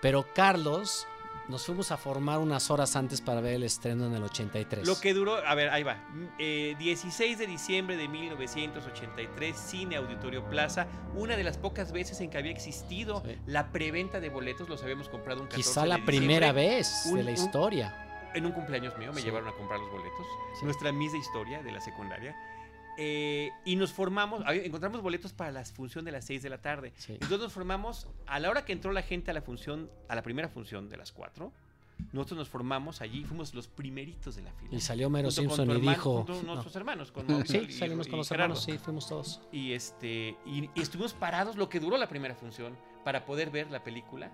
pero 0.00 0.24
Carlos 0.34 1.06
nos 1.48 1.64
fuimos 1.64 1.90
a 1.92 1.96
formar 1.96 2.38
unas 2.40 2.70
horas 2.70 2.94
antes 2.94 3.22
para 3.22 3.40
ver 3.40 3.54
el 3.54 3.62
estreno 3.62 4.04
en 4.06 4.14
el 4.14 4.22
83. 4.22 4.86
Lo 4.86 5.00
que 5.00 5.14
duró, 5.14 5.36
a 5.46 5.54
ver, 5.54 5.70
ahí 5.70 5.82
va. 5.82 5.96
Eh, 6.38 6.76
16 6.78 7.38
de 7.38 7.46
diciembre 7.46 7.96
de 7.96 8.06
1983, 8.06 9.56
Cine 9.56 9.96
Auditorio 9.96 10.44
Plaza. 10.44 10.86
Una 11.14 11.36
de 11.36 11.44
las 11.44 11.56
pocas 11.56 11.90
veces 11.90 12.20
en 12.20 12.28
que 12.30 12.36
había 12.38 12.52
existido 12.52 13.22
Sí. 13.24 13.36
la 13.46 13.72
preventa 13.72 14.20
de 14.20 14.28
boletos. 14.28 14.68
Los 14.68 14.82
habíamos 14.82 15.08
comprado 15.08 15.40
un 15.40 15.46
14 15.46 15.66
Quizá 15.68 15.86
la 15.86 16.04
primera 16.04 16.52
vez 16.52 17.04
Un- 17.06 17.16
de 17.16 17.22
la 17.24 17.30
un- 17.30 17.36
historia. 17.36 18.04
En 18.34 18.46
un 18.46 18.52
cumpleaños 18.52 18.96
mío 18.98 19.12
me 19.12 19.20
Sí. 19.20 19.26
llevaron 19.26 19.48
a 19.48 19.52
comprar 19.52 19.80
los 19.80 19.90
boletos. 19.90 20.26
Sí. 20.58 20.64
Nuestra 20.64 20.92
Miss 20.92 21.12
de 21.12 21.18
Historia 21.18 21.62
de 21.62 21.72
la 21.72 21.80
secundaria. 21.80 22.36
Eh, 23.00 23.50
y 23.64 23.76
nos 23.76 23.92
formamos, 23.92 24.42
encontramos 24.48 25.00
boletos 25.02 25.32
para 25.32 25.52
la 25.52 25.64
función 25.64 26.04
de 26.04 26.10
las 26.12 26.24
6 26.24 26.42
de 26.42 26.50
la 26.50 26.58
tarde. 26.58 26.92
Sí. 26.96 27.12
Entonces 27.12 27.38
nos 27.40 27.52
formamos, 27.52 28.08
a 28.26 28.40
la 28.40 28.50
hora 28.50 28.64
que 28.64 28.72
entró 28.72 28.90
la 28.92 29.02
gente 29.02 29.30
a 29.30 29.34
la 29.34 29.40
función, 29.42 29.88
a 30.08 30.16
la 30.16 30.22
primera 30.22 30.48
función 30.48 30.88
de 30.88 30.96
las 30.96 31.12
4, 31.12 31.52
nosotros 32.12 32.38
nos 32.38 32.48
formamos 32.48 33.00
allí, 33.00 33.24
fuimos 33.24 33.54
los 33.54 33.68
primeritos 33.68 34.34
de 34.36 34.42
la 34.42 34.52
fila. 34.52 34.70
Y 34.72 34.80
salió 34.80 35.08
Mero 35.10 35.30
Simpson 35.30 35.70
y 35.70 35.80
dijo... 35.80 36.26
con 36.26 36.36
no. 36.44 36.54
nuestros 36.54 36.74
hermanos, 36.74 37.12
con 37.12 37.26
Sí, 37.46 37.66
y- 37.68 37.72
salimos 37.72 38.08
y 38.08 38.10
con 38.10 38.18
los 38.18 38.30
hermanos, 38.32 38.64
sí, 38.64 38.78
fuimos 38.78 39.08
todos. 39.08 39.40
Y, 39.52 39.72
este, 39.72 40.36
y, 40.44 40.68
y 40.74 40.80
estuvimos 40.80 41.12
parados 41.14 41.56
lo 41.56 41.68
que 41.68 41.78
duró 41.78 41.96
la 41.98 42.08
primera 42.08 42.34
función 42.34 42.76
para 43.04 43.24
poder 43.24 43.50
ver 43.50 43.70
la 43.70 43.82
película, 43.84 44.30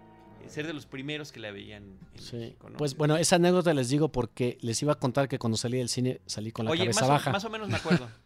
ser 0.49 0.67
de 0.67 0.73
los 0.73 0.87
primeros 0.87 1.33
que 1.33 1.41
la 1.41 1.51
veían 1.51 1.83
en 2.15 2.21
Sí. 2.23 2.37
México, 2.37 2.71
¿no? 2.71 2.77
Pues 2.77 2.97
bueno, 2.97 3.17
esa 3.17 3.37
anécdota 3.37 3.73
les 3.75 3.89
digo 3.89 4.09
porque 4.11 4.59
les 4.61 4.81
iba 4.83 4.93
a 4.93 4.97
contar 4.97 5.29
que 5.29 5.39
cuando 5.39 5.57
salí 5.57 5.79
del 5.79 5.89
cine 5.89 6.21
salí 6.27 6.53
con 6.53 6.65
la 6.67 6.71
Oye, 6.73 6.83
cabeza 6.83 7.01
más 7.03 7.09
o, 7.09 7.13
baja. 7.13 7.31
más 7.33 7.45
o 7.45 7.51
menos 7.51 7.69
me 7.69 7.77
acuerdo. 7.77 8.09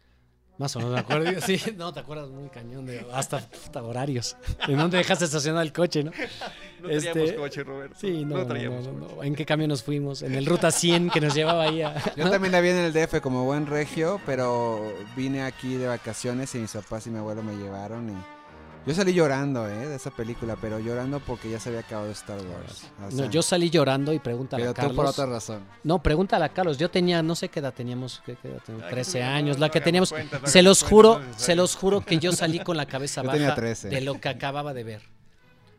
Más 0.59 0.75
o 0.75 0.79
menos 0.79 0.93
me 0.93 0.99
acuerdo. 0.99 1.39
Sí, 1.39 1.57
no, 1.77 1.93
te 1.93 2.01
acuerdas 2.01 2.29
muy 2.29 2.49
cañón 2.49 2.85
de 2.85 3.05
hasta 3.13 3.47
horarios. 3.81 4.35
¿En 4.67 4.75
dónde 4.77 4.97
dejaste 4.97 5.23
estacionar 5.23 5.63
el 5.63 5.71
coche, 5.71 6.03
no? 6.03 6.11
No 6.81 6.89
traíamos 6.89 7.17
Este, 7.23 7.35
coche, 7.35 7.63
Roberto. 7.63 7.95
Sí, 7.97 8.25
no, 8.25 8.35
no, 8.35 8.37
no, 8.39 8.45
traíamos 8.47 8.85
no, 8.87 8.99
coche. 8.99 9.15
no. 9.15 9.23
¿En 9.23 9.35
qué 9.35 9.45
camión 9.45 9.69
nos 9.69 9.83
fuimos? 9.83 10.21
En 10.21 10.35
el 10.35 10.45
Ruta 10.45 10.69
100 10.71 11.11
que 11.11 11.21
nos 11.21 11.33
llevaba 11.33 11.63
ahí 11.63 11.81
a... 11.81 11.95
Yo 12.17 12.29
también 12.29 12.51
la 12.51 12.59
vi 12.59 12.69
en 12.71 12.75
el 12.75 12.91
DF 12.91 13.21
como 13.21 13.45
buen 13.45 13.67
regio, 13.67 14.19
pero 14.25 14.93
vine 15.15 15.43
aquí 15.43 15.75
de 15.75 15.87
vacaciones 15.87 16.53
y 16.55 16.57
mis 16.59 16.71
papás 16.73 17.07
y 17.07 17.09
mi 17.11 17.19
abuelo 17.19 17.41
me 17.41 17.55
llevaron 17.55 18.09
y 18.09 18.13
yo 18.85 18.93
salí 18.93 19.13
llorando, 19.13 19.67
¿eh? 19.67 19.87
De 19.87 19.95
esa 19.95 20.11
película, 20.11 20.55
pero 20.59 20.79
llorando 20.79 21.19
porque 21.19 21.49
ya 21.49 21.59
se 21.59 21.69
había 21.69 21.81
acabado 21.81 22.09
Star 22.11 22.37
Wars. 22.37 22.85
O 23.07 23.15
No, 23.15 23.25
yo 23.29 23.41
salí 23.41 23.69
llorando 23.69 24.13
y 24.13 24.19
pregúntale 24.19 24.61
pero 24.63 24.71
a 24.71 24.73
tú 24.73 24.81
Carlos. 24.81 24.95
por 24.95 25.05
otra 25.05 25.25
razón. 25.25 25.63
No, 25.83 26.01
pregúntale 26.01 26.45
a 26.45 26.49
Carlos. 26.49 26.77
Yo 26.77 26.89
tenía, 26.89 27.21
no 27.21 27.35
sé 27.35 27.49
qué 27.49 27.59
edad 27.59 27.73
teníamos, 27.73 28.21
¿qué, 28.25 28.35
qué 28.41 28.47
edad 28.49 28.61
teníamos? 28.65 28.85
Ay, 28.85 28.91
13 28.93 29.19
no, 29.19 29.25
no, 29.25 29.31
años, 29.35 29.59
la 29.59 29.69
que 29.69 29.81
teníamos. 29.81 30.13
se 30.45 30.61
los 30.61 30.83
juro, 30.83 31.19
no 31.19 31.25
se 31.37 31.55
los 31.55 31.75
juro 31.75 32.01
que 32.01 32.17
yo 32.19 32.31
salí 32.31 32.59
con 32.59 32.77
la 32.77 32.85
cabeza 32.85 33.21
Yo 33.23 33.27
baja 33.27 33.37
tenía 33.37 33.55
13. 33.55 33.89
de 33.89 34.01
lo 34.01 34.19
que 34.19 34.29
acababa 34.29 34.73
de 34.73 34.83
ver. 34.83 35.01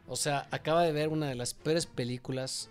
O 0.06 0.16
sea, 0.16 0.46
acaba 0.50 0.82
de 0.82 0.92
ver 0.92 1.08
una 1.08 1.26
de 1.26 1.34
las 1.36 1.54
peores 1.54 1.86
películas 1.86 2.68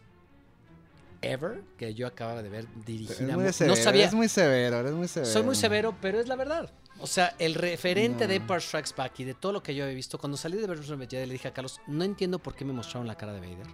ever 1.22 1.64
que 1.78 1.94
yo 1.94 2.08
acababa 2.08 2.42
de 2.42 2.50
ver 2.50 2.66
Es 2.80 2.86
dirigida. 2.86 3.36
muy 3.36 3.46
no 3.46 3.54
severo, 3.54 3.76
sabía. 3.76 4.04
eres 4.04 4.14
muy 4.14 4.28
severo, 4.30 4.78
eres 4.80 4.94
muy 4.94 5.08
severo. 5.08 5.32
Soy 5.32 5.44
muy 5.44 5.56
severo, 5.56 5.96
pero 6.02 6.20
es 6.20 6.28
la 6.28 6.36
verdad. 6.36 6.72
O 7.02 7.08
sea, 7.08 7.36
el 7.40 7.56
referente 7.56 8.28
de 8.28 8.40
No. 8.40 8.42
Empire 8.44 8.62
Strikes 8.62 8.92
Back 8.96 9.20
y 9.20 9.24
de 9.24 9.34
todo 9.34 9.54
lo 9.54 9.64
que 9.64 9.74
yo 9.74 9.86
he 9.86 9.94
visto, 9.96 10.18
cuando 10.18 10.38
salí 10.38 10.58
de 10.58 10.68
ver 10.68 10.78
Return 10.80 11.02
of 11.02 11.12
le 11.12 11.26
dije 11.28 11.48
a 11.48 11.54
Carlos, 11.54 11.80
no 11.88 12.04
entiendo 12.04 12.40
por 12.40 12.56
qué 12.56 12.66
me 12.66 12.74
mostraron 12.74 13.08
la 13.08 13.16
cara 13.16 13.34
de 13.34 13.40
Vader. 13.40 13.68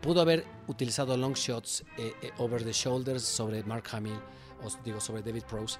Pudo 0.00 0.20
haber 0.20 0.44
utilizado 0.66 1.16
long 1.16 1.34
shots 1.34 1.84
eh, 1.96 2.12
eh, 2.22 2.30
over 2.38 2.62
the 2.64 2.72
shoulders 2.72 3.22
sobre 3.22 3.62
Mark 3.64 3.84
Hamill, 3.92 4.18
o 4.64 4.68
digo, 4.84 5.00
sobre 5.00 5.22
David 5.22 5.42
Prowse. 5.44 5.78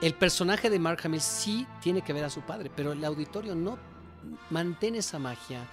El 0.00 0.14
personaje 0.14 0.68
de 0.68 0.78
Mark 0.78 1.00
Hamill 1.04 1.20
sí 1.20 1.66
tiene 1.80 2.02
que 2.02 2.12
ver 2.12 2.24
a 2.24 2.30
su 2.30 2.40
padre, 2.40 2.70
pero 2.74 2.92
el 2.92 3.04
auditorio 3.04 3.54
no 3.54 3.78
mantén 4.50 4.96
esa 4.96 5.18
magia. 5.18 5.68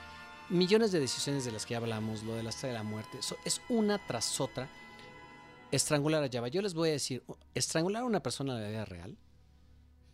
Millones 0.49 0.91
de 0.91 0.99
decisiones 0.99 1.45
de 1.45 1.51
las 1.51 1.65
que 1.65 1.71
ya 1.73 1.77
hablamos, 1.77 2.23
lo 2.23 2.33
de 2.35 2.41
la 2.43 2.49
estrella 2.49 2.73
de 2.73 2.79
la 2.79 2.83
muerte, 2.89 3.21
so- 3.21 3.37
es 3.45 3.61
una 3.69 3.97
tras 4.05 4.39
otra. 4.41 4.67
Estrangular 5.71 6.23
a 6.23 6.29
Java. 6.31 6.47
Yo 6.47 6.61
les 6.63 6.73
voy 6.73 6.89
a 6.89 6.93
decir, 6.93 7.23
estrangular 7.53 8.01
a 8.01 8.05
una 8.05 8.23
persona 8.23 8.55
en 8.55 8.63
la 8.63 8.69
vida 8.69 8.85
real 8.85 9.15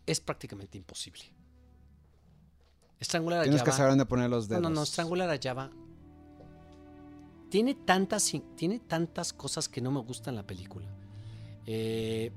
es 0.05 0.19
prácticamente 0.19 0.77
imposible. 0.77 1.23
Estrangular 2.99 3.39
a 3.39 3.43
Tienes 3.43 3.61
que 3.61 3.67
Java. 3.71 3.77
saber 3.77 3.91
dónde 3.91 4.05
poner 4.05 4.29
los 4.29 4.49
No, 4.49 4.55
dedos. 4.57 4.63
no, 4.63 4.69
no, 4.69 4.83
estrangular 4.83 5.29
a 5.29 5.39
Java. 5.41 5.71
Tiene 7.49 7.73
tantas, 7.75 8.29
tiene 8.57 8.79
tantas 8.79 9.31
cosas 9.31 9.69
que 9.69 9.79
no 9.79 9.91
me 9.91 10.01
gustan 10.01 10.33
en 10.33 10.37
la 10.37 10.43
película. 10.47 10.87
Eh, 11.65 12.31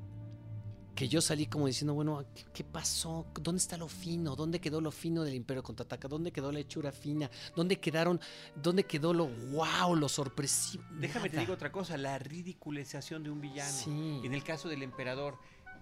que 0.98 1.06
yo 1.06 1.20
salí 1.20 1.46
como 1.46 1.68
diciendo, 1.68 1.94
bueno, 1.94 2.24
¿qué, 2.34 2.44
qué 2.52 2.64
pasó? 2.64 3.24
¿Dónde 3.40 3.60
está 3.60 3.76
lo 3.76 3.86
fino? 3.86 4.34
¿Dónde 4.34 4.60
quedó 4.60 4.80
lo 4.80 4.90
fino 4.90 5.22
del 5.22 5.34
Imperio 5.34 5.62
Contraataca? 5.62 6.08
¿Dónde 6.08 6.32
quedó 6.32 6.50
la 6.50 6.58
hechura 6.58 6.90
fina? 6.90 7.30
¿Dónde 7.54 7.78
quedaron, 7.78 8.20
dónde 8.56 8.82
quedó 8.82 9.14
lo 9.14 9.28
wow, 9.28 9.94
lo 9.94 10.08
sorpresivo? 10.08 10.82
Déjame 10.98 11.28
te 11.28 11.36
Nada. 11.36 11.42
digo 11.42 11.54
otra 11.54 11.70
cosa, 11.70 11.96
la 11.96 12.18
ridiculización 12.18 13.22
de 13.22 13.30
un 13.30 13.40
villano. 13.40 13.70
Sí. 13.70 14.22
En 14.24 14.34
el 14.34 14.42
caso 14.42 14.68
del 14.68 14.82
emperador, 14.82 15.38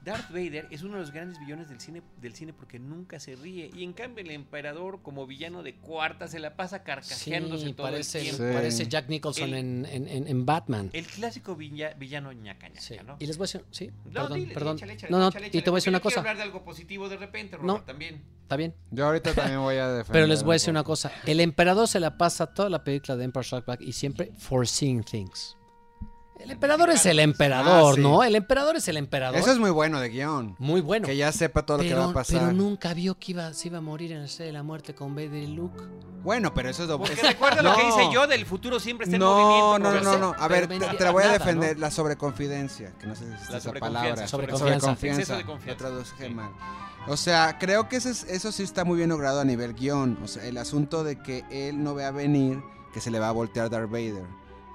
Darth 0.07 0.31
Vader 0.31 0.69
es 0.71 0.83
uno 0.85 0.95
de 0.95 1.01
los 1.01 1.11
grandes 1.11 1.39
villanos 1.41 1.69
del 1.69 1.81
cine, 1.81 2.01
del 2.23 2.33
cine 2.33 2.53
porque 2.53 2.79
nunca 2.79 3.19
se 3.19 3.35
ríe. 3.35 3.71
Y 3.75 3.83
en 3.83 3.93
cambio 3.93 4.25
el 4.25 4.31
emperador 4.31 5.03
como 5.03 5.27
villano 5.27 5.63
de 5.65 5.75
cuarta 5.75 6.29
se 6.29 6.39
la 6.39 6.55
pasa 6.57 6.85
carcajeándose 6.85 7.67
Sí, 7.67 7.73
todo 7.73 7.89
parece, 7.89 8.19
el 8.21 8.25
tiempo. 8.25 8.45
Sí. 8.45 8.51
parece 8.55 8.87
Jack 8.87 9.09
Nicholson 9.09 9.49
El- 9.51 9.55
en, 9.57 9.87
en- 10.09 10.29
en- 10.29 10.47
Batman. 10.47 10.91
El 10.93 11.07
clásico 11.07 11.57
villa- 11.57 11.95
villano 11.95 12.33
ñaca 12.33 12.69
ñaca, 12.69 12.81
Sí. 12.81 12.95
¿no? 13.05 13.17
Y 13.19 13.27
les 13.27 13.37
voy 13.37 13.45
a 13.45 13.47
decir, 13.47 13.65
sí, 13.73 13.91
No, 14.05 14.13
perdón, 14.13 14.39
dile, 14.39 14.55
perdón. 14.55 14.77
échale, 14.77 14.93
échale, 14.93 15.11
no, 15.11 15.19
no, 15.19 15.29
échale, 15.29 15.49
y 15.49 15.51
te 15.61 15.71
voy 15.71 15.79
a 15.79 15.79
decir 15.79 15.91
una 15.91 16.01
cosa. 16.01 16.21
hablar 16.21 16.37
de 16.37 16.43
algo 16.45 16.63
positivo 16.65 17.09
de 17.09 17.17
repente, 17.17 17.57
No. 17.59 17.65
Robert, 17.65 17.87
también. 17.87 18.23
Está 18.43 18.55
bien. 18.55 18.75
Yo 18.93 19.07
ahorita 19.07 19.35
también 19.35 19.59
voy 19.61 19.75
a 19.75 19.89
defender. 19.89 20.13
Pero 20.13 20.27
les 20.29 20.45
voy 20.45 20.53
a 20.53 20.55
decir 20.55 20.71
una 20.71 20.85
cosa. 20.85 21.11
El 21.27 21.41
emperador 21.41 21.89
se 21.89 21.99
la 21.99 22.17
pasa 22.17 22.47
toda 22.55 22.71
la 22.71 22.85
película 22.85 23.17
de 23.17 23.25
Empire 23.25 23.43
Strikes 23.45 23.67
Back 23.67 23.81
y 23.81 23.93
siempre 23.93 24.31
foreseeing 24.39 25.03
things. 25.03 25.57
El 26.39 26.51
emperador 26.51 26.91
es 26.91 27.05
el 27.07 27.19
emperador, 27.19 27.93
Ah, 27.93 27.95
sí. 27.97 28.01
¿no? 28.01 28.23
El 28.23 28.37
emperador 28.37 28.77
es 28.77 28.87
el 28.89 28.97
emperador. 28.99 29.39
Eso 29.39 29.51
es 29.51 29.59
muy 29.59 29.71
bueno 29.71 30.01
de 30.01 30.11
guion. 30.11 30.55
muy 30.59 30.81
bueno. 30.81 31.07
Que 31.07 31.17
ya 31.17 31.33
sepa 31.33 31.65
todo 31.65 31.79
lo 31.79 31.83
que 31.83 31.91
va 31.95 32.01
pero, 32.01 32.11
a 32.11 32.15
pasar. 32.15 32.41
pero 32.41 32.53
nunca 32.53 32.95
vio 32.95 33.19
que 33.19 33.33
iba, 33.33 33.53
se 33.55 33.69
iba 33.69 33.79
a 33.79 33.81
morir 33.81 34.13
en 34.13 34.19
el 34.19 34.25
Estrella 34.27 34.47
de 34.49 34.53
la 34.53 34.63
Muerte 34.63 34.95
con 34.95 35.15
Vader 35.15 35.35
y 35.35 35.47
Luke. 35.49 35.83
Bueno, 36.23 36.53
pero 36.55 36.69
eso 36.69 36.83
es 36.85 36.89
lo 36.89 36.99
Porque 36.99 37.15
es- 37.15 37.23
recuerda 37.23 37.63
lo 37.63 37.75
que 37.75 37.83
No. 37.83 37.89
hice 37.89 38.13
yo, 38.15 38.27
del 38.27 38.45
futuro 38.47 38.79
siempre 38.81 39.05
está 39.05 39.17
en 39.17 39.21
No, 39.21 39.33
movimiento. 39.35 39.79
no, 39.79 40.01
no, 40.03 40.19
no, 40.19 40.33
no. 40.33 40.43
A 40.43 40.49
ver, 40.49 40.67
te, 40.69 40.79
la 41.05 41.11
voy 41.11 41.23
a 41.23 41.27
nada, 41.27 41.39
defender. 41.39 41.75
¿no? 41.77 41.81
La 41.81 41.91
sobreconfidencia. 41.91 42.93
Que 42.99 43.07
no 43.07 43.15
sé 43.15 43.25
si 43.27 43.33
es 43.33 43.41
La 43.51 43.59
esa 43.59 43.61
sobreconfianza, 43.61 44.03
palabra. 44.05 44.29
sobreconfianza. 44.29 44.93
Exceso 44.93 45.33
de 45.35 45.41
Lo 45.41 45.47
confianza. 45.47 45.79
traduje 45.79 46.27
Sí. 46.29 46.35
mal. 46.35 46.51
O 47.09 47.17
sea, 47.17 47.57
creo 47.59 47.89
que 47.89 47.97
eso, 47.97 48.09
es- 48.09 48.25
eso 48.25 48.51
sí 48.53 48.63
está 48.63 48.85
muy 48.85 48.97
bien 48.97 49.09
logrado 49.11 49.41
a 49.41 49.45
nivel 49.45 49.75
guion. 49.75 50.19
O 50.23 50.29
sea, 50.29 50.45
el 50.45 50.59
asunto 50.59 51.05
de 51.05 51.21
que 51.23 51.45
él 51.51 51.83
no 51.83 51.95
vea 51.95 52.11
venir 52.11 52.61
que 52.93 53.01
se 53.01 53.11
le 53.11 53.19
va 53.21 53.29
a 53.29 53.33
voltear 53.33 53.71
Darth 53.71 53.91
Vader, 53.91 54.25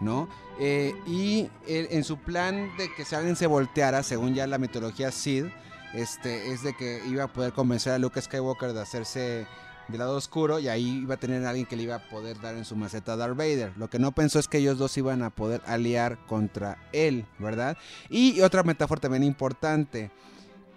¿no? 0.02 0.28
Eh, 0.60 0.94
y 1.08 1.50
en 1.68 2.04
su 2.04 2.18
plan 2.18 2.70
de 2.78 2.94
que 2.94 3.06
si 3.06 3.16
alguien 3.16 3.36
se 3.36 3.48
volteara, 3.48 4.04
según 4.04 4.34
ya 4.34 4.46
la 4.48 4.58
mitología 4.58 5.12
Sid, 5.12 5.46
este, 5.94 6.52
es 6.52 6.64
de 6.64 6.74
que 6.74 7.02
iba 7.08 7.24
a 7.24 7.28
poder 7.28 7.54
convencer 7.54 7.94
a 7.94 8.00
Luke 8.00 8.22
Skywalker 8.22 8.74
de 8.74 8.82
hacerse 8.82 9.48
del 9.88 10.00
lado 10.00 10.16
oscuro 10.16 10.60
y 10.60 10.68
ahí 10.68 11.02
iba 11.04 11.16
a 11.16 11.18
tener 11.18 11.46
a 11.46 11.50
alguien 11.50 11.66
que 11.66 11.76
le 11.76 11.84
iba 11.84 11.96
a 11.96 12.10
poder 12.10 12.40
dar 12.40 12.56
en 12.56 12.66
su 12.66 12.76
maceta 12.76 13.14
a 13.14 13.16
Darth 13.18 13.38
Vader. 13.38 13.74
Lo 13.78 13.90
que 13.90 14.00
no 14.00 14.12
pensó 14.14 14.40
es 14.40 14.48
que 14.48 14.60
ellos 14.60 14.78
dos 14.78 14.98
iban 14.98 15.22
a 15.22 15.30
poder 15.30 15.62
aliar 15.66 16.18
contra 16.28 16.78
él, 16.94 17.26
¿verdad? 17.40 17.78
Y 18.10 18.42
otra 18.42 18.64
metáfora 18.64 19.02
también 19.02 19.24
importante, 19.24 20.12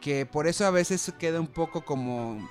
que 0.01 0.27
por 0.27 0.47
eso 0.47 0.67
a 0.67 0.71
veces 0.71 1.13
queda 1.19 1.41
un 1.41 1.47
poco 1.47 1.85
como 1.85 2.47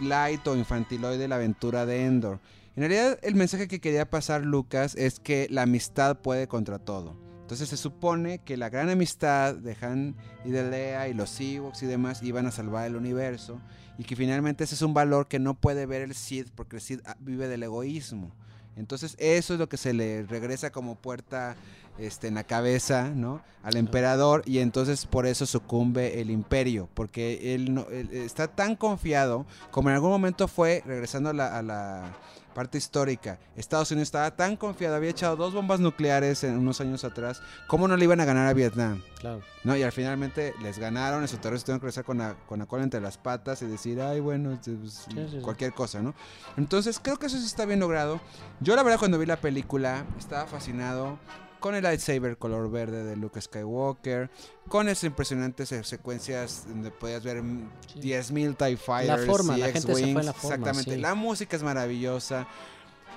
light 0.00 0.46
o 0.46 0.56
infantiloide 0.56 1.28
la 1.28 1.36
aventura 1.36 1.84
de 1.86 2.06
Endor. 2.06 2.38
En 2.76 2.82
realidad 2.82 3.18
el 3.22 3.34
mensaje 3.34 3.66
que 3.66 3.80
quería 3.80 4.08
pasar 4.08 4.44
Lucas 4.44 4.94
es 4.94 5.18
que 5.18 5.48
la 5.50 5.62
amistad 5.62 6.18
puede 6.18 6.46
contra 6.46 6.78
todo. 6.78 7.16
Entonces 7.42 7.68
se 7.68 7.76
supone 7.76 8.38
que 8.38 8.56
la 8.56 8.68
gran 8.68 8.90
amistad 8.90 9.56
de 9.56 9.76
Han 9.80 10.14
y 10.44 10.50
de 10.50 10.70
Leia 10.70 11.08
y 11.08 11.14
los 11.14 11.40
Ewoks 11.40 11.82
y 11.82 11.86
demás 11.86 12.22
iban 12.22 12.46
a 12.46 12.52
salvar 12.52 12.86
el 12.86 12.94
universo 12.94 13.60
y 13.98 14.04
que 14.04 14.14
finalmente 14.14 14.62
ese 14.62 14.76
es 14.76 14.82
un 14.82 14.94
valor 14.94 15.26
que 15.26 15.40
no 15.40 15.54
puede 15.54 15.84
ver 15.84 16.02
el 16.02 16.14
Sith 16.14 16.48
porque 16.54 16.76
el 16.76 16.82
Sith 16.82 17.00
ah, 17.06 17.16
vive 17.18 17.48
del 17.48 17.64
egoísmo. 17.64 18.30
Entonces 18.76 19.16
eso 19.18 19.54
es 19.54 19.58
lo 19.58 19.68
que 19.68 19.76
se 19.76 19.92
le 19.92 20.22
regresa 20.22 20.70
como 20.70 20.94
puerta 20.94 21.56
este, 21.98 22.28
en 22.28 22.34
la 22.34 22.44
cabeza, 22.44 23.08
¿no? 23.08 23.42
Al 23.64 23.76
emperador 23.76 24.42
y 24.46 24.60
entonces 24.60 25.06
por 25.06 25.26
eso 25.26 25.44
sucumbe 25.44 26.20
el 26.20 26.30
imperio, 26.30 26.88
porque 26.94 27.54
él, 27.54 27.74
no, 27.74 27.88
él 27.90 28.10
está 28.12 28.46
tan 28.46 28.76
confiado 28.76 29.44
como 29.72 29.88
en 29.88 29.96
algún 29.96 30.10
momento 30.10 30.46
fue, 30.46 30.84
regresando 30.86 31.30
a 31.30 31.32
la, 31.32 31.58
a 31.58 31.62
la 31.62 32.16
parte 32.54 32.78
histórica, 32.78 33.38
Estados 33.56 33.90
Unidos 33.90 34.08
estaba 34.08 34.30
tan 34.36 34.56
confiado, 34.56 34.96
había 34.96 35.10
echado 35.10 35.36
dos 35.36 35.54
bombas 35.54 35.80
nucleares 35.80 36.44
en 36.44 36.58
unos 36.58 36.80
años 36.80 37.04
atrás, 37.04 37.42
¿cómo 37.66 37.88
no 37.88 37.96
le 37.96 38.04
iban 38.04 38.20
a 38.20 38.24
ganar 38.24 38.46
a 38.46 38.52
Vietnam? 38.52 39.02
Claro. 39.18 39.40
¿no? 39.64 39.76
Y 39.76 39.82
al 39.82 39.92
finalmente 39.92 40.54
les 40.62 40.78
ganaron, 40.78 41.22
esos 41.24 41.40
terroristas 41.40 41.66
tuvieron 41.66 41.80
que 41.80 41.84
regresar 41.86 42.04
con 42.04 42.18
la, 42.18 42.34
con 42.46 42.58
la 42.58 42.66
cola 42.66 42.82
entre 42.82 43.00
las 43.00 43.18
patas 43.18 43.62
y 43.62 43.66
decir, 43.66 44.00
ay, 44.00 44.20
bueno, 44.20 44.52
este, 44.52 44.72
pues, 44.72 44.92
Sí, 45.08 45.14
sí, 45.14 45.26
sí. 45.32 45.38
cualquier 45.40 45.72
cosa, 45.72 46.00
¿no? 46.02 46.14
Entonces 46.56 46.98
creo 47.02 47.18
que 47.18 47.26
eso 47.26 47.38
sí 47.38 47.46
está 47.46 47.64
bien 47.66 47.80
logrado. 47.80 48.20
Yo 48.60 48.74
la 48.76 48.82
verdad 48.82 48.98
cuando 48.98 49.18
vi 49.18 49.26
la 49.26 49.40
película 49.40 50.04
estaba 50.18 50.46
fascinado 50.46 51.18
con 51.60 51.74
el 51.74 51.82
lightsaber 51.84 52.36
color 52.38 52.70
verde 52.70 53.04
de 53.04 53.16
Luke 53.16 53.40
Skywalker, 53.40 54.30
con 54.68 54.88
esas 54.88 55.04
impresionantes 55.04 55.68
se- 55.68 55.84
secuencias 55.84 56.64
donde 56.68 56.90
podías 56.90 57.22
ver 57.22 57.42
mm, 57.42 57.70
Sí. 57.92 58.00
10.000 58.00 58.56
TIE 58.56 58.76
Fighters 58.76 59.26
forma, 59.26 59.56
y 59.56 59.60
la 59.60 59.66
gente 59.66 59.80
se 59.80 59.86
fue 59.92 60.00
en 60.02 60.08
X-Wings. 60.08 60.26
la 60.26 60.32
forma, 60.32 60.54
Exactamente, 60.56 60.94
sí. 60.94 61.00
la 61.00 61.14
música 61.14 61.56
es 61.56 61.62
maravillosa. 61.62 62.46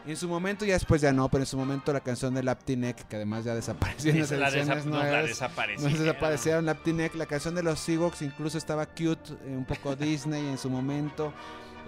En 0.06 0.18
su 0.18 0.28
momento, 0.28 0.66
ya 0.66 0.74
después 0.74 1.00
ya 1.00 1.14
no, 1.14 1.30
pero 1.30 1.44
en 1.44 1.46
su 1.48 1.56
momento 1.56 1.94
la 1.94 2.02
canción 2.02 2.34
de 2.34 2.44
Laptinek, 2.44 3.08
que 3.08 3.16
además 3.16 3.46
ya 3.46 3.56
desapareció 3.56 4.12
en 4.12 4.20
las 4.20 4.32
la 4.32 4.50
ediciones 4.50 4.68
desa- 4.68 4.76
nos 4.90 4.98
la 4.98 5.04
nuevas, 5.06 5.28
desapareció. 5.30 5.90
nos 5.90 6.00
desaparecieron 6.00 6.66
Laptinek, 6.66 7.16
la 7.16 7.26
canción 7.26 7.56
de 7.56 7.64
los 7.64 7.88
Ewoks 7.88 8.22
incluso 8.22 8.58
estaba 8.58 8.86
cute, 8.86 9.32
eh, 9.46 9.56
un 9.56 9.64
poco 9.64 9.96
Disney 9.96 10.46
en 10.46 10.58
su 10.58 10.70
momento. 10.70 11.32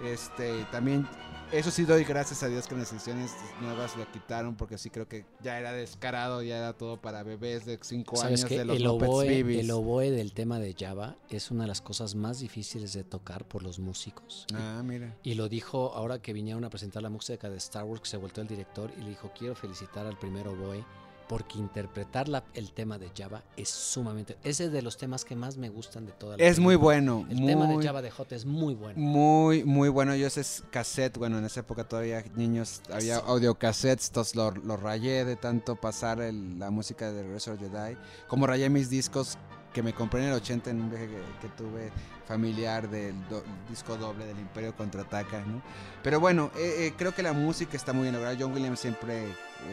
Este, 0.04 0.64
también 0.72 1.06
eso 1.52 1.70
sí 1.70 1.84
doy 1.84 2.04
gracias 2.04 2.42
a 2.42 2.48
Dios 2.48 2.66
que 2.66 2.74
en 2.74 2.80
las 2.80 2.92
ediciones 2.92 3.32
nuevas 3.60 3.96
lo 3.96 4.10
quitaron 4.10 4.56
porque 4.56 4.78
sí 4.78 4.90
creo 4.90 5.08
que 5.08 5.24
ya 5.42 5.58
era 5.58 5.72
descarado, 5.72 6.42
ya 6.42 6.58
era 6.58 6.72
todo 6.72 7.00
para 7.00 7.22
bebés 7.22 7.64
de 7.64 7.78
5 7.80 8.16
¿Sabes 8.16 8.40
años 8.40 8.48
qué? 8.48 8.58
de 8.58 8.64
los 8.64 8.76
El 8.76 8.86
oboe, 8.86 9.60
el 9.60 9.70
oboe 9.70 10.10
del 10.10 10.32
tema 10.32 10.58
de 10.58 10.74
Java 10.78 11.16
es 11.28 11.50
una 11.50 11.64
de 11.64 11.68
las 11.68 11.80
cosas 11.80 12.14
más 12.14 12.40
difíciles 12.40 12.92
de 12.92 13.04
tocar 13.04 13.46
por 13.46 13.62
los 13.62 13.78
músicos. 13.78 14.46
Ah, 14.54 14.82
mira. 14.84 15.16
Y 15.22 15.34
lo 15.34 15.48
dijo 15.48 15.92
ahora 15.94 16.20
que 16.20 16.32
vinieron 16.32 16.64
a 16.64 16.70
presentar 16.70 17.02
la 17.02 17.10
música 17.10 17.48
de 17.48 17.56
Star 17.58 17.84
Wars, 17.84 18.00
que 18.00 18.08
se 18.08 18.16
volteó 18.16 18.42
el 18.42 18.48
director 18.48 18.90
y 18.96 19.02
le 19.02 19.10
dijo, 19.10 19.30
quiero 19.36 19.54
felicitar 19.54 20.06
al 20.06 20.18
primer 20.18 20.48
oboe 20.48 20.84
porque 21.28 21.58
interpretar 21.58 22.28
la- 22.28 22.44
el 22.54 22.72
tema 22.72 22.98
de 22.98 23.10
Java 23.16 23.42
es 23.56 23.68
sumamente... 23.68 24.36
Ese 24.44 24.66
es 24.66 24.72
de 24.72 24.82
los 24.82 24.96
temas 24.96 25.24
que 25.24 25.34
más 25.36 25.56
me 25.56 25.68
gustan 25.68 26.06
de 26.06 26.12
toda 26.12 26.36
la 26.36 26.44
Es 26.44 26.58
muy 26.58 26.74
película. 26.74 26.84
bueno, 26.84 27.26
El 27.30 27.36
muy, 27.38 27.46
tema 27.46 27.66
de 27.66 27.82
Java 27.84 28.02
de 28.02 28.10
Hot 28.10 28.32
es 28.32 28.44
muy 28.44 28.74
bueno. 28.74 28.98
muy, 28.98 29.64
muy 29.64 29.88
bueno. 29.88 30.14
Yo 30.14 30.26
ese 30.26 30.40
es 30.42 30.62
cassette, 30.70 31.18
bueno, 31.18 31.38
en 31.38 31.44
esa 31.44 31.60
época 31.60 31.84
todavía 31.84 32.24
niños 32.36 32.80
había 32.92 33.16
Sí. 33.16 33.22
audiocassettes, 33.26 34.08
entonces 34.08 34.36
lo, 34.36 34.50
lo 34.52 34.76
rayé 34.76 35.24
de 35.24 35.36
tanto 35.36 35.76
pasar 35.76 36.20
el- 36.20 36.58
la 36.58 36.70
música 36.70 37.10
de 37.12 37.22
Regreso 37.22 37.56
Jedi. 37.58 37.96
Como 38.28 38.46
rayé 38.46 38.68
mis 38.70 38.88
discos 38.90 39.38
que 39.72 39.82
me 39.82 39.92
compré 39.92 40.22
en 40.22 40.28
el 40.28 40.34
80 40.34 40.70
en 40.70 40.80
un 40.80 40.88
viaje 40.90 41.06
que, 41.08 41.20
que 41.48 41.48
tuve 41.54 41.90
familiar 42.26 42.88
del 42.88 43.14
do- 43.28 43.42
disco 43.68 43.96
doble 43.96 44.24
del 44.26 44.38
Imperio 44.38 44.74
Contraataca, 44.74 45.40
¿no? 45.44 45.60
Pero 46.02 46.18
bueno, 46.18 46.50
eh, 46.56 46.86
eh, 46.86 46.94
creo 46.96 47.14
que 47.14 47.22
la 47.22 47.32
música 47.34 47.76
está 47.76 47.92
muy 47.92 48.02
bien 48.04 48.14
lograda. 48.14 48.36
John 48.40 48.52
Williams 48.54 48.80
siempre 48.80 49.26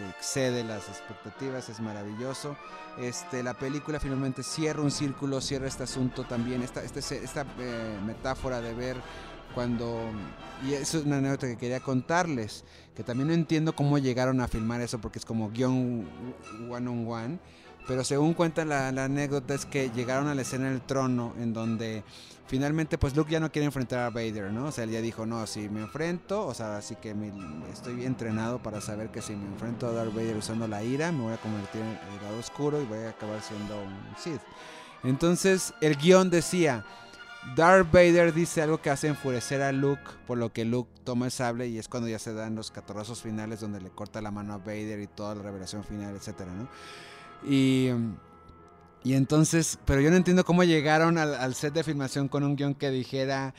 excede 0.09 0.63
las 0.63 0.87
expectativas, 0.89 1.69
es 1.69 1.79
maravilloso. 1.79 2.55
Este, 2.97 3.43
la 3.43 3.53
película 3.53 3.99
finalmente 3.99 4.43
cierra 4.43 4.81
un 4.81 4.91
círculo, 4.91 5.41
cierra 5.41 5.67
este 5.67 5.83
asunto 5.83 6.23
también, 6.23 6.61
esta, 6.61 6.83
este, 6.83 6.99
esta 6.99 7.45
eh, 7.59 7.97
metáfora 8.05 8.61
de 8.61 8.73
ver 8.73 8.97
cuando... 9.53 9.99
Y 10.65 10.73
es 10.73 10.93
una 10.93 11.17
anécdota 11.17 11.47
que 11.47 11.57
quería 11.57 11.79
contarles, 11.79 12.63
que 12.95 13.03
también 13.03 13.27
no 13.27 13.33
entiendo 13.33 13.75
cómo 13.75 13.97
llegaron 13.97 14.39
a 14.41 14.47
filmar 14.47 14.81
eso 14.81 14.99
porque 14.99 15.19
es 15.19 15.25
como 15.25 15.49
guion 15.49 16.07
one 16.69 16.89
on 16.89 17.07
one. 17.07 17.39
Pero 17.85 18.03
según 18.05 18.33
cuenta 18.33 18.63
la 18.63 18.87
anécdota 18.87 19.53
es 19.53 19.65
que 19.65 19.89
llegaron 19.89 20.27
a 20.27 20.35
la 20.35 20.43
escena 20.43 20.69
del 20.69 20.81
trono 20.81 21.33
en 21.37 21.51
donde 21.53 22.03
finalmente 22.45 22.97
pues 22.97 23.15
Luke 23.15 23.31
ya 23.31 23.39
no 23.39 23.51
quiere 23.51 23.65
enfrentar 23.65 23.99
a 23.99 24.09
Vader, 24.09 24.51
¿no? 24.51 24.65
O 24.65 24.71
sea, 24.71 24.83
él 24.83 24.91
ya 24.91 25.01
dijo, 25.01 25.25
no, 25.25 25.47
si 25.47 25.69
me 25.69 25.81
enfrento, 25.81 26.45
o 26.45 26.53
sea, 26.53 26.77
así 26.77 26.95
que 26.95 27.13
mi- 27.13 27.31
estoy 27.71 28.05
entrenado 28.05 28.61
para 28.61 28.81
saber 28.81 29.09
que 29.09 29.21
si 29.21 29.35
me 29.35 29.45
enfrento 29.47 29.87
a 29.87 29.91
Darth 29.93 30.13
Vader 30.13 30.37
usando 30.37 30.67
la 30.67 30.83
ira, 30.83 31.11
me 31.11 31.23
voy 31.23 31.33
a 31.33 31.37
convertir 31.37 31.81
en 31.81 31.87
el 31.89 32.23
lado 32.23 32.37
oscuro 32.39 32.81
y 32.81 32.85
voy 32.85 32.99
a 32.99 33.09
acabar 33.09 33.41
siendo 33.41 33.81
un 33.81 33.93
Sith. 34.17 34.41
Entonces 35.03 35.73
el 35.81 35.95
guion 35.97 36.29
decía, 36.29 36.85
Darth 37.55 37.91
Vader 37.91 38.33
dice 38.33 38.61
algo 38.61 38.81
que 38.81 38.89
hace 38.89 39.07
enfurecer 39.07 39.61
a 39.61 39.71
Luke, 39.71 40.01
por 40.25 40.37
lo 40.37 40.53
que 40.53 40.63
Luke 40.63 40.89
toma 41.03 41.25
el 41.25 41.31
sable 41.31 41.67
y 41.67 41.77
es 41.77 41.89
cuando 41.89 42.07
ya 42.07 42.19
se 42.19 42.33
dan 42.33 42.55
los 42.55 42.71
catorrazos 42.71 43.21
finales 43.21 43.59
donde 43.59 43.81
le 43.81 43.89
corta 43.89 44.21
la 44.21 44.31
mano 44.31 44.53
a 44.53 44.57
Vader 44.59 44.99
y 45.01 45.07
toda 45.07 45.35
la 45.35 45.41
revelación 45.43 45.83
final, 45.83 46.15
etcétera, 46.15 46.51
¿no? 46.53 46.69
Y, 47.49 47.89
y 49.03 49.13
entonces, 49.13 49.79
pero 49.85 50.01
yo 50.01 50.09
no 50.09 50.17
entiendo 50.17 50.45
cómo 50.45 50.63
llegaron 50.63 51.17
al, 51.17 51.55
set 51.55 51.73
de 51.73 51.83
filmación 51.83 52.27
con 52.27 52.43
un 52.43 52.55
guion 52.55 52.73
que 52.73 52.89
dijera 52.89 53.53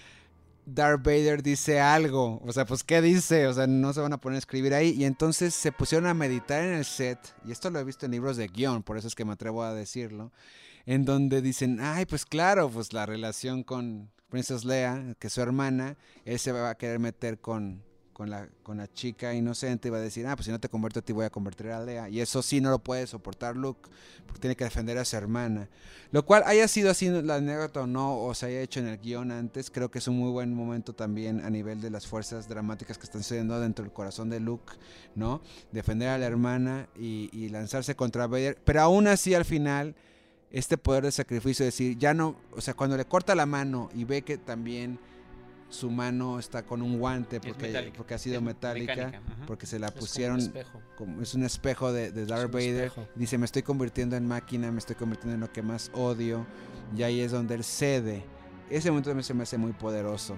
Darth 0.67 1.05
Vader 1.05 1.43
dice 1.43 1.81
algo, 1.81 2.41
o 2.43 2.53
sea, 2.53 2.65
pues 2.65 2.83
¿qué 2.83 3.03
dice? 3.03 3.47
O 3.47 3.53
sea, 3.53 3.67
no 3.67 3.93
se 3.93 4.01
van 4.01 4.15
a 4.15 4.19
poner 4.19 4.37
a 4.37 4.39
escribir 4.39 4.73
ahí 4.73 4.91
y 4.91 5.05
entonces 5.05 5.55
se 5.55 5.73
pusieron 5.73 6.07
a 6.07 6.15
meditar 6.15 6.65
en 6.65 6.75
el 6.75 6.87
set, 6.87 7.19
y 7.45 7.53
esto 7.53 7.69
lo 7.71 7.79
he 7.79 7.85
visto 7.85 8.07
en 8.07 8.13
libros 8.13 8.39
de 8.39 8.49
guion, 8.49 8.83
por 8.83 8.97
eso 8.97 9.07
es 9.07 9.15
que 9.15 9.27
me 9.27 9.35
atrevo 9.35 9.63
a 9.63 9.75
decirlo, 9.75 10.33
en 10.87 11.05
donde 11.05 11.43
dicen, 11.43 11.79
ay, 11.81 12.07
pues 12.07 12.25
claro, 12.25 12.71
pues 12.71 12.95
la 12.95 13.05
relación 13.05 13.63
con 13.63 14.11
Princess 14.31 14.65
Leia, 14.65 15.15
que 15.19 15.27
es 15.27 15.33
su 15.33 15.43
hermana, 15.43 15.97
él 16.25 16.39
se 16.39 16.53
va 16.53 16.71
a 16.71 16.75
querer 16.77 16.99
meter 16.99 17.39
con, 17.39 17.83
con, 18.15 18.31
la, 18.31 18.49
con 18.63 18.79
la 18.79 18.91
chica 18.91 19.35
inocente 19.35 19.89
y 19.89 19.91
va 19.91 19.99
a 19.99 20.01
decir, 20.01 20.27
ah, 20.27 20.37
pues 20.37 20.47
si 20.47 20.53
no 20.53 20.61
te 20.61 20.69
convierto 20.69 21.01
a 21.01 21.03
ti 21.03 21.13
voy 21.13 21.27
a 21.27 21.31
convertir 21.31 21.67
a 21.71 21.85
Leia. 21.85 22.09
Y 22.09 22.21
eso 22.21 22.43
sí 22.43 22.61
no 22.61 22.71
lo 22.71 22.79
puede 22.79 23.07
soportar 23.07 23.57
Luke, 23.57 23.91
porque 24.25 24.41
tiene 24.41 24.57
que 24.57 24.65
defender 24.65 24.97
a 24.97 25.05
su 25.05 25.17
hermana. 25.17 25.69
Lo 26.13 26.25
cual 26.25 26.45
haya 26.47 26.67
sido 26.69 26.91
así 26.91 27.11
la 27.11 27.37
anécdota 27.37 27.83
o 27.83 27.87
no, 27.87 28.23
o 28.23 28.33
se 28.35 28.47
haya 28.47 28.61
hecho 28.61 28.81
en 28.81 28.87
el 28.87 28.99
guion 28.99 29.33
antes, 29.33 29.71
creo 29.71 29.91
que 29.91 29.99
es 29.99 30.09
un 30.09 30.17
muy 30.17 30.31
buen 30.31 30.55
momento 30.55 30.95
también 30.95 31.45
a 31.45 31.51
nivel 31.51 31.81
de 31.81 31.91
las 31.91 32.07
fuerzas 32.07 32.49
dramáticas 32.49 32.97
que 32.97 33.05
están 33.05 33.23
sucediendo 33.23 33.59
dentro 33.61 33.85
del 33.85 33.93
corazón 33.93 34.31
de 34.31 34.39
Luke, 34.39 34.73
¿no? 35.17 35.43
Defender 35.73 36.09
a 36.09 36.19
la 36.19 36.27
hermana 36.27 36.89
y, 36.97 37.29
y 37.33 37.49
lanzarse 37.49 37.97
contra 37.97 38.29
Vader. 38.29 38.57
Pero 38.65 38.81
aún 38.81 39.09
así 39.09 39.35
al 39.35 39.45
final 39.45 39.97
este 40.53 40.79
poder 40.79 41.03
de 41.03 41.11
sacrificio, 41.11 41.65
decir, 41.65 41.99
ya 41.99 42.15
no, 42.15 42.37
o 42.53 42.61
sea, 42.61 42.75
cuando 42.75 42.97
le 42.97 43.05
corta 43.07 43.35
la 43.35 43.45
mano 43.45 43.91
y 43.93 44.05
ve 44.05 44.23
que 44.23 44.39
también 44.39 45.01
su 45.71 45.91
mano 45.91 46.39
está 46.39 46.63
con 46.65 46.83
un 46.83 46.99
guante 46.99 47.41
porque, 47.41 47.93
porque 47.97 48.15
ha 48.15 48.19
sido 48.19 48.37
es 48.37 48.43
metálica, 48.43 48.95
mecánica, 48.95 49.21
porque 49.47 49.67
se 49.67 49.79
la 49.79 49.89
Es 49.89 49.93
como 49.93 50.03
un 50.03 50.07
pusieron, 50.09 50.39
espejo. 50.41 50.81
como- 50.97 51.21
es 51.23 51.35
un 51.35 51.43
espejo 51.45 51.93
de, 51.93 52.13
de 52.13 52.27
Darth 52.27 52.53
Vader, 52.53 52.93
dice, 53.15 53.39
me 53.39 53.45
estoy 53.45 53.63
convirtiendo 53.63 54.15
en 54.17 54.27
máquina, 54.29 54.71
me 54.71 54.79
estoy 54.79 54.95
convirtiendo 54.97 55.35
en 55.35 55.41
lo 55.41 55.53
que 55.53 55.63
más 55.63 55.91
odio, 55.95 56.47
y 56.97 57.03
ahí 57.03 57.21
es 57.21 57.33
donde 57.33 57.55
él 57.57 57.65
cede. 57.65 58.25
Ese 58.71 58.91
momento 58.91 59.11
también 59.11 59.25
se 59.25 59.35
me 59.35 59.43
hace 59.43 59.59
muy 59.59 59.73
poderoso. 59.73 60.37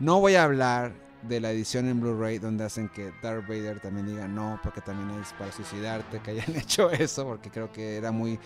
No 0.00 0.20
voy 0.20 0.36
a 0.36 0.44
hablar 0.44 0.92
de 1.22 1.40
la 1.40 1.50
edición 1.50 1.88
en 1.88 2.00
Blu-ray 2.00 2.38
donde 2.38 2.64
hacen 2.64 2.88
que 2.88 3.12
Darth 3.22 3.46
Vader 3.48 3.80
también 3.80 4.06
diga 4.06 4.26
no, 4.28 4.60
porque 4.62 4.80
también 4.80 5.20
es 5.20 5.32
para 5.34 5.50
suicidarte, 5.52 6.20
que 6.20 6.30
hayan 6.30 6.54
hecho 6.56 6.90
eso, 6.90 7.24
porque 7.26 7.50
creo 7.50 7.70
que 7.72 7.96
era 7.96 8.10
muy, 8.12 8.38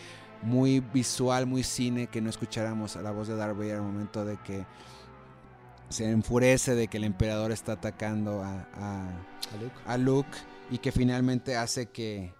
muy 0.42 0.80
visual, 0.80 1.46
muy 1.46 1.62
cine, 1.62 2.06
que 2.08 2.20
no 2.20 2.30
escucháramos 2.30 2.96
a 2.96 3.02
la 3.02 3.10
voz 3.10 3.28
de 3.28 3.36
Darth 3.36 3.56
Vader 3.56 3.76
al 3.76 3.82
momento 3.82 4.24
de 4.24 4.38
que 4.38 4.64
se 5.92 6.10
enfurece 6.10 6.74
de 6.74 6.88
que 6.88 6.96
el 6.96 7.04
emperador 7.04 7.52
está 7.52 7.72
atacando 7.72 8.42
a, 8.42 8.66
a- 8.74 9.08
A 9.08 9.56
Luke. 9.60 9.74
a 9.86 9.96
Luke 9.98 10.38
y 10.70 10.78
que 10.78 10.90
finalmente 10.92 11.56
hace 11.56 11.86
que, 11.86 12.32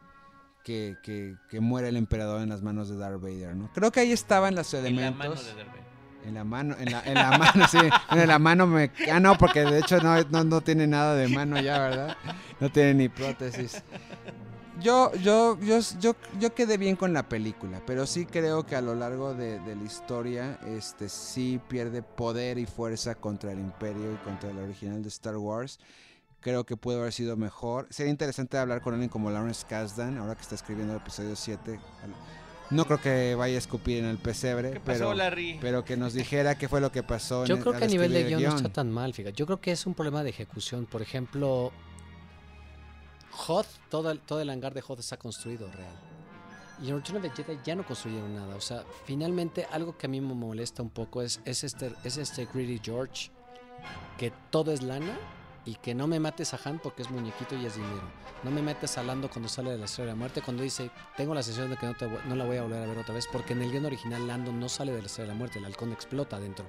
que, 0.64 0.96
que, 1.02 1.36
que 1.50 1.60
muera 1.60 1.88
el 1.88 1.96
emperador 1.96 2.40
en 2.42 2.48
las 2.48 2.62
manos 2.62 2.88
de 2.88 2.96
Darth 2.96 3.20
Vader, 3.20 3.54
¿no? 3.54 3.70
Creo 3.74 3.92
que 3.92 4.00
ahí 4.00 4.12
estaban 4.12 4.54
los 4.54 4.72
En 4.74 4.82
la 4.82 4.88
elementos. 4.88 5.18
mano 5.18 5.34
de 5.34 5.54
Darth 5.54 5.68
Vader. 5.68 5.82
En 6.24 6.34
la 6.34 6.44
mano, 6.44 6.76
en 6.78 6.92
la, 6.92 7.00
en 7.04 7.14
la 7.14 7.36
mano, 7.36 7.66
sí. 7.68 7.78
En 8.12 8.28
la 8.28 8.38
mano 8.38 8.66
me... 8.68 8.92
Ah, 9.12 9.18
no, 9.18 9.36
porque 9.36 9.62
de 9.64 9.80
hecho 9.80 9.98
no, 10.00 10.22
no, 10.30 10.44
no 10.44 10.60
tiene 10.60 10.86
nada 10.86 11.16
de 11.16 11.26
mano 11.26 11.60
ya, 11.60 11.80
¿verdad? 11.80 12.16
No 12.60 12.70
tiene 12.70 12.94
ni 12.94 13.08
prótesis. 13.08 13.82
Yo, 14.82 15.12
yo, 15.16 15.58
yo, 15.60 15.78
yo, 16.00 16.16
yo 16.40 16.54
quedé 16.54 16.76
bien 16.76 16.96
con 16.96 17.12
la 17.12 17.28
película, 17.28 17.80
pero 17.86 18.06
sí 18.06 18.26
creo 18.26 18.66
que 18.66 18.74
a 18.74 18.80
lo 18.80 18.94
largo 18.94 19.32
de, 19.34 19.60
de 19.60 19.76
la 19.76 19.82
historia, 19.84 20.58
este 20.66 21.08
sí 21.08 21.60
pierde 21.68 22.02
poder 22.02 22.58
y 22.58 22.66
fuerza 22.66 23.14
contra 23.14 23.52
el 23.52 23.60
Imperio 23.60 24.12
y 24.12 24.16
contra 24.24 24.50
el 24.50 24.58
original 24.58 25.02
de 25.02 25.08
Star 25.08 25.36
Wars. 25.36 25.78
Creo 26.40 26.64
que 26.64 26.76
pudo 26.76 27.00
haber 27.00 27.12
sido 27.12 27.36
mejor. 27.36 27.86
Sería 27.90 28.10
interesante 28.10 28.58
hablar 28.58 28.80
con 28.80 28.94
alguien 28.94 29.08
como 29.08 29.30
Lawrence 29.30 29.64
Kasdan, 29.68 30.18
ahora 30.18 30.34
que 30.34 30.42
está 30.42 30.56
escribiendo 30.56 30.94
el 30.94 31.00
episodio 31.00 31.36
7. 31.36 31.78
No 32.70 32.84
creo 32.86 33.00
que 33.00 33.34
vaya 33.36 33.54
a 33.54 33.58
escupir 33.58 33.98
en 33.98 34.06
el 34.06 34.18
pesebre, 34.18 34.72
¿Qué 34.72 34.80
pasó, 34.80 34.98
pero, 34.98 35.14
Larry? 35.14 35.58
pero 35.60 35.84
que 35.84 35.96
nos 35.96 36.14
dijera 36.14 36.56
qué 36.56 36.68
fue 36.68 36.80
lo 36.80 36.90
que 36.90 37.02
pasó. 37.02 37.42
en 37.42 37.48
Yo 37.48 37.60
creo 37.60 37.74
que 37.74 37.84
a 37.84 37.88
nivel 37.88 38.12
de 38.12 38.24
guion 38.24 38.42
no 38.42 38.56
está 38.56 38.70
tan 38.70 38.90
mal, 38.90 39.12
fíjate. 39.12 39.36
Yo 39.36 39.46
creo 39.46 39.60
que 39.60 39.70
es 39.70 39.86
un 39.86 39.94
problema 39.94 40.24
de 40.24 40.30
ejecución. 40.30 40.86
Por 40.86 41.02
ejemplo, 41.02 41.70
Hoth, 43.46 43.66
todo 43.88 44.10
el, 44.10 44.20
el 44.28 44.50
hangar 44.50 44.74
de 44.74 44.82
Hoth 44.86 45.00
está 45.00 45.16
construido 45.16 45.70
real. 45.70 45.94
Y 46.82 46.88
en 46.90 46.96
Return 46.96 47.18
of 47.18 47.22
the 47.22 47.30
Jedi 47.30 47.58
ya 47.64 47.76
no 47.76 47.86
construyeron 47.86 48.34
nada. 48.34 48.56
O 48.56 48.60
sea, 48.60 48.84
finalmente 49.04 49.66
algo 49.70 49.96
que 49.96 50.06
a 50.06 50.08
mí 50.08 50.20
me 50.20 50.34
molesta 50.34 50.82
un 50.82 50.90
poco 50.90 51.22
es, 51.22 51.40
es, 51.44 51.64
este, 51.64 51.94
es 52.04 52.16
este 52.16 52.46
Greedy 52.46 52.80
George, 52.82 53.30
que 54.18 54.32
todo 54.50 54.72
es 54.72 54.82
lana 54.82 55.16
y 55.64 55.76
que 55.76 55.94
no 55.94 56.06
me 56.06 56.18
mates 56.18 56.54
a 56.54 56.60
Han 56.64 56.78
porque 56.80 57.02
es 57.02 57.10
muñequito 57.10 57.54
y 57.56 57.66
es 57.66 57.76
dinero. 57.76 58.02
No 58.42 58.50
me 58.50 58.62
metes 58.62 58.98
a 58.98 59.04
Lando 59.04 59.30
cuando 59.30 59.48
sale 59.48 59.70
de 59.70 59.78
la 59.78 59.84
Estrella 59.84 60.06
de 60.06 60.12
la 60.12 60.18
Muerte, 60.18 60.42
cuando 60.42 60.64
dice, 60.64 60.90
tengo 61.16 61.34
la 61.34 61.42
sensación 61.44 61.70
de 61.70 61.76
que 61.76 61.86
no, 61.86 61.94
te, 61.94 62.08
no 62.08 62.34
la 62.34 62.44
voy 62.44 62.56
a 62.56 62.62
volver 62.62 62.82
a 62.82 62.86
ver 62.86 62.98
otra 62.98 63.14
vez, 63.14 63.28
porque 63.30 63.52
en 63.52 63.62
el 63.62 63.70
guion 63.70 63.86
original 63.86 64.26
Lando 64.26 64.50
no 64.52 64.68
sale 64.68 64.92
de 64.92 65.00
la 65.00 65.06
Estrella 65.06 65.28
de 65.28 65.34
la 65.34 65.38
Muerte, 65.38 65.58
el 65.60 65.64
halcón 65.64 65.92
explota 65.92 66.36
adentro. 66.36 66.64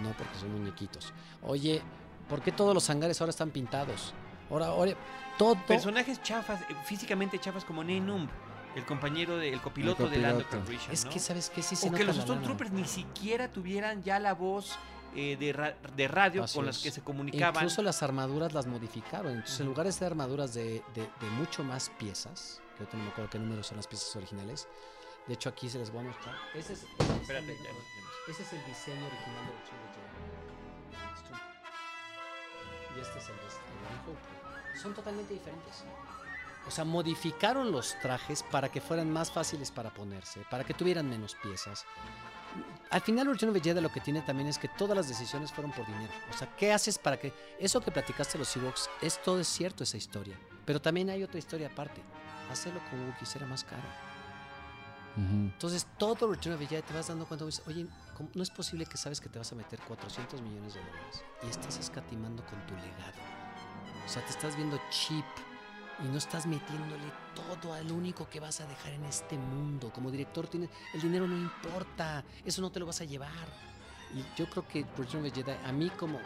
No, 0.00 0.12
porque 0.16 0.38
son 0.38 0.52
muñequitos. 0.52 1.12
Oye, 1.42 1.82
¿por 2.28 2.42
qué 2.42 2.52
todos 2.52 2.74
los 2.74 2.88
hangares 2.88 3.20
ahora 3.20 3.30
están 3.30 3.50
pintados? 3.50 4.14
Ahora, 4.48 4.66
ahora, 4.66 4.94
todo... 5.38 5.56
Personajes 5.66 6.22
chafas, 6.22 6.60
eh, 6.62 6.76
físicamente 6.84 7.38
chafas 7.38 7.64
como 7.64 7.82
Nenum, 7.84 8.28
el 8.74 8.84
compañero, 8.84 9.36
de, 9.38 9.52
el 9.52 9.60
copiloto, 9.60 10.04
El 10.06 10.10
de 10.10 10.18
Lando 10.18 10.44
copiloto. 10.44 10.64
Calrissian, 10.66 10.92
Es 10.92 11.04
¿no? 11.04 11.10
que, 11.10 11.18
¿sabes 11.18 11.50
qué? 11.50 11.62
Sí 11.62 11.76
se 11.76 11.86
o 11.88 11.90
nota 11.90 11.98
que 11.98 12.04
los. 12.04 12.16
Stormtroopers 12.16 12.72
ni 12.72 12.84
siquiera 12.84 13.50
tuvieran 13.50 14.02
ya 14.02 14.18
la 14.18 14.34
voz 14.34 14.78
eh, 15.14 15.36
de, 15.38 15.52
ra- 15.52 15.76
de 15.96 16.08
radio 16.08 16.44
Así 16.44 16.56
con 16.56 16.66
las 16.66 16.78
que 16.82 16.90
se 16.90 17.00
comunicaban. 17.00 17.54
Incluso 17.62 17.82
las 17.82 18.02
armaduras 18.02 18.52
las 18.52 18.66
modificaron. 18.66 19.32
Entonces, 19.32 19.60
en 19.60 19.66
lugar 19.66 19.86
de 19.86 19.92
ser 19.92 20.08
armaduras 20.08 20.52
de, 20.52 20.82
de- 20.94 21.08
de 21.20 21.30
mucho 21.38 21.64
más 21.64 21.90
piezas, 21.98 22.60
que 22.76 22.82
ahorita 22.82 22.96
no 22.98 23.04
me 23.04 23.10
acuerdo 23.10 23.30
qué 23.30 23.38
número 23.38 23.62
son 23.62 23.78
las 23.78 23.86
piezas 23.86 24.14
originales. 24.16 24.68
De 25.26 25.34
hecho, 25.34 25.48
aquí 25.48 25.68
se 25.70 25.78
les 25.78 25.90
voy 25.90 26.04
a 26.04 26.08
mostrar. 26.08 26.34
Ese 26.54 26.74
es, 26.74 26.82
Espérate, 27.22 27.46
ya, 27.46 27.70
ese 28.32 28.42
es 28.42 28.52
el 28.52 28.64
diseño 28.66 29.06
original 29.06 29.46
de 29.46 29.52
Jedi. 29.64 29.86
Y 32.96 33.00
este 33.00 33.18
es 33.18 33.28
el 33.28 33.36
de 33.36 34.35
Son 34.80 34.94
totalmente 34.94 35.34
diferentes. 35.34 35.84
O 36.66 36.70
sea, 36.70 36.84
modificaron 36.84 37.70
los 37.70 37.96
trajes 38.00 38.42
para 38.42 38.68
que 38.70 38.80
fueran 38.80 39.10
más 39.10 39.30
fáciles 39.30 39.70
para 39.70 39.90
ponerse, 39.90 40.40
para 40.50 40.64
que 40.64 40.74
tuvieran 40.74 41.08
menos 41.08 41.36
piezas. 41.36 41.84
Al 42.90 43.00
final, 43.02 43.26
Return 43.26 43.50
of 43.50 43.54
the 43.54 43.68
Jedi 43.68 43.80
lo 43.80 43.92
que 43.92 44.00
tiene 44.00 44.22
también 44.22 44.48
es 44.48 44.58
que 44.58 44.68
todas 44.68 44.96
las 44.96 45.08
decisiones 45.08 45.52
fueron 45.52 45.70
por 45.72 45.86
dinero. 45.86 46.12
O 46.32 46.36
sea, 46.36 46.48
¿qué 46.56 46.72
haces 46.72 46.98
para 46.98 47.18
que 47.18 47.32
eso 47.60 47.80
que 47.80 47.90
platicaste 47.90 48.32
de 48.34 48.38
los 48.40 48.56
Ewoks 48.56 48.88
es 49.00 49.22
todo 49.22 49.38
es 49.40 49.46
cierto 49.48 49.84
esa 49.84 49.96
historia? 49.96 50.36
Pero 50.64 50.80
también 50.80 51.10
hay 51.10 51.22
otra 51.22 51.38
historia 51.38 51.68
aparte. 51.68 52.02
Hacerlo 52.50 52.80
con 52.90 53.00
Wookiees 53.08 53.36
era 53.36 53.46
más 53.46 53.62
caro. 53.64 53.82
Ujú. 55.16 55.24
Entonces, 55.52 55.86
todo 55.98 56.30
Return 56.32 56.54
of 56.60 56.68
Jedi 56.68 56.82
te 56.82 56.94
vas 56.94 57.08
dando 57.08 57.26
cuenta, 57.26 57.44
dices, 57.44 57.62
oye, 57.66 57.86
¿cómo- 58.16 58.30
no 58.34 58.42
es 58.42 58.50
posible 58.50 58.86
que 58.86 58.96
sabes 58.96 59.20
que 59.20 59.28
te 59.28 59.38
vas 59.38 59.50
a 59.52 59.54
meter 59.54 59.78
400 59.80 60.40
millones 60.42 60.74
de 60.74 60.80
dólares 60.80 61.22
y 61.42 61.46
estás 61.48 61.78
escatimando 61.78 62.44
con 62.46 62.60
tu 62.66 62.74
legado. 62.74 63.35
O 64.06 64.08
sea, 64.08 64.22
te 64.24 64.30
estás 64.30 64.56
viendo 64.56 64.80
cheap 64.88 65.24
y 66.04 66.08
no 66.08 66.18
estás 66.18 66.46
metiéndole 66.46 67.10
todo 67.34 67.72
al 67.72 67.90
único 67.90 68.28
que 68.28 68.38
vas 68.38 68.60
a 68.60 68.66
dejar 68.66 68.92
en 68.92 69.04
este 69.04 69.36
mundo. 69.36 69.90
Como 69.92 70.10
director, 70.10 70.46
tienes, 70.46 70.70
el 70.94 71.02
dinero 71.02 71.26
no 71.26 71.36
importa, 71.36 72.24
eso 72.44 72.62
no 72.62 72.70
te 72.70 72.78
lo 72.78 72.86
vas 72.86 73.00
a 73.00 73.04
llevar. 73.04 73.48
Y 74.14 74.24
yo 74.38 74.48
creo 74.48 74.66
que 74.68 74.86
Return 74.96 75.26
of 75.26 75.32
the 75.32 75.42
Jedi, 75.42 75.58
a 75.64 75.72
mí 75.72 75.90
como 75.90 76.20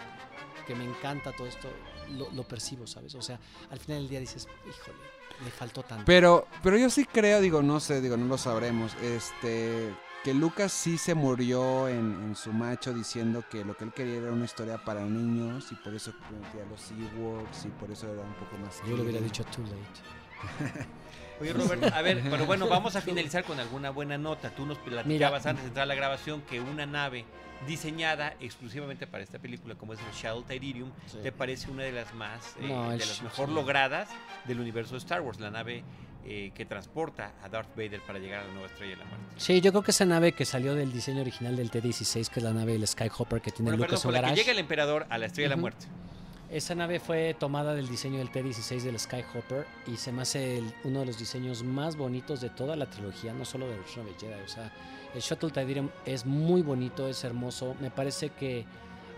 que 0.66 0.74
me 0.74 0.84
encanta 0.84 1.32
todo 1.32 1.46
esto, 1.46 1.68
lo, 2.10 2.42
percibo, 2.44 2.86
¿sabes? 2.86 3.14
O 3.14 3.22
sea, 3.22 3.38
al 3.70 3.78
final 3.78 4.02
del 4.02 4.08
día 4.08 4.20
dices, 4.20 4.46
híjole, 4.68 4.98
le 5.44 5.50
faltó 5.50 5.82
tanto. 5.82 6.04
Pero, 6.04 6.46
pero 6.62 6.76
yo 6.76 6.90
sí 6.90 7.04
creo, 7.06 7.40
digo, 7.40 7.62
no 7.62 7.80
sé, 7.80 8.00
digo, 8.00 8.16
no 8.16 8.26
lo 8.26 8.36
sabremos. 8.36 8.94
Este, 8.96 9.94
que 10.24 10.34
Lucas 10.34 10.70
sí 10.72 10.98
se 10.98 11.14
murió 11.14 11.88
en, 11.88 11.96
en 12.24 12.36
su 12.36 12.52
macho 12.52 12.92
diciendo 12.92 13.42
que 13.50 13.64
lo 13.64 13.76
que 13.76 13.84
él 13.84 13.92
quería 13.92 14.16
era 14.16 14.32
una 14.32 14.44
historia 14.44 14.76
para 14.84 15.00
niños 15.00 15.72
y 15.72 15.74
por 15.76 15.94
eso 15.94 16.12
metía 16.30 16.64
los 16.70 16.90
Ewoks 16.90 17.64
y 17.64 17.68
por 17.68 17.90
eso 17.90 18.12
era 18.12 18.22
un 18.22 18.34
poco 18.34 18.58
más... 18.58 18.80
Yo 18.86 18.96
le 18.96 19.02
hubiera 19.02 19.20
dicho 19.20 19.42
too 19.44 19.62
late. 19.64 20.86
Oye, 21.40 21.54
Robert, 21.54 21.84
a 21.94 22.02
ver, 22.02 22.22
pero 22.30 22.44
bueno, 22.44 22.68
vamos 22.68 22.96
a 22.96 23.00
finalizar 23.00 23.44
con 23.44 23.58
alguna 23.60 23.88
buena 23.88 24.18
nota. 24.18 24.50
Tú 24.54 24.66
nos 24.66 24.76
platicabas 24.76 25.46
antes 25.46 25.62
de 25.64 25.68
entrar 25.68 25.84
a 25.84 25.86
la 25.86 25.94
grabación 25.94 26.42
que 26.42 26.60
una 26.60 26.84
nave 26.84 27.24
diseñada 27.66 28.34
exclusivamente 28.40 29.06
para 29.06 29.22
esta 29.24 29.38
película, 29.38 29.74
como 29.74 29.94
es 29.94 30.00
el 30.00 30.12
Shuttle 30.12 30.44
Tydirium, 30.46 30.90
Sí. 31.06 31.18
te 31.22 31.32
parece 31.32 31.70
una 31.70 31.82
de 31.84 31.92
las 31.92 32.12
más, 32.14 32.56
eh, 32.60 32.68
No, 32.68 32.90
de 32.90 32.98
las 32.98 33.22
mejor 33.22 33.48
sí. 33.48 33.54
logradas 33.54 34.08
del 34.46 34.60
universo 34.60 34.92
de 34.92 34.98
Star 34.98 35.22
Wars, 35.22 35.40
la 35.40 35.50
nave 35.50 35.82
eh, 36.24 36.52
que 36.54 36.64
transporta 36.66 37.32
a 37.42 37.48
Darth 37.48 37.70
Vader 37.76 38.00
para 38.06 38.18
llegar 38.18 38.40
a 38.40 38.44
la 38.46 38.52
nueva 38.52 38.66
estrella 38.68 38.92
de 38.92 38.98
la 38.98 39.04
muerte. 39.06 39.26
Sí, 39.36 39.60
yo 39.60 39.70
creo 39.72 39.82
que 39.82 39.90
esa 39.90 40.04
nave 40.04 40.32
que 40.32 40.44
salió 40.44 40.74
del 40.74 40.92
diseño 40.92 41.22
original 41.22 41.56
del 41.56 41.70
T-16, 41.70 42.28
que 42.28 42.40
es 42.40 42.44
la 42.44 42.52
nave 42.52 42.72
del 42.72 42.86
Skyhopper 42.86 43.40
que 43.40 43.50
tiene 43.50 43.70
Bueno, 43.70 43.82
perdón, 43.82 43.90
Lucas 43.94 44.02
con 44.02 44.12
la 44.12 44.18
que 44.18 44.22
Garage. 44.22 44.40
llega 44.42 44.52
el 44.52 44.58
emperador 44.58 45.06
a 45.08 45.18
la 45.18 45.26
estrella 45.26 45.48
de 45.48 45.56
la 45.56 45.60
muerte. 45.60 45.86
Esa 46.50 46.74
nave 46.74 46.98
fue 46.98 47.34
tomada 47.38 47.74
del 47.74 47.88
diseño 47.88 48.18
del 48.18 48.30
T-16 48.30 48.82
del 48.82 48.98
Skyhopper 48.98 49.66
y 49.86 49.96
se 49.96 50.10
me 50.12 50.22
hace 50.22 50.58
el- 50.58 50.74
uno 50.84 51.00
de 51.00 51.06
los 51.06 51.18
diseños 51.18 51.62
más 51.62 51.96
bonitos 51.96 52.40
de 52.40 52.50
toda 52.50 52.74
la 52.76 52.86
trilogía, 52.90 53.32
no 53.32 53.44
solo 53.44 53.68
de 53.68 53.76
Return 53.76 54.06
of 54.08 54.16
the 54.18 54.26
Jedi. 54.26 54.42
O 54.42 54.48
sea, 54.48 54.72
el 55.14 55.20
Shuttle 55.20 55.50
Tydirium 55.50 55.90
es 56.04 56.26
muy 56.26 56.62
bonito, 56.62 57.08
es 57.08 57.22
hermoso. 57.22 57.76
Me 57.80 57.90
parece 57.90 58.30
que 58.30 58.64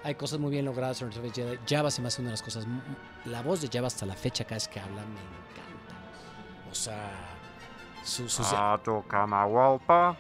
hay 0.04 0.14
cosas 0.14 0.40
muy 0.40 0.50
bien 0.50 0.66
logradas 0.66 1.00
en 1.00 1.08
Return 1.08 1.26
of 1.26 1.32
the 1.32 1.42
Jedi. 1.42 1.58
Java 1.66 1.90
se 1.90 2.02
me 2.02 2.08
hace 2.08 2.20
una 2.20 2.28
de 2.30 2.34
las 2.34 2.42
cosas. 2.42 2.66
La 3.24 3.40
voz 3.42 3.62
de 3.62 3.68
Java 3.72 3.86
hasta 3.86 4.04
la 4.04 4.14
fecha, 4.14 4.44
cada 4.44 4.56
vez 4.56 4.68
que 4.68 4.78
habla, 4.78 5.00
me 5.02 5.20
encanta. 5.20 5.61
O 6.72 6.74
sea, 6.74 7.10
su- 8.02 8.28
sus. 8.28 8.52
Ato 8.52 9.04
Kawawoke. 9.08 10.16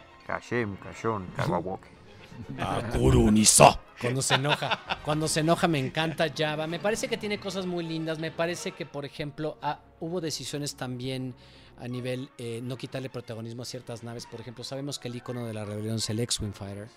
Cuando 4.00 4.22
se 4.22 4.34
enoja. 4.34 4.78
Cuando 5.04 5.28
se 5.28 5.40
enoja 5.40 5.68
me 5.68 5.78
encanta 5.78 6.26
Java. 6.36 6.66
Me 6.66 6.78
parece 6.78 7.08
que 7.08 7.16
tiene 7.16 7.38
cosas 7.40 7.66
muy 7.66 7.84
lindas. 7.84 8.18
Me 8.18 8.30
parece 8.30 8.72
que, 8.72 8.86
por 8.86 9.04
ejemplo, 9.04 9.58
ah, 9.62 9.80
hubo 10.00 10.20
decisiones 10.20 10.76
también 10.76 11.34
a 11.78 11.88
nivel 11.88 12.30
eh, 12.38 12.60
no 12.62 12.76
quitarle 12.76 13.10
protagonismo 13.10 13.62
a 13.62 13.64
ciertas 13.64 14.02
naves. 14.04 14.26
Por 14.26 14.40
ejemplo, 14.40 14.62
sabemos 14.64 14.98
que 14.98 15.08
el 15.08 15.16
icono 15.16 15.46
de 15.46 15.54
la 15.54 15.64
rebelión 15.64 15.96
es 15.96 16.08
el 16.10 16.20
X-Wing 16.20 16.52
Fighter. 16.52 16.88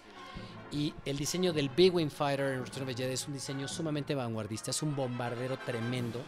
Y 0.71 0.93
el 1.05 1.17
diseño 1.17 1.53
del 1.53 1.69
Big 1.69 1.93
Wing 1.95 2.09
Fighter 2.09 2.53
en 2.53 2.65
Return 2.65 2.83
of 2.89 2.95
the 2.95 3.03
Jedi 3.03 3.13
es 3.13 3.27
un 3.27 3.33
diseño 3.33 3.67
sumamente 3.67 4.13
vanguardista. 4.15 4.71
Es 4.71 4.81
un 4.83 4.95
bombardero 4.95 5.57
tremendo. 5.57 6.21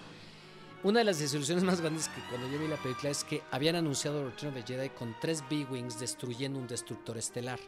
Una 0.87 0.99
de 0.99 1.03
las 1.03 1.19
desilusiones 1.19 1.65
más 1.65 1.81
grandes 1.81 2.07
que 2.07 2.21
cuando 2.29 2.49
yo 2.49 2.57
vi 2.57 2.65
la 2.65 2.77
película 2.77 3.09
es 3.09 3.25
que 3.25 3.41
habían 3.51 3.75
anunciado 3.75 4.23
Return 4.23 4.55
of 4.55 4.63
the 4.63 4.73
Jedi 4.73 4.87
con 4.91 5.13
tres 5.19 5.43
Big 5.49 5.69
Wings 5.69 5.99
destruyendo 5.99 6.57
un 6.57 6.65
destructor 6.65 7.17
estelar. 7.17 7.59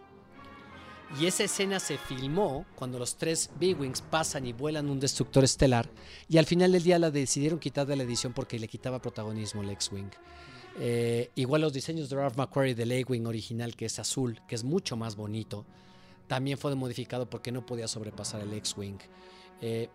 Y 1.19 1.25
esa 1.25 1.43
escena 1.43 1.81
se 1.81 1.97
filmó 1.97 2.65
cuando 2.75 2.97
los 2.97 3.17
tres 3.17 3.49
B-Wings 3.59 4.03
pasan 4.03 4.45
y 4.45 4.53
vuelan 4.53 4.89
un 4.89 5.01
destructor 5.01 5.43
estelar. 5.43 5.89
Y 6.29 6.37
al 6.37 6.45
final 6.45 6.71
del 6.71 6.81
día 6.81 6.97
la 6.97 7.11
decidieron 7.11 7.59
quitar 7.59 7.85
de 7.85 7.97
la 7.97 8.03
edición 8.03 8.31
porque 8.31 8.57
le 8.57 8.69
quitaba 8.69 9.01
protagonismo 9.01 9.63
el 9.63 9.71
X-Wing. 9.71 10.11
Eh, 10.79 11.29
igual 11.35 11.59
los 11.59 11.73
diseños 11.73 12.09
de 12.09 12.15
Ralph 12.15 12.37
McQuarrie 12.37 12.73
del 12.73 12.93
A-Wing 12.93 13.27
original, 13.27 13.75
que 13.75 13.87
es 13.87 13.99
azul, 13.99 14.39
que 14.47 14.55
es 14.55 14.63
mucho 14.63 14.95
más 14.95 15.17
bonito, 15.17 15.65
también 16.27 16.57
fue 16.57 16.73
modificado 16.73 17.29
porque 17.29 17.51
no 17.51 17.65
podía 17.65 17.89
sobrepasar 17.89 18.39
el 18.39 18.53
X-Wing. 18.53 18.99
Eh, 19.59 19.89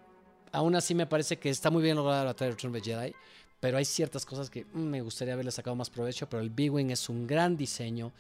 aún 0.55 0.75
así 0.77 0.95
me 0.95 1.07
parece 1.07 1.39
que 1.39 1.51
está 1.51 1.71
muy 1.71 1.83
bien 1.83 1.97
lograda 1.97 2.25
la 2.25 2.33
Return 2.33 2.75
of 2.75 2.83
the 2.83 2.91
Jedi, 2.91 3.13
pero 3.61 3.77
hay 3.77 3.85
ciertas 3.85 4.25
cosas 4.25 4.49
que 4.49 4.65
mm, 4.65 4.79
me 4.79 5.01
gustaría 5.03 5.35
haberle 5.35 5.51
sacado 5.51 5.77
más 5.77 5.91
provecho, 5.91 6.29
pero 6.29 6.43
el 6.43 6.51
B-Wing 6.51 6.91
es 6.91 7.09
un 7.09 7.27
gran 7.27 7.57
diseño. 7.57 8.13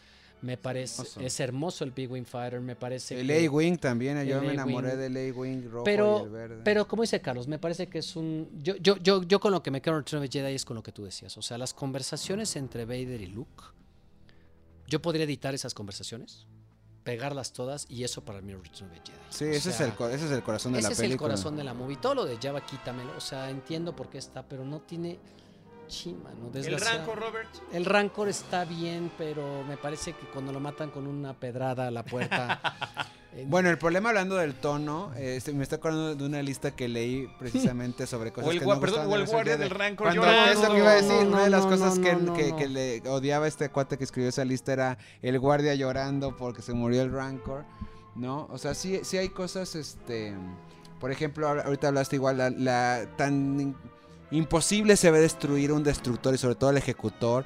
Me 0.42 0.58
parece, 0.58 1.00
Hermoso. 1.00 1.20
es 1.20 1.40
hermoso 1.40 1.84
el 1.84 1.92
Big 1.92 2.10
Wing 2.10 2.26
Fighter, 2.26 2.60
me 2.60 2.76
parece 2.76 3.18
El 3.18 3.30
A-Wing 3.30 3.78
también, 3.78 4.22
yo 4.26 4.42
me 4.42 4.52
enamoré 4.52 4.94
del 4.94 5.16
A-Wing 5.16 5.70
rojo 5.70 5.82
y 5.82 5.84
pero, 5.86 6.24
el 6.24 6.28
verde. 6.28 6.60
pero 6.62 6.86
como 6.86 7.00
dice 7.00 7.18
Carlos, 7.22 7.48
me 7.48 7.58
parece 7.58 7.86
que 7.86 8.00
es 8.00 8.14
un... 8.14 8.50
Yo, 8.62 8.76
yo, 8.76 8.98
yo, 8.98 9.22
yo 9.22 9.40
con 9.40 9.52
lo 9.52 9.62
que 9.62 9.70
me 9.70 9.80
quedo 9.80 9.94
en 9.94 10.00
Return 10.00 10.22
of 10.22 10.28
the 10.28 10.38
Jedi 10.38 10.54
es 10.54 10.66
con 10.66 10.74
lo 10.76 10.82
que 10.82 10.92
tú 10.92 11.02
decías. 11.02 11.34
O 11.38 11.40
sea, 11.40 11.56
las 11.56 11.72
conversaciones 11.72 12.56
entre 12.56 12.84
Vader 12.84 13.22
y 13.22 13.26
Luke, 13.26 13.64
yo 14.86 15.00
podría 15.00 15.24
editar 15.24 15.54
esas 15.54 15.72
conversaciones, 15.72 16.46
pegarlas 17.04 17.52
todas 17.52 17.86
y 17.88 18.02
eso 18.02 18.24
para 18.24 18.40
mí 18.40 18.52
es 18.52 18.58
Return 18.58 18.90
of 18.90 18.96
the 18.96 19.12
Jedi. 19.12 19.18
sí, 19.30 19.44
O 19.44 19.48
ese, 19.48 19.70
es 19.70 19.80
el, 19.80 19.90
ese 20.10 20.26
es 20.26 20.30
el 20.32 20.42
corazón 20.42 20.72
de 20.72 20.78
ese 20.80 20.88
la 20.88 20.92
es 20.92 20.98
película. 20.98 21.14
el 21.14 21.18
corazón 21.36 21.56
de 21.56 21.64
la 21.64 21.74
movie. 21.74 21.96
Todo 21.98 22.14
lo 22.16 22.24
de 22.24 22.38
Java, 22.42 22.64
quítamelo. 22.64 23.12
O 23.16 23.20
sea, 23.20 23.50
entiendo 23.50 23.94
por 23.94 24.08
qué 24.08 24.18
está, 24.18 24.42
pero 24.42 24.64
no 24.64 24.80
tiene... 24.80 25.18
El 26.54 26.80
Rancor, 26.80 27.18
Robert. 27.18 27.48
El 27.72 27.84
Rancor 27.84 28.28
está 28.28 28.64
bien, 28.64 29.10
pero 29.18 29.64
me 29.64 29.76
parece 29.76 30.12
que 30.12 30.26
cuando 30.26 30.52
lo 30.52 30.60
matan 30.60 30.90
con 30.90 31.06
una 31.06 31.34
pedrada 31.34 31.88
a 31.88 31.90
la 31.90 32.04
puerta... 32.04 32.60
eh, 33.32 33.44
Bueno, 33.48 33.68
el 33.70 33.78
problema 33.78 34.08
hablando 34.10 34.36
del 34.36 34.54
tono, 34.54 35.12
eh, 35.16 35.36
este, 35.36 35.52
me 35.52 35.62
está 35.62 35.76
acordando 35.76 36.14
de 36.14 36.24
una 36.24 36.42
lista 36.42 36.74
que 36.76 36.88
leí 36.88 37.28
precisamente 37.38 38.06
sobre 38.08 38.32
cosas 38.32 38.48
O 38.48 38.52
el, 38.52 38.58
que 38.60 38.64
no 38.66 38.80
perdón, 38.80 39.06
gustaban 39.06 39.20
o 39.20 39.22
el 39.22 39.26
guardia 39.30 39.56
del 39.56 39.70
Rancor 39.70 40.06
Cuando 40.08 40.22
llorando. 40.22 40.52
es 40.52 40.60
lo 40.68 40.74
que 40.74 40.78
iba 40.80 40.90
a 40.90 40.94
decir, 40.94 41.22
No, 41.22 41.28
una 41.28 41.44
de 41.44 41.50
las 41.50 41.64
no, 41.64 41.70
cosas 41.70 41.98
no, 41.98 42.04
que, 42.04 42.12
no, 42.16 42.34
que- 42.34 42.50
no. 42.50 42.56
que 42.56 42.68
le 42.68 43.02
odiaba 43.08 43.44
a 43.44 43.48
este 43.48 43.68
cuate 43.70 43.98
que 43.98 44.04
escribió 44.04 44.28
esa 44.28 44.44
lista 44.44 44.72
era 44.72 44.98
el 45.22 45.38
guardia 45.38 45.74
llorando 45.74 46.36
porque 46.36 46.62
se 46.62 46.72
murió 46.74 47.02
el 47.02 47.12
Rancor, 47.12 47.64
¿no? 48.14 48.46
O 48.50 48.58
sea, 48.58 48.74
sí, 48.74 49.00
sí 49.04 49.16
hay 49.16 49.28
cosas, 49.30 49.74
este, 49.74 50.34
por 51.00 51.10
ejemplo, 51.10 51.48
ahorita 51.48 51.88
hablaste 51.88 52.16
igual, 52.16 52.38
la, 52.38 52.50
la- 52.50 53.06
tan 53.16 53.74
imposible 54.36 54.96
se 54.96 55.10
ve 55.10 55.20
destruir 55.20 55.72
un 55.72 55.82
destructor 55.82 56.34
y 56.34 56.38
sobre 56.38 56.54
todo 56.54 56.70
el 56.70 56.76
ejecutor. 56.76 57.44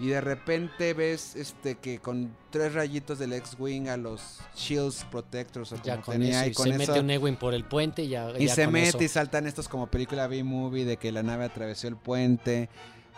Y 0.00 0.06
de 0.06 0.20
repente 0.20 0.94
ves 0.94 1.34
este 1.34 1.74
que 1.74 1.98
con 1.98 2.36
tres 2.50 2.72
rayitos 2.72 3.18
del 3.18 3.32
X-Wing 3.32 3.88
a 3.88 3.96
los 3.96 4.38
Shields 4.54 5.04
Protectors 5.10 5.72
o 5.72 5.74
como 5.74 5.84
ya 5.84 6.00
con 6.00 6.14
tenía 6.14 6.42
eso, 6.42 6.50
y 6.50 6.54
con 6.54 6.68
se 6.68 6.70
eso 6.70 6.92
mete 6.92 7.00
un 7.00 7.10
Ewing 7.10 7.36
por 7.36 7.52
el 7.52 7.64
puente 7.64 8.04
y 8.04 8.08
ya, 8.10 8.30
y 8.38 8.46
ya 8.46 8.54
se 8.54 8.64
con 8.64 8.74
mete 8.74 8.88
eso. 8.88 9.02
y 9.02 9.08
saltan 9.08 9.48
estos 9.48 9.68
como 9.68 9.88
película 9.88 10.28
B-movie 10.28 10.84
de 10.84 10.98
que 10.98 11.10
la 11.10 11.24
nave 11.24 11.46
atravesó 11.46 11.88
el 11.88 11.96
puente. 11.96 12.68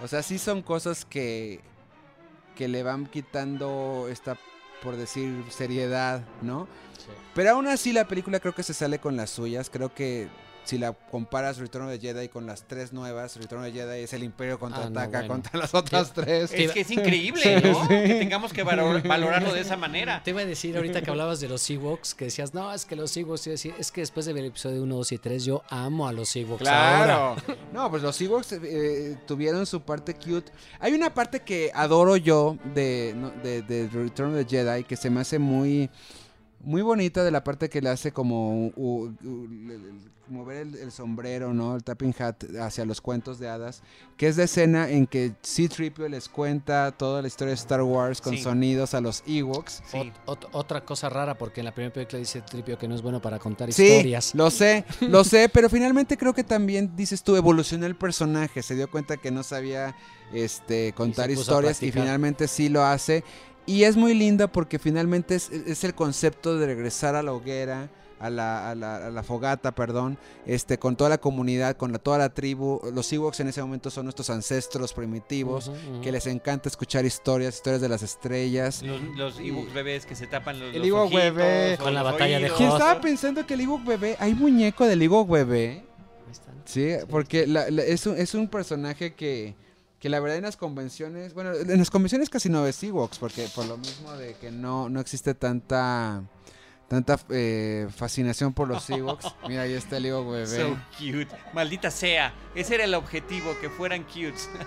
O 0.03 0.09
sea, 0.09 0.23
sí 0.23 0.39
son 0.39 0.63
cosas 0.63 1.05
que 1.05 1.61
que 2.57 2.69
le 2.69 2.83
van 2.83 3.07
quitando 3.07 4.07
esta 4.11 4.39
por 4.83 4.97
decir 4.97 5.45
seriedad, 5.51 6.25
¿no? 6.41 6.67
Sí. 6.99 7.11
Pero 7.35 7.51
aún 7.51 7.67
así 7.67 7.93
la 7.93 8.09
película 8.09 8.41
creo 8.41 8.55
que 8.55 8.63
se 8.63 8.73
sale 8.73 8.99
con 8.99 9.17
las 9.17 9.29
suyas. 9.29 9.69
Creo 9.69 9.95
que 9.95 10.29
si 10.71 10.79
la 10.79 10.93
comparas 10.93 11.59
Return 11.59 11.87
of 11.87 11.93
the 11.93 11.99
Jedi 11.99 12.29
con 12.29 12.47
las 12.47 12.67
tres 12.67 12.93
nuevas, 12.93 13.37
Return 13.37 13.61
of 13.61 13.67
the 13.67 13.73
Jedi 13.73 14.03
es 14.05 14.13
el 14.13 14.23
Imperio 14.23 14.59
contraataca 14.59 15.19
Ah, 15.19 15.23
no, 15.23 15.29
bueno. 15.29 15.35
contra 15.43 15.59
las 15.59 15.75
otras 15.75 16.13
tres. 16.13 16.53
Es 16.53 16.71
que 16.73 16.81
es 16.81 16.91
increíble, 16.91 17.61
¿no? 17.61 17.83
sí. 17.83 17.89
Que 17.89 18.15
tengamos 18.21 18.53
que 18.53 18.63
valor- 18.65 19.03
valorarlo 19.07 19.53
de 19.53 19.61
esa 19.61 19.77
manera. 19.77 20.23
Te 20.23 20.31
iba 20.31 20.41
a 20.43 20.45
decir 20.45 20.77
ahorita 20.77 21.03
que 21.03 21.11
hablabas 21.11 21.41
de 21.41 21.49
los 21.49 21.69
Ewoks, 21.69 22.15
que 22.15 22.27
decías, 22.27 22.55
no, 22.55 22.73
es 22.73 22.85
que 22.87 22.95
los 22.97 23.17
Ewoks, 23.17 23.47
iba 23.49 23.53
a 23.53 23.55
decir, 23.55 23.75
es 23.79 23.91
que 23.91 24.01
después 24.01 24.27
de 24.27 24.33
ver 24.33 24.45
el 24.45 24.51
episodio 24.51 24.83
1, 24.83 24.95
2 24.95 25.13
y 25.13 25.19
3, 25.19 25.45
yo 25.45 25.63
amo 25.69 26.07
a 26.07 26.13
los 26.13 26.35
Ewoks 26.37 26.67
ahora. 26.69 27.05
Claro. 27.05 27.37
No, 27.73 27.91
pues 27.91 28.03
los 28.03 28.21
Ewoks 28.21 28.53
eh, 28.63 29.17
tuvieron 29.27 29.67
su 29.67 29.81
parte 29.83 30.15
cute. 30.15 30.53
Hay 30.79 30.93
una 30.93 31.13
parte 31.15 31.41
que 31.41 31.71
adoro 31.75 32.17
yo 32.17 32.57
de, 32.75 33.15
de, 33.43 33.63
de 33.63 33.89
Return 33.89 34.35
of 34.37 34.47
the 34.47 34.57
Jedi 34.57 34.85
que 34.85 34.97
se 34.97 35.11
me 35.11 35.21
hace 35.21 35.39
muy 35.39 35.91
muy 36.63 36.83
bonita 36.83 37.25
de 37.25 37.31
la 37.31 37.43
parte 37.45 37.69
que 37.69 37.81
le 37.81 37.89
hace 37.89 38.13
como 38.13 38.67
u- 38.69 38.73
u- 38.77 39.15
mover 40.29 40.59
el, 40.59 40.75
el 40.77 40.93
sombrero, 40.93 41.53
¿no? 41.53 41.75
El 41.75 41.83
tapping 41.83 42.15
hat 42.21 42.45
hacia 42.61 42.85
los 42.85 43.01
cuentos 43.01 43.41
de 43.41 43.49
hadas, 43.49 43.83
que 44.17 44.29
es 44.29 44.37
la 44.37 44.45
escena 44.45 44.89
en 44.89 45.09
que 45.09 45.33
C-3PO 45.43 46.09
les 46.09 46.29
cuenta 46.29 46.93
toda 46.93 47.21
la 47.21 47.27
historia 47.27 47.51
de 47.51 47.57
Star 47.57 47.83
Wars 47.83 48.21
con 48.21 48.37
Sí. 48.37 48.43
sonidos 48.43 48.95
a 48.95 49.01
los 49.01 49.25
Ewoks. 49.27 49.83
Sí. 49.91 49.99
Ot- 49.99 50.13
ot- 50.27 50.49
otra 50.53 50.85
cosa 50.85 51.09
rara, 51.09 51.37
porque 51.37 51.63
en 51.63 51.65
la 51.65 51.75
primera 51.75 51.93
película 51.93 52.19
dice 52.21 52.43
Tripio 52.43 52.79
que 52.79 52.87
no 52.87 52.95
es 52.95 53.03
bueno 53.03 53.21
para 53.21 53.41
contar 53.41 53.73
Sí, 53.73 53.83
historias. 53.85 54.33
lo 54.37 54.51
sé, 54.51 54.85
lo 55.01 55.25
sé, 55.25 55.49
pero 55.49 55.69
finalmente 55.69 56.17
creo 56.17 56.33
que 56.33 56.45
también 56.45 56.95
dices 56.95 57.25
tú 57.25 57.35
evolucionó 57.35 57.87
el 57.87 57.97
personaje, 57.97 58.63
se 58.63 58.77
dio 58.77 58.89
cuenta 58.89 59.17
que 59.17 59.33
no 59.33 59.43
sabía 59.43 59.97
este 60.33 60.93
contar 60.93 61.29
historias 61.33 61.83
y 61.83 61.91
finalmente 61.91 62.47
sí 62.47 62.69
lo 62.69 62.85
hace 62.85 63.25
y 63.67 63.85
es 63.85 63.97
muy 63.97 64.15
linda 64.15 64.47
porque 64.51 64.79
finalmente 64.79 65.35
es, 65.35 65.51
es 65.51 65.85
el 65.85 65.95
concepto 65.95 66.59
de 66.59 66.67
regresar 66.67 67.15
a 67.15 67.23
la 67.23 67.33
hoguera. 67.33 67.89
A 68.23 68.29
la, 68.29 68.71
a 68.71 68.75
la- 68.75 69.07
a 69.07 69.11
la 69.11 69.23
fogata, 69.23 69.75
perdón, 69.75 70.19
este, 70.45 70.79
con 70.79 70.95
toda 70.95 71.09
la 71.09 71.17
comunidad, 71.17 71.79
con 71.79 71.91
la- 71.91 71.99
toda 71.99 72.19
la 72.19 72.29
tribu. 72.29 72.79
Los 72.93 73.11
Ewoks 73.15 73.41
en 73.41 73.49
ese 73.49 73.63
momento 73.63 73.89
son 73.89 74.05
nuestros 74.05 74.29
ancestros 74.29 74.93
primitivos, 74.93 75.73
que 76.03 76.13
les 76.13 76.27
encanta 76.27 76.69
escuchar 76.69 77.07
historias, 77.07 77.55
historias 77.55 77.81
de 77.81 77.89
las 77.89 78.03
estrellas. 78.03 78.83
Los, 78.83 79.01
los 79.17 79.41
Ewoks 79.41 79.73
bebés 79.73 80.05
que 80.05 80.15
se 80.15 80.27
tapan 80.27 80.61
los, 80.61 80.75
El 80.75 80.85
Ewok 80.85 81.05
ojitos 81.05 81.23
bebé. 81.35 81.79
Con 81.79 81.95
la 81.95 82.03
batalla 82.03 82.37
de 82.41 82.45
oídos. 82.45 82.59
¿Quién 82.59 82.69
Hoth. 82.69 82.77
estaba 82.81 83.01
pensando 83.01 83.47
que 83.47 83.55
el 83.55 83.61
Ewok 83.63 83.87
bebé, 83.87 84.17
hay 84.21 84.35
muñeco 84.35 84.85
del 84.85 85.01
Ewok 85.01 85.31
bebé? 85.31 85.85
Ahí 86.27 86.31
están. 86.33 86.55
Sí, 86.67 86.91
porque 87.09 87.47
la- 87.47 87.71
la- 87.71 87.85
es, 87.85 88.05
un, 88.07 88.19
es 88.19 88.35
un 88.35 88.49
personaje 88.49 89.15
que, 89.15 89.55
que 90.01 90.09
la 90.09 90.19
verdad 90.19 90.39
en 90.39 90.45
las 90.45 90.57
convenciones, 90.57 91.35
bueno, 91.35 91.53
en 91.55 91.79
las 91.79 91.91
convenciones 91.91 92.29
casi 92.31 92.49
no 92.49 92.63
ves 92.63 92.83
Ewoks, 92.83 93.19
porque 93.19 93.47
por 93.55 93.67
lo 93.67 93.77
mismo 93.77 94.13
de 94.13 94.35
que 94.35 94.51
no, 94.51 94.89
no 94.89 94.99
existe 95.01 95.35
tanta 95.35 96.23
tanta 96.89 97.21
eh, 97.29 97.87
fascinación 97.95 98.53
por 98.53 98.67
los 98.67 98.91
Ewoks. 98.91 99.27
Mira, 99.49 99.63
ahí 99.63 99.75
está 99.75 99.99
el 99.99 100.07
Ewok 100.07 100.33
bebé. 100.33 100.47
So 100.47 100.77
cute. 100.99 101.29
Maldita 101.53 101.89
sea. 101.93 102.35
Ese 102.57 102.75
era 102.75 102.85
el 102.85 102.95
objetivo, 102.95 103.55
que 103.61 103.71
fueran 103.71 104.03
cutes. 104.05 104.49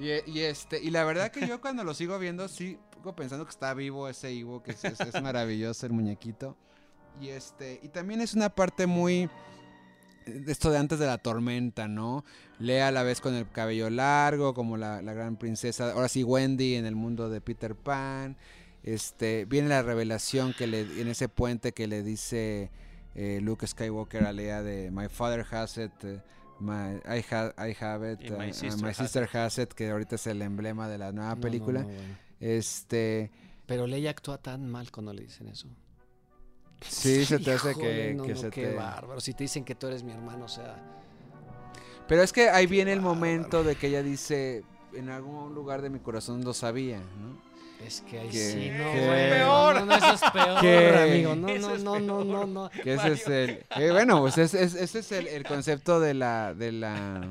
Y, 0.00 0.10
y 0.30 0.42
este, 0.42 0.80
y 0.80 0.90
la 0.90 1.02
verdad 1.02 1.32
que 1.32 1.44
yo 1.44 1.60
cuando 1.60 1.82
lo 1.82 1.92
sigo 1.92 2.20
viendo, 2.20 2.46
sí, 2.46 2.78
poco 2.92 3.16
pensando 3.16 3.44
que 3.44 3.50
está 3.50 3.74
vivo 3.74 4.08
ese 4.08 4.32
Ivo, 4.32 4.62
que 4.62 4.70
es, 4.70 4.84
es- 4.84 5.00
es 5.00 5.20
maravilloso 5.20 5.86
el 5.86 5.92
muñequito. 5.92 6.56
Y 7.20 7.30
este, 7.30 7.80
y 7.82 7.88
también 7.88 8.20
es 8.20 8.34
una 8.34 8.48
parte 8.48 8.86
muy 8.86 9.28
esto 10.46 10.70
de 10.70 10.78
antes 10.78 10.98
de 10.98 11.06
la 11.06 11.18
tormenta, 11.18 11.88
¿no? 11.88 12.24
Lea 12.58 12.88
a 12.88 12.90
la 12.92 13.02
vez 13.02 13.20
con 13.20 13.34
el 13.34 13.48
cabello 13.50 13.88
largo, 13.90 14.54
como 14.54 14.76
la, 14.76 15.02
la 15.02 15.12
gran 15.12 15.36
princesa, 15.36 15.92
ahora 15.92 16.08
sí 16.08 16.22
Wendy 16.24 16.74
en 16.74 16.86
el 16.86 16.94
mundo 16.96 17.28
de 17.30 17.40
Peter 17.40 17.74
Pan. 17.74 18.36
Este, 18.82 19.44
viene 19.44 19.68
la 19.68 19.82
revelación 19.82 20.54
que 20.54 20.66
le, 20.66 20.80
en 21.00 21.08
ese 21.08 21.28
puente 21.28 21.72
que 21.72 21.86
le 21.88 22.02
dice 22.02 22.70
eh, 23.14 23.40
Luke 23.42 23.66
Skywalker 23.66 24.24
a 24.24 24.32
Lea 24.32 24.62
de 24.62 24.90
My 24.90 25.08
father 25.08 25.44
has 25.50 25.76
it, 25.78 25.92
eh, 26.04 26.20
my, 26.60 26.96
I, 27.04 27.24
ha- 27.30 27.52
I 27.58 27.76
have 27.80 28.12
it, 28.12 28.30
my 28.30 28.50
uh, 28.50 28.52
sister 28.52 28.82
my 28.82 28.88
has 28.90 28.96
sister 28.96 29.28
has 29.32 29.58
it, 29.58 29.72
que 29.72 29.90
ahorita 29.90 30.14
es 30.14 30.26
el 30.28 30.40
emblema 30.42 30.88
de 30.88 30.98
la 30.98 31.12
nueva 31.12 31.30
No, 31.30 31.34
no, 31.36 31.40
película. 31.40 31.80
no, 31.82 31.86
bueno. 31.88 32.14
Este, 32.40 33.30
Pero 33.66 33.86
Leia 33.86 34.10
actúa 34.10 34.38
tan 34.38 34.68
mal 34.70 34.90
cuando 34.92 35.12
le 35.12 35.22
dicen 35.22 35.48
eso. 35.48 35.68
Sí, 36.86 37.24
se 37.24 37.38
te 37.38 37.52
hace 37.52 37.70
Híjole, 37.72 37.86
que, 38.08 38.14
no, 38.14 38.22
que 38.24 38.34
no, 38.34 38.40
se 38.40 38.50
qué 38.50 38.66
te... 38.68 38.74
bárbaro. 38.74 39.20
Si 39.20 39.34
te 39.34 39.44
dicen 39.44 39.64
que 39.64 39.74
tú 39.74 39.86
eres 39.88 40.02
mi 40.02 40.12
hermano, 40.12 40.44
o 40.44 40.48
sea, 40.48 40.76
Pero 42.06 42.22
es 42.22 42.32
que 42.32 42.48
ahí 42.50 42.66
viene 42.66 42.92
el 42.92 43.00
momento 43.00 43.64
de 43.64 43.74
que 43.76 43.88
ella 43.88 44.02
dice, 44.02 44.64
en 44.94 45.10
algún 45.10 45.54
lugar 45.54 45.82
de 45.82 45.90
mi 45.90 45.98
corazón 45.98 46.42
lo 46.44 46.54
sabía, 46.54 46.98
¿no? 46.98 47.48
es 47.84 48.00
que 48.00 48.18
ahí 48.18 48.28
Que- 48.28 48.50
sí, 48.52 48.70
no, 48.70 48.90
que- 48.92 49.06
güey, 49.06 49.30
peor. 49.30 49.74
No, 49.76 49.86
no, 49.86 49.94
eso 49.94 50.12
es 50.14 50.30
peor, 50.32 50.60
Que- 50.60 50.98
amigo. 50.98 51.34
No, 51.36 51.48
Eso 51.48 51.68
no, 51.68 51.74
es 51.76 51.82
no, 51.84 52.00
no, 52.00 52.24
no, 52.24 52.46
no. 52.46 52.70
Que 52.70 52.94
ese 52.94 53.12
es 53.12 53.26
el... 53.28 53.64
eh, 53.76 53.90
bueno, 53.92 54.20
pues 54.20 54.36
es- 54.38 54.54
es- 54.54 54.74
ese 54.74 54.98
es 54.98 55.12
el, 55.12 55.28
el 55.28 55.44
concepto 55.44 56.00
de 56.00 56.14
la... 56.14 56.54
De 56.54 56.72
la 56.72 57.24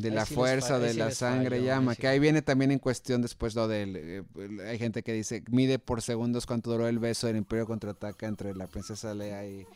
de 0.00 0.08
Ahí 0.10 0.14
la 0.14 0.26
sí 0.26 0.34
fuerza, 0.34 0.78
de 0.78 0.94
la 0.94 1.10
sangre 1.10 1.62
llama, 1.62 1.94
sí. 1.94 2.00
que 2.00 2.08
ahí 2.08 2.18
viene 2.18 2.42
también 2.42 2.70
en 2.70 2.78
cuestión 2.78 3.22
después 3.22 3.54
lo 3.54 3.68
del... 3.68 3.96
eh, 3.96 4.22
hay 4.68 4.78
gente 4.78 5.02
que 5.02 5.12
dice, 5.12 5.42
mide 5.50 5.78
por 5.78 6.02
segundos 6.02 6.46
cuánto 6.46 6.70
duró 6.70 6.88
el 6.88 6.98
beso 6.98 7.26
del 7.26 7.36
Imperio 7.36 7.66
Contraataca 7.66 8.26
entre 8.26 8.54
la 8.54 8.66
princesa 8.66 9.14
Leia 9.14 9.44
y, 9.46 9.66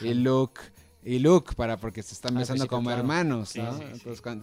y 0.00 0.14
Luke. 0.14 0.60
Y 1.06 1.18
Luke, 1.18 1.54
para 1.54 1.76
porque 1.76 2.02
se 2.02 2.14
están 2.14 2.34
besando 2.34 2.66
como 2.66 2.84
claro. 2.88 3.00
hermanos, 3.02 3.54
¿no? 3.56 3.72
sí, 3.74 3.78
sí. 3.78 3.84
Entonces, 3.92 4.22
¿cuán- 4.22 4.42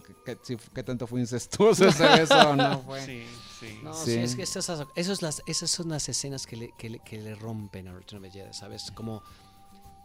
qué, 0.72 0.82
tanto 0.84 1.08
fue 1.08 1.18
incestuoso 1.20 1.88
ese 1.88 2.06
beso 2.06 2.38
o 2.50 2.54
no 2.54 2.78
fue? 2.82 3.04
Sí, 3.04 3.24
sí. 3.58 3.80
No, 3.82 3.92
Sí. 3.92 4.12
sí, 4.12 4.18
es 4.18 4.36
que 4.36 4.42
esas, 4.42 4.70
eso 4.94 5.12
es 5.12 5.22
las, 5.22 5.42
esas 5.46 5.70
son 5.72 5.88
las 5.88 6.08
escenas 6.08 6.46
que 6.46 6.56
le, 6.56 6.70
que 6.78 6.88
le, 6.90 6.98
que 7.00 7.20
le 7.20 7.34
rompen 7.34 7.88
a 7.88 7.92
Return 7.92 8.24
of 8.24 8.30
the 8.32 8.38
Jedi, 8.38 8.52
¿sabes? 8.54 8.92
Como 8.92 9.24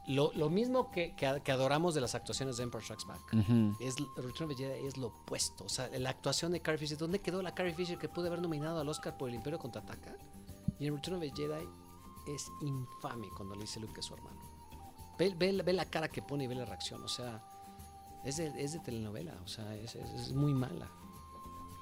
lo, 0.07 0.31
lo 0.33 0.49
mismo 0.49 0.89
que, 0.91 1.15
que, 1.15 1.25
adoramos 1.51 1.93
de 1.93 2.01
las 2.01 2.15
actuaciones 2.15 2.57
de 2.57 2.63
Empire 2.63 2.83
Strikes 2.83 3.05
Back. 3.05 3.33
Es, 3.79 3.95
Return 4.15 4.49
of 4.51 4.55
the 4.57 4.63
Jedi 4.63 4.85
es 4.87 4.97
lo 4.97 5.07
opuesto. 5.07 5.65
O 5.65 5.69
sea, 5.69 5.89
la 5.99 6.09
actuación 6.09 6.51
de 6.53 6.61
Carrie 6.61 6.77
Fisher. 6.79 6.97
¿Dónde 6.97 7.19
quedó 7.19 7.41
la 7.41 7.53
Carrie 7.53 7.73
Fisher 7.73 7.97
que 7.97 8.07
pudo 8.09 8.27
haber 8.27 8.41
nominado 8.41 8.79
al 8.79 8.87
Oscar 8.89 9.17
por 9.17 9.29
El 9.29 9.35
Imperio 9.35 9.59
Contraataca? 9.59 10.15
Y 10.79 10.87
en 10.87 10.95
Return 10.95 11.17
of 11.17 11.21
the 11.23 11.31
Jedi 11.35 11.67
es 12.33 12.49
infame 12.61 13.27
cuando 13.35 13.55
le 13.55 13.61
dice 13.61 13.79
Luke 13.79 13.93
que 13.93 13.99
es 13.99 14.05
su 14.05 14.13
hermano. 14.13 14.39
Ve, 15.17 15.33
ve- 15.37 15.61
ve 15.63 15.73
la 15.73 15.85
cara 15.85 16.07
que 16.07 16.21
pone 16.21 16.43
y 16.43 16.47
ve 16.47 16.55
la 16.55 16.65
reacción. 16.65 17.03
O 17.03 17.07
sea, 17.07 17.43
es 18.23 18.37
de, 18.37 18.47
es 18.63 18.73
de 18.73 18.79
telenovela. 18.79 19.35
O 19.43 19.47
sea, 19.47 19.75
es, 19.75 19.95
es- 19.95 20.11
es 20.11 20.31
muy 20.33 20.53
mala. 20.53 20.89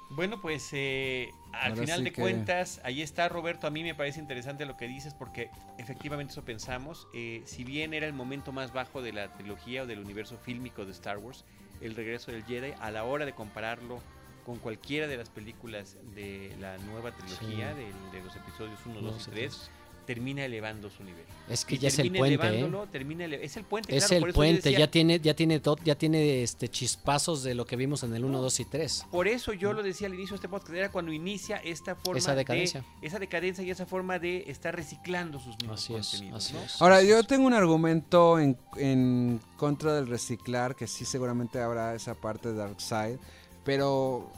Bueno, 0.08 0.40
pues 0.40 0.68
eh, 0.72 1.30
al 1.52 1.72
Ahora 1.72 1.82
final 1.82 1.98
sí 1.98 2.04
de 2.04 2.12
que- 2.12 2.20
cuentas, 2.22 2.80
ahí 2.84 3.02
está 3.02 3.28
Roberto. 3.28 3.66
A 3.66 3.70
mí 3.70 3.82
me 3.82 3.94
parece 3.94 4.20
interesante 4.20 4.64
lo 4.64 4.76
que 4.76 4.86
dices 4.86 5.14
porque 5.14 5.50
efectivamente 5.78 6.32
eso 6.32 6.44
pensamos. 6.44 7.08
Eh, 7.12 7.42
si 7.44 7.64
bien 7.64 7.92
era 7.92 8.06
el 8.06 8.12
momento 8.12 8.52
más 8.52 8.72
bajo 8.72 9.02
de 9.02 9.12
la 9.12 9.32
trilogía 9.32 9.82
o 9.82 9.86
del 9.86 9.98
universo 9.98 10.38
fílmico 10.38 10.84
de 10.84 10.92
Star 10.92 11.18
Wars, 11.18 11.44
el 11.80 11.94
regreso 11.96 12.30
del 12.30 12.44
Jedi, 12.44 12.72
a 12.80 12.90
la 12.90 13.04
hora 13.04 13.26
de 13.26 13.32
compararlo 13.32 14.00
con 14.44 14.58
cualquiera 14.60 15.08
de 15.08 15.16
las 15.16 15.28
películas 15.28 15.96
de 16.14 16.54
la 16.60 16.78
nueva 16.78 17.10
trilogía, 17.10 17.74
Sí. 17.74 17.80
del- 17.80 18.10
de, 18.12 18.22
los 18.22 18.36
episodios 18.36 18.78
1, 18.86 19.00
No 19.00 19.10
2 19.10 19.22
sé 19.24 19.30
y 19.30 19.34
qué 19.34 19.40
3, 19.40 19.52
es. 19.54 19.70
Termina 20.06 20.44
elevando 20.44 20.88
su 20.88 21.02
nivel. 21.04 21.24
Es 21.48 21.64
que 21.64 21.74
Y 21.74 21.78
ya 21.78 21.88
es 21.88 21.98
el 21.98 22.10
puente, 22.12 22.34
¿eh? 22.42 22.48
elevándolo, 22.48 22.86
termina 22.86 23.24
ele- 23.26 23.44
es 23.44 23.56
el 23.56 23.64
puente, 23.64 23.94
Es 23.96 24.06
claro, 24.06 24.20
por 24.20 24.28
el 24.30 24.34
puente, 24.34 24.62
decía- 24.70 24.78
ya 24.78 24.90
tiene, 24.90 25.20
ya 25.20 25.34
tiene, 25.34 25.60
ya 25.84 25.94
tiene 25.96 26.42
este 26.42 26.68
chispazos 26.68 27.42
de 27.42 27.54
lo 27.54 27.66
que 27.66 27.76
vimos 27.76 28.02
en 28.02 28.14
el 28.14 28.24
1, 28.24 28.40
2 28.40 28.60
y 28.60 28.64
3. 28.64 29.04
Por 29.10 29.28
eso 29.28 29.52
yo 29.52 29.72
lo 29.72 29.82
decía 29.82 30.06
al 30.06 30.14
inicio 30.14 30.30
de 30.32 30.36
este 30.36 30.48
podcast, 30.48 30.72
era 30.74 30.90
cuando 30.90 31.12
inicia 31.12 31.56
esta 31.58 31.94
forma 31.96 32.18
Esa 32.18 32.34
decadencia. 32.34 32.84
de 33.00 33.06
esa 33.06 33.18
decadencia 33.18 33.62
y 33.64 33.70
esa 33.70 33.84
forma 33.86 34.18
de 34.18 34.44
estar 34.50 34.74
reciclando 34.74 35.38
sus 35.40 35.56
mismos 35.58 35.82
Así 35.82 35.94
es, 35.94 36.08
contenidos. 36.10 36.44
así 36.46 36.54
¿no? 36.54 36.62
es. 36.62 36.80
Ahora, 36.82 36.96
así 36.98 37.08
yo 37.08 37.18
es. 37.18 37.26
tengo 37.26 37.46
un 37.46 37.52
argumento 37.54 38.38
en, 38.38 38.56
en 38.76 39.40
contra 39.56 39.94
del 39.94 40.06
reciclar, 40.06 40.74
que 40.76 40.86
sí 40.86 41.04
seguramente 41.04 41.60
habrá 41.60 41.94
esa 41.94 42.14
parte 42.14 42.48
de 42.52 42.54
Darkseid, 42.54 43.16
pero 43.64 44.30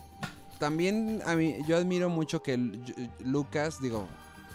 también 0.58 1.22
a 1.26 1.36
mí, 1.36 1.56
yo 1.66 1.76
admiro 1.76 2.08
mucho 2.08 2.42
que 2.42 2.56
Lu- 2.56 2.80
Lucas, 3.24 3.80
digo, 3.80 4.08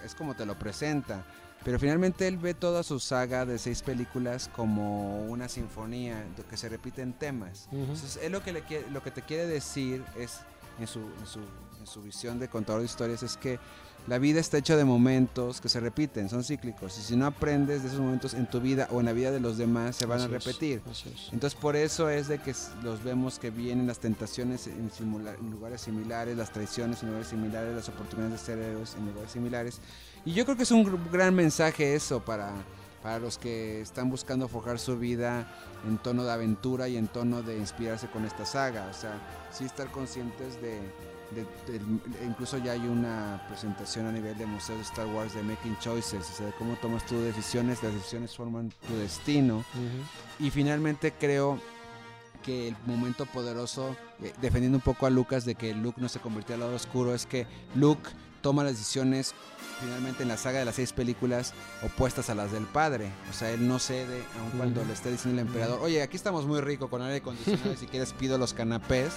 es 0.04 0.16
como 0.16 0.36
te 0.36 0.45
lo 0.45 0.58
presenta, 0.58 1.24
pero 1.64 1.80
finalmente 1.80 2.28
él 2.28 2.38
ve 2.38 2.54
toda 2.54 2.84
su 2.84 2.99
saga 2.99 3.45
de 3.45 3.58
seis 3.58 3.82
películas 3.82 4.49
como 4.56 5.24
una 5.26 5.47
sinfonía 5.47 6.24
que 6.49 6.58
se 6.58 6.68
repiten 6.70 7.14
temas. 7.14 7.68
Entonces, 7.72 8.20
él 8.22 8.32
lo 8.34 8.43
que, 8.43 8.51
le 8.54 8.64
quiere- 8.64 8.89
lo 8.91 9.01
que 9.01 9.12
te 9.12 9.22
quiere 9.22 9.47
decir 9.47 10.04
es, 10.18 10.39
en 10.80 10.88
su, 10.88 10.99
en 10.99 11.26
su, 11.26 11.39
en 11.80 11.88
su 11.88 12.01
visión 12.01 12.39
de 12.39 12.49
contador 12.49 12.82
de 12.82 12.86
historias, 12.88 13.24
es 13.24 13.38
que 13.38 13.60
la 14.08 14.18
vida 14.18 14.39
está 14.41 14.58
hecha 14.58 14.76
de 14.76 14.84
momentos 14.84 15.62
que 15.62 15.70
se 15.70 15.80
repiten, 15.80 16.28
son 16.30 16.43
cíclicos. 16.43 16.97
Y 16.97 17.01
si 17.01 17.16
no 17.16 17.26
aprendes 17.26 17.84
de 17.84 17.88
esos 17.88 18.01
momentos 18.01 18.34
en 18.34 18.47
tu 18.49 18.60
vida 18.60 18.88
o 18.91 18.99
en 18.99 19.06
la 19.06 19.14
vida 19.14 19.32
de 19.32 19.39
los 19.39 19.58
demás, 19.58 19.95
se 19.95 20.06
van 20.06 20.20
Así 20.20 20.26
a 20.26 20.38
repetir. 20.38 20.82
es. 20.91 21.30
Entonces 21.32 21.58
por 21.60 21.76
eso 21.78 22.10
es 22.10 22.28
de 22.28 22.39
que 22.39 22.54
los 22.84 23.01
vemos 23.04 23.39
que 23.39 23.49
vienen 23.49 23.88
las 23.88 23.99
tentaciones 23.99 24.68
en, 24.68 24.91
lugares 25.51 25.82
similares, 25.82 26.36
las 26.36 26.51
traiciones 26.51 27.01
en 27.01 27.08
lugares 27.10 27.30
similares, 27.30 27.74
las 27.76 27.88
oportunidades 27.88 28.39
de 28.41 28.45
ser 28.45 28.60
héroes 28.60 28.95
en 28.95 29.06
lugares 29.06 29.32
similares. 29.32 29.80
Y 30.26 30.34
yo 30.34 30.43
creo 30.43 30.58
que 30.58 30.64
es 30.64 30.72
un 30.72 30.86
gr- 30.86 31.12
gran 31.12 31.34
mensaje 31.34 31.95
eso 31.95 32.20
para, 32.20 32.51
para 33.01 33.20
los 33.20 33.38
que 33.38 33.80
están 33.82 34.10
buscando 34.10 34.47
forjar 34.49 34.80
su 34.80 34.97
vida 34.99 35.47
en 35.88 35.97
tono 35.97 36.24
de 36.26 36.32
aventura 36.32 36.89
y 36.89 36.97
en 36.97 37.08
tono 37.08 37.41
de 37.41 37.58
inspirarse 37.58 38.08
con 38.08 38.26
esta 38.26 38.45
saga. 38.45 38.88
O 38.89 38.93
sea, 38.93 39.14
sí 39.51 39.64
estar 39.64 39.89
conscientes 39.91 40.62
de... 40.62 40.80
de- 41.34 41.45
incluso 42.25 42.57
ya 42.57 42.73
hay 42.73 42.81
una 42.88 43.43
presentación 43.47 44.05
a 44.07 44.11
nivel 44.11 44.38
de 44.38 44.45
Museo 44.45 44.75
de 44.75 44.81
Star 44.84 45.07
Wars 45.07 45.34
de 45.34 45.43
Making 45.43 45.77
Choices, 45.79 46.29
o 46.29 46.34
sea, 46.34 46.45
de 46.47 46.51
cómo 46.53 46.75
tomas 46.75 47.05
tus 47.05 47.21
decisiones, 47.23 47.81
las 47.84 47.93
decisiones 47.93 48.36
forman 48.36 48.71
tu 48.88 48.95
destino. 48.97 49.63
Y 50.39 50.49
finalmente 50.51 51.11
creo 51.11 51.59
que 52.43 52.67
el 52.69 52.75
momento 52.86 53.25
poderoso, 53.25 53.95
eh, 54.21 54.34
defendiendo 54.41 54.77
un 54.77 54.81
poco 54.84 55.05
a 55.05 55.09
Lucas 55.09 55.45
de 55.45 55.55
que 55.55 55.73
Luke 55.73 56.01
no 56.01 56.09
se 56.09 56.19
convirtió 56.19 56.55
al 56.55 56.61
lado 56.61 56.75
oscuro, 56.75 57.13
es 57.15 57.25
que 57.25 57.47
Luke 57.75 58.09
toma 58.41 58.63
las 58.63 58.73
decisiones 58.73 59.34
finalmente 59.84 60.23
en 60.23 60.29
la 60.29 60.38
saga 60.38 60.59
de 60.59 60.65
las 60.65 60.75
seis 60.75 60.93
películas 60.93 61.53
opuestas 61.84 62.29
a 62.29 62.36
las 62.36 62.51
del 62.51 62.65
padre. 62.65 63.09
O 63.29 63.34
sea, 63.34 63.51
él 63.51 63.67
no 63.67 63.79
cede, 63.79 64.23
aun 64.39 64.51
cuando 64.57 64.79
Ujú. 64.81 64.88
le 64.88 64.93
esté 64.93 65.11
diciendo 65.11 65.41
el 65.41 65.47
emperador, 65.47 65.79
oye, 65.81 66.01
aquí 66.01 66.15
estamos 66.15 66.45
muy 66.45 66.61
rico 66.61 66.89
con 66.89 67.01
aire 67.01 67.17
acondicionado 67.17 67.75
si 67.75 67.86
quieres 67.88 68.13
pido 68.13 68.38
los 68.38 68.53
canapés 68.53 69.11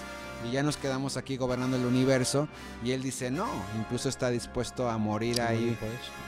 y 0.47 0.53
ya 0.53 0.63
nos 0.63 0.77
quedamos 0.77 1.17
aquí 1.17 1.37
gobernando 1.37 1.77
el 1.77 1.85
universo. 1.87 2.49
Y 2.85 2.93
él 2.93 3.03
dice, 3.03 3.31
no, 3.31 3.47
incluso 3.79 4.09
está 4.09 4.31
dispuesto 4.31 4.91
a 4.91 4.99
morir 4.99 5.41
ahí 5.41 5.77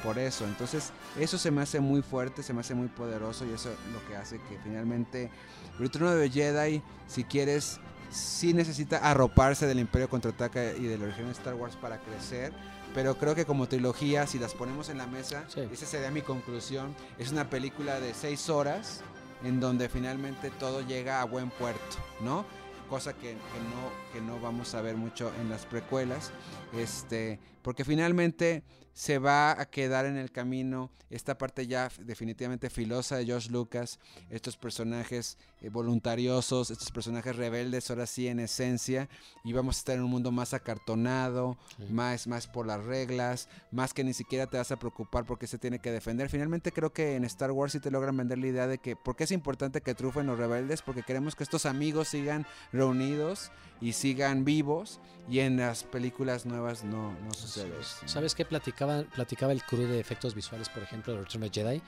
por 0.03 0.19
eso. 0.19 0.45
Entonces, 0.45 0.93
eso 1.19 1.37
se 1.39 1.51
me 1.51 1.63
hace 1.63 1.81
muy 1.81 2.03
fuerte, 2.03 2.43
se 2.43 2.53
me 2.55 2.61
hace 2.61 2.75
muy 2.75 2.89
poderoso 2.89 3.45
y 3.45 3.53
eso 3.53 3.71
es 3.71 3.93
lo 3.93 4.07
que 4.09 4.17
hace 4.17 4.37
que 4.49 4.59
finalmente 4.63 5.31
Return 5.79 6.07
of 6.07 6.19
the 6.21 6.31
Jedi, 6.31 6.83
si 7.07 7.25
quieres, 7.25 7.79
sí 8.11 8.55
necesita 8.55 8.99
arroparse 8.99 9.67
del 9.67 9.79
Imperio 9.79 10.09
Contraataca 10.09 10.73
y 10.73 10.85
de 10.85 10.97
la 10.99 11.05
origen 11.05 11.27
de 11.27 11.33
Star 11.33 11.55
Wars 11.55 11.77
para 11.77 11.99
crecer. 12.01 12.53
Pero 12.95 13.17
creo 13.17 13.35
que 13.35 13.45
como 13.45 13.69
trilogía, 13.69 14.27
si 14.27 14.39
las 14.39 14.55
ponemos 14.55 14.89
en 14.89 14.99
la 14.99 15.07
mesa, 15.07 15.45
Sí. 15.49 15.61
esa 15.73 15.87
sería 15.87 16.11
mi 16.11 16.23
conclusión. 16.23 16.95
Es 17.19 17.31
una 17.31 17.49
película 17.49 18.01
de 18.01 18.15
seis 18.15 18.49
horas 18.49 19.03
en 19.45 19.61
donde 19.61 19.89
finalmente 19.89 20.51
todo 20.51 20.81
llega 20.87 21.21
a 21.21 21.25
buen 21.25 21.51
puerto, 21.51 21.97
¿no? 22.21 22.45
Cosa 22.89 23.13
que, 23.13 23.21
que 23.33 23.35
no, 23.35 24.13
que 24.13 24.21
no 24.21 24.41
vamos 24.41 24.75
a 24.75 24.81
ver 24.81 24.97
mucho 24.97 25.31
en 25.41 25.51
las 25.51 25.67
precuelas. 25.67 26.33
Este, 26.73 27.39
porque 27.63 27.85
finalmente 27.85 28.63
se 28.95 29.19
va 29.19 29.53
a 29.53 29.67
quedar 29.67 30.07
en 30.07 30.17
el 30.17 30.33
camino 30.33 30.91
esta 31.11 31.39
parte 31.39 31.67
ya 31.67 31.91
definitivamente 32.01 32.69
filosa 32.71 33.17
de 33.17 33.27
George 33.27 33.51
Lucas, 33.51 34.01
estos 34.31 34.57
personajes 34.57 35.39
eh, 35.61 35.69
voluntariosos, 35.71 36.71
estos 36.71 36.91
personajes 36.93 37.35
rebeldes, 37.37 37.91
ahora 37.91 38.07
sí 38.07 38.29
en 38.29 38.41
esencia, 38.41 39.09
y 39.45 39.53
vamos 39.53 39.77
a 39.77 39.79
estar 39.81 39.97
en 39.97 40.03
un 40.05 40.11
mundo 40.11 40.31
más 40.31 40.55
acartonado, 40.55 41.57
Sí. 41.77 41.85
más, 41.93 42.27
más 42.27 42.47
por 42.47 42.67
las 42.67 42.85
reglas, 42.85 43.49
más 43.71 43.93
que 43.95 44.05
ni 44.05 44.15
siquiera 44.15 44.47
te 44.47 44.57
vas 44.57 44.71
a 44.73 44.77
preocupar 44.79 45.25
porque 45.27 45.47
se 45.47 45.59
tiene 45.59 45.79
que 45.81 45.91
defender. 45.91 46.29
Finalmente 46.29 46.73
creo 46.73 46.93
que 46.93 47.17
en 47.17 47.25
Star 47.25 47.51
Wars 47.51 47.73
sí 47.73 47.81
te 47.81 47.91
logran 47.91 48.17
vender 48.17 48.39
la 48.39 48.47
idea 48.47 48.67
de 48.67 48.79
que, 48.79 48.97
¿por 48.97 49.17
qué 49.17 49.25
es 49.25 49.33
importante 49.33 49.81
que 49.81 49.95
triunfen 49.95 50.27
los 50.27 50.39
rebeldes? 50.39 50.83
Porque 50.83 51.03
queremos 51.03 51.35
que 51.35 51.43
estos 51.45 51.67
amigos 51.67 52.09
sigan 52.09 52.47
reunidos 52.73 53.51
y 53.81 53.93
sigan 53.93 54.45
vivos, 54.45 55.01
y 55.31 55.41
en 55.41 55.57
las 55.59 55.85
películas 55.85 56.47
nuevas 56.47 56.85
no, 56.85 57.13
no 57.25 57.35
sucede 57.35 57.73
eso. 57.81 57.97
¿Sabes 58.07 58.35
qué 58.35 58.45
platicaba, 58.45 59.03
platicaba 59.15 59.53
el 59.53 59.63
crew 59.63 59.87
de 59.87 60.01
efectos 60.01 60.35
visuales, 60.35 60.69
por 60.69 60.83
ejemplo, 60.83 61.13
de 61.13 61.21
Return 61.21 61.43
of 61.45 61.51
the 61.51 61.61
Jedi? 61.61 61.83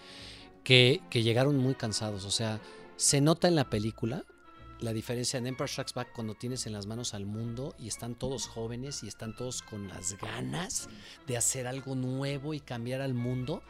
Que, 0.62 1.00
que 1.08 1.22
llegaron 1.22 1.56
muy 1.56 1.74
cansados. 1.74 2.24
O 2.26 2.30
sea, 2.30 2.60
se 3.00 3.22
nota 3.22 3.48
en 3.48 3.54
la 3.54 3.70
película 3.70 4.26
la 4.78 4.92
diferencia 4.92 5.38
en 5.38 5.46
Empire 5.46 5.68
Strikes 5.68 5.94
Back 5.94 6.12
cuando 6.12 6.34
tienes 6.34 6.66
en 6.66 6.74
las 6.74 6.84
manos 6.84 7.14
al 7.14 7.24
mundo 7.24 7.74
y 7.78 7.88
están 7.88 8.14
todos 8.14 8.46
jóvenes 8.46 9.02
y 9.02 9.08
están 9.08 9.34
todos 9.34 9.62
con 9.62 9.88
las 9.88 10.18
ganas 10.18 10.90
de 11.26 11.38
hacer 11.38 11.66
algo 11.66 11.94
nuevo 11.94 12.52
y 12.52 12.60
cambiar 12.60 13.00
al 13.00 13.14
mundo. 13.14 13.62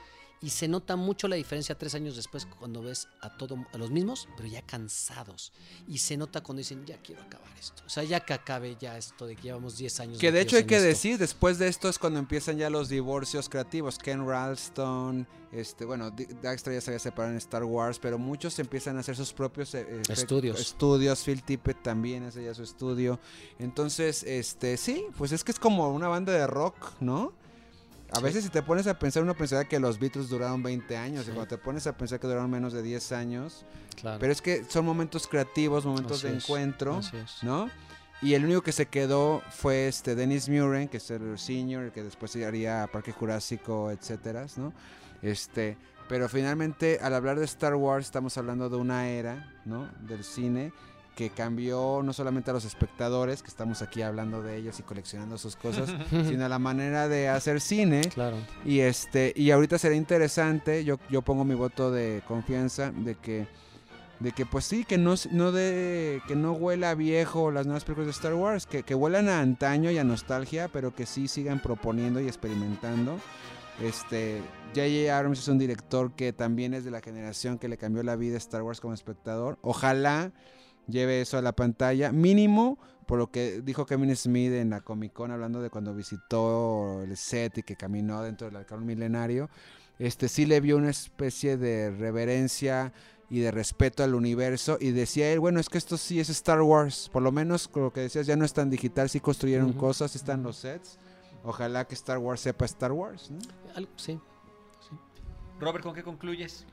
Y 0.42 0.48
se 0.50 0.68
nota 0.68 0.96
mucho 0.96 1.28
la 1.28 1.36
diferencia 1.36 1.76
tres 1.76 1.94
años 1.94 2.16
después 2.16 2.46
cuando 2.46 2.80
ves 2.82 3.08
a, 3.20 3.36
todo, 3.36 3.62
a 3.74 3.76
los 3.78 3.90
mismos, 3.90 4.26
pero 4.38 4.48
ya 4.48 4.62
cansados. 4.62 5.52
Y 5.86 5.98
se 5.98 6.16
nota 6.16 6.40
cuando 6.42 6.60
dicen, 6.60 6.86
ya 6.86 6.96
quiero 7.02 7.20
acabar 7.22 7.50
esto. 7.58 7.82
O 7.84 7.90
sea, 7.90 8.04
ya 8.04 8.20
que 8.20 8.32
acabe 8.32 8.74
ya 8.80 8.96
esto 8.96 9.26
de 9.26 9.36
que 9.36 9.42
llevamos 9.42 9.76
10 9.76 10.00
años. 10.00 10.18
Que 10.18 10.32
de 10.32 10.40
hecho 10.40 10.56
hay 10.56 10.64
que 10.64 10.76
esto. 10.76 10.86
decir, 10.88 11.18
después 11.18 11.58
de 11.58 11.68
esto 11.68 11.90
es 11.90 11.98
cuando 11.98 12.18
empiezan 12.18 12.56
ya 12.56 12.70
los 12.70 12.88
divorcios 12.88 13.50
creativos. 13.50 13.98
Ken 13.98 14.26
Ralston, 14.26 15.28
este, 15.52 15.84
bueno, 15.84 16.10
Di- 16.10 16.24
Dijkstra 16.24 16.72
ya 16.72 16.80
se 16.80 16.90
había 16.90 17.00
separado 17.00 17.32
en 17.32 17.38
Star 17.38 17.64
Wars, 17.64 17.98
pero 17.98 18.18
muchos 18.18 18.58
empiezan 18.58 18.96
a 18.96 19.00
hacer 19.00 19.16
sus 19.16 19.34
propios 19.34 19.74
eh, 19.74 20.00
Estudios. 20.08 20.58
Estudios, 20.58 21.22
Phil 21.22 21.42
Tippett 21.42 21.82
también 21.82 22.22
hace 22.24 22.42
ya 22.42 22.54
su 22.54 22.62
estudio. 22.62 23.20
Entonces, 23.58 24.22
este, 24.22 24.78
sí, 24.78 25.04
pues 25.18 25.32
es 25.32 25.44
que 25.44 25.52
es 25.52 25.58
como 25.58 25.92
una 25.92 26.08
banda 26.08 26.32
de 26.32 26.46
rock, 26.46 26.92
¿no? 27.00 27.34
A 28.12 28.16
Sí. 28.16 28.22
veces 28.24 28.44
si 28.44 28.50
te 28.50 28.62
pones 28.62 28.86
a 28.86 28.98
pensar, 28.98 29.22
uno 29.22 29.34
pensaría 29.34 29.68
que 29.68 29.78
los 29.78 29.98
Beatles 29.98 30.28
duraron 30.28 30.62
20 30.62 30.96
años, 30.96 31.24
y 31.28 31.30
cuando 31.30 31.46
te 31.46 31.58
pones 31.58 31.86
a 31.86 31.96
pensar 31.96 32.18
que 32.20 32.26
duraron 32.26 32.50
menos 32.50 32.72
de 32.72 32.82
10 32.82 33.12
años, 33.12 33.64
Claro. 34.00 34.18
pero 34.18 34.32
es 34.32 34.42
que 34.42 34.64
son 34.68 34.84
momentos 34.84 35.26
creativos, 35.28 35.84
momentos 35.86 36.18
Así 36.18 36.28
de 36.28 36.36
es, 36.38 36.44
encuentro. 36.44 36.96
así 36.96 37.16
es. 37.16 37.42
¿no? 37.42 37.70
Y 38.22 38.34
el 38.34 38.44
único 38.44 38.62
que 38.62 38.72
se 38.72 38.86
quedó 38.86 39.42
fue 39.50 39.88
este 39.88 40.14
Dennis 40.14 40.48
Muren, 40.48 40.88
que 40.88 40.98
es 40.98 41.10
el 41.10 41.38
senior, 41.38 41.84
el 41.84 41.92
que 41.92 42.02
después 42.02 42.34
haría 42.36 42.86
Parque 42.92 43.12
Jurásico, 43.12 43.90
etcétera, 43.90 44.46
¿no? 44.56 44.72
Este, 45.22 45.78
pero 46.08 46.28
finalmente 46.28 46.98
al 47.00 47.14
hablar 47.14 47.38
de 47.38 47.44
Star 47.44 47.74
Wars 47.76 48.06
estamos 48.06 48.36
hablando 48.36 48.68
de 48.68 48.76
una 48.76 49.08
era, 49.08 49.54
¿no? 49.64 49.88
Del 50.00 50.24
cine 50.24 50.72
que 51.20 51.28
cambió 51.28 52.00
no 52.02 52.14
solamente 52.14 52.50
a 52.50 52.54
los 52.54 52.64
espectadores, 52.64 53.42
que 53.42 53.48
estamos 53.48 53.82
aquí 53.82 54.00
hablando 54.00 54.42
de 54.42 54.56
ellos 54.56 54.80
y 54.80 54.82
coleccionando 54.82 55.36
sus 55.36 55.54
cosas, 55.54 55.94
sino 56.10 56.48
la 56.48 56.58
manera 56.58 57.08
de 57.08 57.28
hacer 57.28 57.60
cine. 57.60 58.00
Claro. 58.14 58.38
Y 58.64 58.80
este 58.80 59.34
y 59.36 59.50
ahorita 59.50 59.76
será 59.76 59.94
interesante, 59.94 60.82
yo, 60.82 60.98
yo 61.10 61.20
pongo 61.20 61.44
mi 61.44 61.54
voto 61.54 61.90
de 61.90 62.22
confianza 62.26 62.90
de 62.90 63.16
que 63.16 63.46
de 64.18 64.32
que 64.32 64.46
pues 64.46 64.64
sí, 64.64 64.86
que 64.86 64.96
no 64.96 65.12
no 65.30 65.52
de 65.52 66.22
que 66.26 66.36
no 66.36 66.52
huela 66.52 66.88
a 66.88 66.94
viejo 66.94 67.50
las 67.50 67.66
nuevas 67.66 67.84
películas 67.84 68.06
de 68.06 68.12
Star 68.12 68.32
Wars, 68.32 68.64
que, 68.64 68.82
que 68.82 68.94
huelan 68.94 69.28
a 69.28 69.40
antaño 69.40 69.90
y 69.90 69.98
a 69.98 70.04
nostalgia, 70.04 70.68
pero 70.68 70.94
que 70.94 71.04
sí 71.04 71.28
sigan 71.28 71.60
proponiendo 71.60 72.18
y 72.22 72.28
experimentando. 72.28 73.18
Este 73.82 74.40
J.J. 74.74 75.14
Abrams 75.14 75.40
es 75.40 75.48
un 75.48 75.58
director 75.58 76.12
que 76.12 76.32
también 76.32 76.72
es 76.72 76.86
de 76.86 76.90
la 76.90 77.02
generación 77.02 77.58
que 77.58 77.68
le 77.68 77.76
cambió 77.76 78.02
la 78.02 78.16
vida 78.16 78.36
a 78.36 78.38
Star 78.38 78.62
Wars 78.62 78.80
como 78.80 78.94
espectador. 78.94 79.58
Ojalá 79.60 80.32
lleve 80.90 81.20
eso 81.20 81.38
a 81.38 81.42
la 81.42 81.52
pantalla, 81.52 82.12
mínimo 82.12 82.78
por 83.06 83.18
lo 83.18 83.30
que 83.30 83.60
dijo 83.62 83.86
Kevin 83.86 84.14
Smith 84.14 84.52
en 84.52 84.70
la 84.70 84.82
Comic 84.82 85.12
Con 85.12 85.32
hablando 85.32 85.60
de 85.60 85.68
cuando 85.70 85.94
visitó 85.94 87.02
el 87.02 87.16
set 87.16 87.58
y 87.58 87.62
que 87.64 87.74
caminó 87.74 88.22
dentro 88.22 88.46
del 88.46 88.56
arcón 88.56 88.86
milenario, 88.86 89.50
este 89.98 90.28
sí 90.28 90.46
le 90.46 90.60
vio 90.60 90.76
una 90.76 90.90
especie 90.90 91.56
de 91.56 91.90
reverencia 91.90 92.92
y 93.28 93.40
de 93.40 93.50
respeto 93.50 94.02
al 94.04 94.14
universo 94.14 94.78
y 94.80 94.90
decía 94.92 95.32
él, 95.32 95.40
bueno, 95.40 95.60
es 95.60 95.68
que 95.68 95.78
esto 95.78 95.96
sí 95.96 96.20
es 96.20 96.30
Star 96.30 96.62
Wars, 96.62 97.08
por 97.12 97.22
lo 97.22 97.32
menos 97.32 97.68
con 97.68 97.82
lo 97.84 97.92
que 97.92 98.00
decías, 98.00 98.26
ya 98.26 98.36
no 98.36 98.44
es 98.44 98.52
tan 98.52 98.70
digital, 98.70 99.08
sí 99.08 99.20
construyeron 99.20 99.72
cosas, 99.72 100.14
están 100.16 100.42
los 100.42 100.56
sets. 100.56 100.98
Ojalá 101.42 101.86
que 101.86 101.94
Star 101.94 102.18
Wars 102.18 102.40
sepa 102.42 102.64
Star 102.66 102.92
Wars, 102.92 103.30
¿no? 103.30 103.38
Algo- 103.74 103.90
sí. 103.96 104.18
Robert, 105.58 105.82
¿con 105.84 105.94
qué 105.94 106.02
concluyes? 106.02 106.64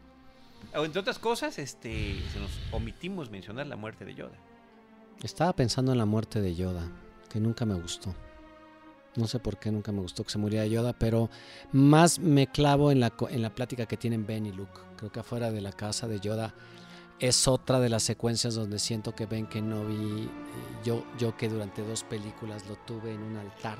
Entre 0.73 0.99
otras 0.99 1.19
cosas, 1.19 1.57
este, 1.59 2.19
se 2.31 2.39
nos 2.39 2.51
omitimos 2.71 3.31
mencionar 3.31 3.67
la 3.67 3.75
muerte 3.75 4.05
de 4.05 4.13
Yoda. 4.13 4.37
Estaba 5.23 5.53
pensando 5.53 5.91
en 5.91 5.97
la 5.97 6.05
muerte 6.05 6.41
de 6.41 6.55
Yoda, 6.55 6.87
que 7.29 7.39
nunca 7.39 7.65
me 7.65 7.73
gustó. 7.73 8.13
No 9.15 9.27
sé 9.27 9.39
por 9.39 9.57
qué 9.57 9.71
nunca 9.71 9.91
me 9.91 10.01
gustó 10.01 10.23
que 10.23 10.29
se 10.29 10.37
muriera 10.37 10.67
Yoda, 10.67 10.93
pero 10.93 11.29
más 11.71 12.19
me 12.19 12.45
clavo 12.47 12.91
en 12.91 12.99
la, 12.99 13.13
en 13.29 13.41
la 13.41 13.55
plática 13.55 13.87
que 13.87 13.97
tienen 13.97 14.27
Ben 14.27 14.45
y 14.45 14.51
Luke. 14.51 14.79
Creo 14.97 15.11
que 15.11 15.21
afuera 15.21 15.49
de 15.49 15.61
la 15.61 15.71
casa 15.71 16.07
de 16.07 16.19
Yoda 16.19 16.53
es 17.19 17.47
otra 17.47 17.79
de 17.79 17.89
las 17.89 18.03
secuencias 18.03 18.53
donde 18.53 18.77
siento 18.77 19.15
que 19.15 19.25
Ben 19.25 19.47
Kenobi, 19.47 20.25
eh, 20.25 20.29
yo, 20.85 21.03
yo 21.17 21.35
que 21.35 21.49
durante 21.49 21.81
dos 21.81 22.03
películas 22.03 22.67
lo 22.67 22.75
tuve 22.75 23.13
en 23.13 23.23
un 23.23 23.37
altar 23.37 23.79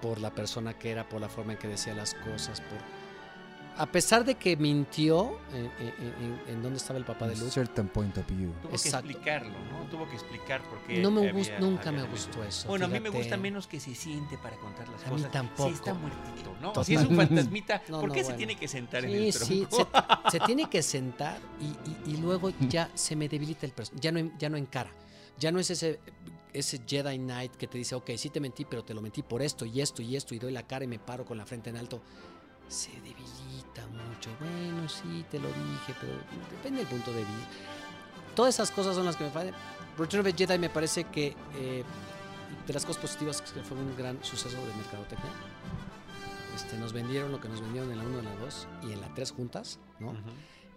por 0.00 0.20
la 0.20 0.30
persona 0.30 0.78
que 0.78 0.90
era, 0.90 1.08
por 1.08 1.20
la 1.20 1.28
forma 1.28 1.54
en 1.54 1.58
que 1.58 1.68
decía 1.68 1.94
las 1.94 2.14
cosas, 2.14 2.60
por... 2.60 2.78
A 3.78 3.84
pesar 3.86 4.24
de 4.24 4.36
que 4.36 4.56
mintió 4.56 5.38
en, 5.52 5.66
en- 5.66 6.14
en- 6.22 6.40
en 6.48 6.62
dónde 6.62 6.78
estaba 6.78 6.98
el 6.98 7.04
papá 7.04 7.28
de 7.28 7.36
Luke, 7.36 7.50
Certain 7.50 7.88
point 7.88 8.16
of 8.16 8.26
view. 8.26 8.50
Tuvo 8.62 8.72
Exacto. 8.72 9.06
que 9.08 9.12
explicarlo, 9.12 9.52
¿no? 9.70 9.84
Tuvo 9.90 10.08
que 10.08 10.14
explicar 10.14 10.62
por 10.62 10.78
qué. 10.84 10.98
No 11.02 11.10
me 11.10 11.20
había- 11.28 11.34
gust- 11.34 11.58
nunca 11.58 11.90
había 11.90 12.04
me 12.04 12.08
gustó 12.08 12.42
eso. 12.42 12.68
Bueno, 12.68 12.86
a 12.86 12.88
mí 12.88 13.00
me 13.00 13.10
gusta 13.10 13.36
menos 13.36 13.66
que 13.66 13.78
se 13.78 13.94
siente 13.94 14.38
para 14.38 14.56
contar 14.56 14.88
las 14.88 15.02
A 15.02 15.06
mí 15.08 15.16
cosas. 15.16 15.30
tampoco. 15.30 15.68
Si 15.68 15.74
está 15.74 15.92
muertito, 15.92 16.54
¿no? 16.60 16.68
Total. 16.68 16.84
Si 16.86 16.94
es 16.94 17.02
un 17.02 17.16
fantasmita, 17.16 17.82
No, 17.88 18.00
¿por 18.00 18.08
no, 18.08 18.14
qué 18.14 18.20
se 18.20 18.24
bueno. 18.24 18.36
tiene 18.38 18.56
que 18.56 18.66
sentar 18.68 19.04
en 19.04 19.10
Sí, 19.10 19.26
el 19.26 19.32
sí, 19.34 19.66
tronco? 19.70 19.90
se, 20.30 20.38
se 20.38 20.40
tiene 20.46 20.70
que 20.70 20.82
sentar 20.82 21.38
y, 21.60 22.10
y- 22.10 22.14
y 22.14 22.16
luego 22.16 22.50
ya 22.70 22.90
se 22.94 23.14
me 23.14 23.28
debilita 23.28 23.66
el 23.66 23.72
personaje. 23.72 24.00
Ya 24.02 24.10
no, 24.12 24.30
ya 24.38 24.48
no 24.48 24.56
encara. 24.56 24.90
Ya 25.38 25.52
no 25.52 25.58
es 25.60 25.70
ese, 25.70 26.00
ese 26.54 26.80
Jedi 26.86 27.18
Knight 27.18 27.56
que 27.56 27.66
te 27.66 27.76
dice, 27.76 27.94
ok, 27.94 28.10
sí 28.16 28.30
te 28.30 28.40
mentí, 28.40 28.64
pero 28.64 28.82
te 28.84 28.94
lo 28.94 29.02
mentí 29.02 29.22
por 29.22 29.42
esto 29.42 29.66
y 29.66 29.82
esto 29.82 30.00
y 30.00 30.16
esto, 30.16 30.34
y 30.34 30.38
doy 30.38 30.50
la 30.52 30.62
cara 30.66 30.86
y 30.86 30.88
me 30.88 30.98
paro 30.98 31.26
con 31.26 31.36
la 31.36 31.44
frente 31.44 31.68
en 31.68 31.76
alto. 31.76 32.00
Se 32.68 32.90
debilita 32.90 33.35
mucho. 34.16 34.30
Bueno, 34.40 34.88
sí, 34.88 35.24
te 35.30 35.38
lo 35.38 35.48
dije, 35.48 35.94
pero 36.00 36.12
depende 36.50 36.78
del 36.80 36.88
punto 36.88 37.12
de 37.12 37.20
vista. 37.20 37.34
Todas 38.34 38.54
esas 38.54 38.70
cosas 38.70 38.94
son 38.94 39.06
las 39.06 39.16
que 39.16 39.24
me 39.24 39.30
fallan. 39.30 39.54
Return 39.98 40.26
of 40.26 40.32
the 40.32 40.46
Jedi 40.46 40.58
me 40.58 40.68
parece 40.68 41.04
que 41.04 41.34
eh, 41.56 41.84
de 42.66 42.72
las 42.72 42.84
cosas 42.84 43.00
positivas 43.00 43.40
que 43.40 43.62
fue 43.62 43.76
un 43.78 43.96
gran 43.96 44.22
suceso 44.22 44.56
de 44.56 44.74
mercadotecnia. 44.74 45.30
Este, 46.54 46.76
nos 46.76 46.92
vendieron 46.92 47.32
lo 47.32 47.40
que 47.40 47.48
nos 47.48 47.60
vendieron 47.60 47.90
en 47.92 47.98
la 47.98 48.04
1, 48.04 48.18
en 48.18 48.24
la 48.24 48.34
2 48.36 48.68
y 48.88 48.92
en 48.92 49.00
la 49.00 49.08
3 49.14 49.30
juntas, 49.32 49.78
¿no? 50.00 50.14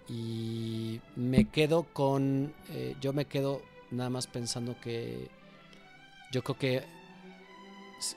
Y 0.07 0.99
me 1.15 1.45
quedo 1.45 1.83
con. 1.83 2.53
eh, 2.69 2.95
yo 2.99 3.13
me 3.13 3.25
quedo 3.25 3.61
nada 3.91 4.09
más 4.09 4.27
pensando 4.27 4.79
que. 4.79 5.29
Yo 6.31 6.43
creo 6.43 6.57
que 6.57 6.98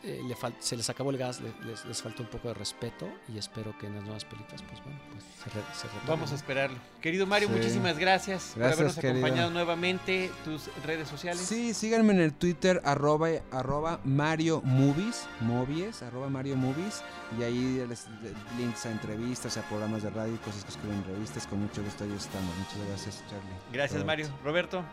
eh, 0.04 0.20
le 0.26 0.36
se 0.60 0.76
les 0.76 0.88
acabó 0.90 1.10
el 1.10 1.18
gas, 1.18 1.40
le- 1.40 1.52
les, 1.66 1.84
les 1.84 2.02
faltó 2.02 2.22
un 2.22 2.28
poco 2.28 2.48
de 2.48 2.54
respeto 2.54 3.08
y 3.28 3.38
espero 3.38 3.76
que 3.78 3.86
en 3.86 3.94
las 3.96 4.04
nuevas 4.04 4.24
películas, 4.24 4.62
pues 4.62 4.82
bueno, 4.84 4.98
pues 5.10 5.24
se, 5.42 5.50
re- 5.50 5.64
se 5.74 5.86
retomen. 5.88 6.06
Vamos 6.08 6.32
a 6.32 6.34
esperarlo. 6.34 6.78
Querido 7.00 7.26
Mario, 7.26 7.48
Sí. 7.48 7.54
muchísimas 7.54 7.98
gracias, 7.98 8.50
por 8.54 8.58
Gracias, 8.60 8.78
habernos 8.80 8.96
querido. 8.96 9.18
acompañado 9.24 9.50
nuevamente. 9.50 10.30
Tus 10.44 10.68
redes 10.84 11.08
sociales. 11.08 11.42
Sí, 11.42 11.74
síganme 11.74 12.12
en 12.12 12.20
el 12.20 12.32
Twitter, 12.32 12.80
arroba, 12.84 13.28
arroba 13.50 14.00
Mario 14.04 14.60
Movies, 14.64 15.24
movies, 15.40 16.02
arroba 16.02 16.28
Mario 16.28 16.56
Movies, 16.56 17.02
y 17.38 17.42
ahí 17.42 17.84
les 17.88 18.06
links 18.58 18.86
a 18.86 18.90
entrevistas, 18.92 19.56
a 19.56 19.62
programas 19.62 20.02
de 20.02 20.10
radio 20.10 20.34
y 20.34 20.38
cosas 20.38 20.64
que 20.64 20.70
escriben 20.70 20.98
en 20.98 21.04
revistas, 21.04 21.46
con 21.46 21.60
mucho 21.60 21.82
gusto 21.82 22.04
ahí 22.04 22.12
estamos. 22.16 22.54
Muchas 22.56 22.78
gracias, 22.88 23.22
Charlie. 23.28 23.50
Gracias, 23.72 23.92
Robert. 24.02 24.06
Mario. 24.06 24.28
Roberto. 24.44 24.84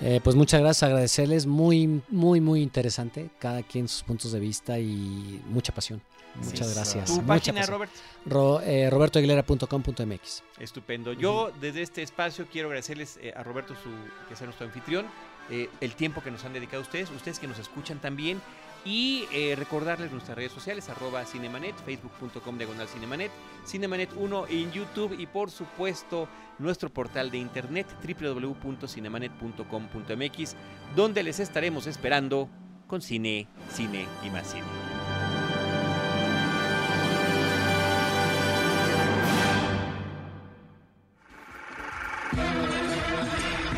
Eh, 0.00 0.20
pues 0.22 0.36
muchas 0.36 0.60
gracias, 0.60 0.82
agradecerles. 0.82 1.46
Muy, 1.46 2.02
muy, 2.08 2.40
muy 2.40 2.60
interesante. 2.62 3.30
Cada 3.38 3.62
quien 3.62 3.88
sus 3.88 4.02
puntos 4.02 4.32
de 4.32 4.40
vista 4.40 4.78
y 4.78 5.40
mucha 5.46 5.72
pasión. 5.72 6.02
Muchas 6.36 6.66
Sí. 6.68 6.74
gracias. 6.74 7.04
Tu 7.06 7.12
mucha 7.14 7.26
página, 7.26 7.60
pasión. 7.60 7.74
Robert. 7.74 7.92
Ro, 8.26 8.60
eh, 8.60 8.90
robertoaguilera.com.mx. 8.90 10.42
Estupendo. 10.58 11.12
Yo 11.12 11.52
desde 11.60 11.82
este 11.82 12.02
espacio 12.02 12.46
quiero 12.50 12.68
agradecerles 12.68 13.18
eh, 13.22 13.32
a 13.36 13.42
Roberto, 13.44 13.74
su, 13.74 13.88
que 14.28 14.34
sea 14.36 14.46
nuestro 14.46 14.66
anfitrión, 14.66 15.06
eh, 15.50 15.68
el 15.80 15.94
tiempo 15.94 16.22
que 16.22 16.30
nos 16.30 16.44
han 16.44 16.52
dedicado 16.52 16.82
ustedes, 16.82 17.10
ustedes 17.10 17.38
que 17.38 17.46
nos 17.46 17.58
escuchan 17.58 18.00
también, 18.00 18.40
y 18.84 19.26
eh, 19.32 19.54
recordarles 19.56 20.12
nuestras 20.12 20.36
redes 20.36 20.52
sociales, 20.52 20.90
arroba 20.90 21.24
Cinemanet, 21.24 21.74
facebook.com 21.84 22.58
diagonal 22.58 22.86
Cinemanet, 22.88 23.30
Cinemanet1 23.66 24.46
en 24.50 24.70
YouTube 24.72 25.16
y 25.18 25.26
por 25.26 25.50
supuesto 25.50 26.28
nuestro 26.58 26.90
portal 26.90 27.30
de 27.30 27.38
internet 27.38 27.86
www.cinemanet.com.mx, 28.02 30.56
donde 30.94 31.22
les 31.22 31.40
estaremos 31.40 31.86
esperando 31.86 32.50
con 32.86 33.00
cine, 33.00 33.48
cine 33.70 34.06
y 34.22 34.28
más 34.30 34.48
cine. 34.48 34.64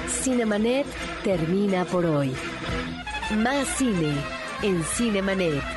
Cinemanet 0.08 0.86
termina 1.22 1.84
por 1.84 2.04
hoy. 2.04 2.34
Más 3.36 3.68
cine 3.76 4.12
en 4.62 4.82
Cinemanet. 4.84 5.75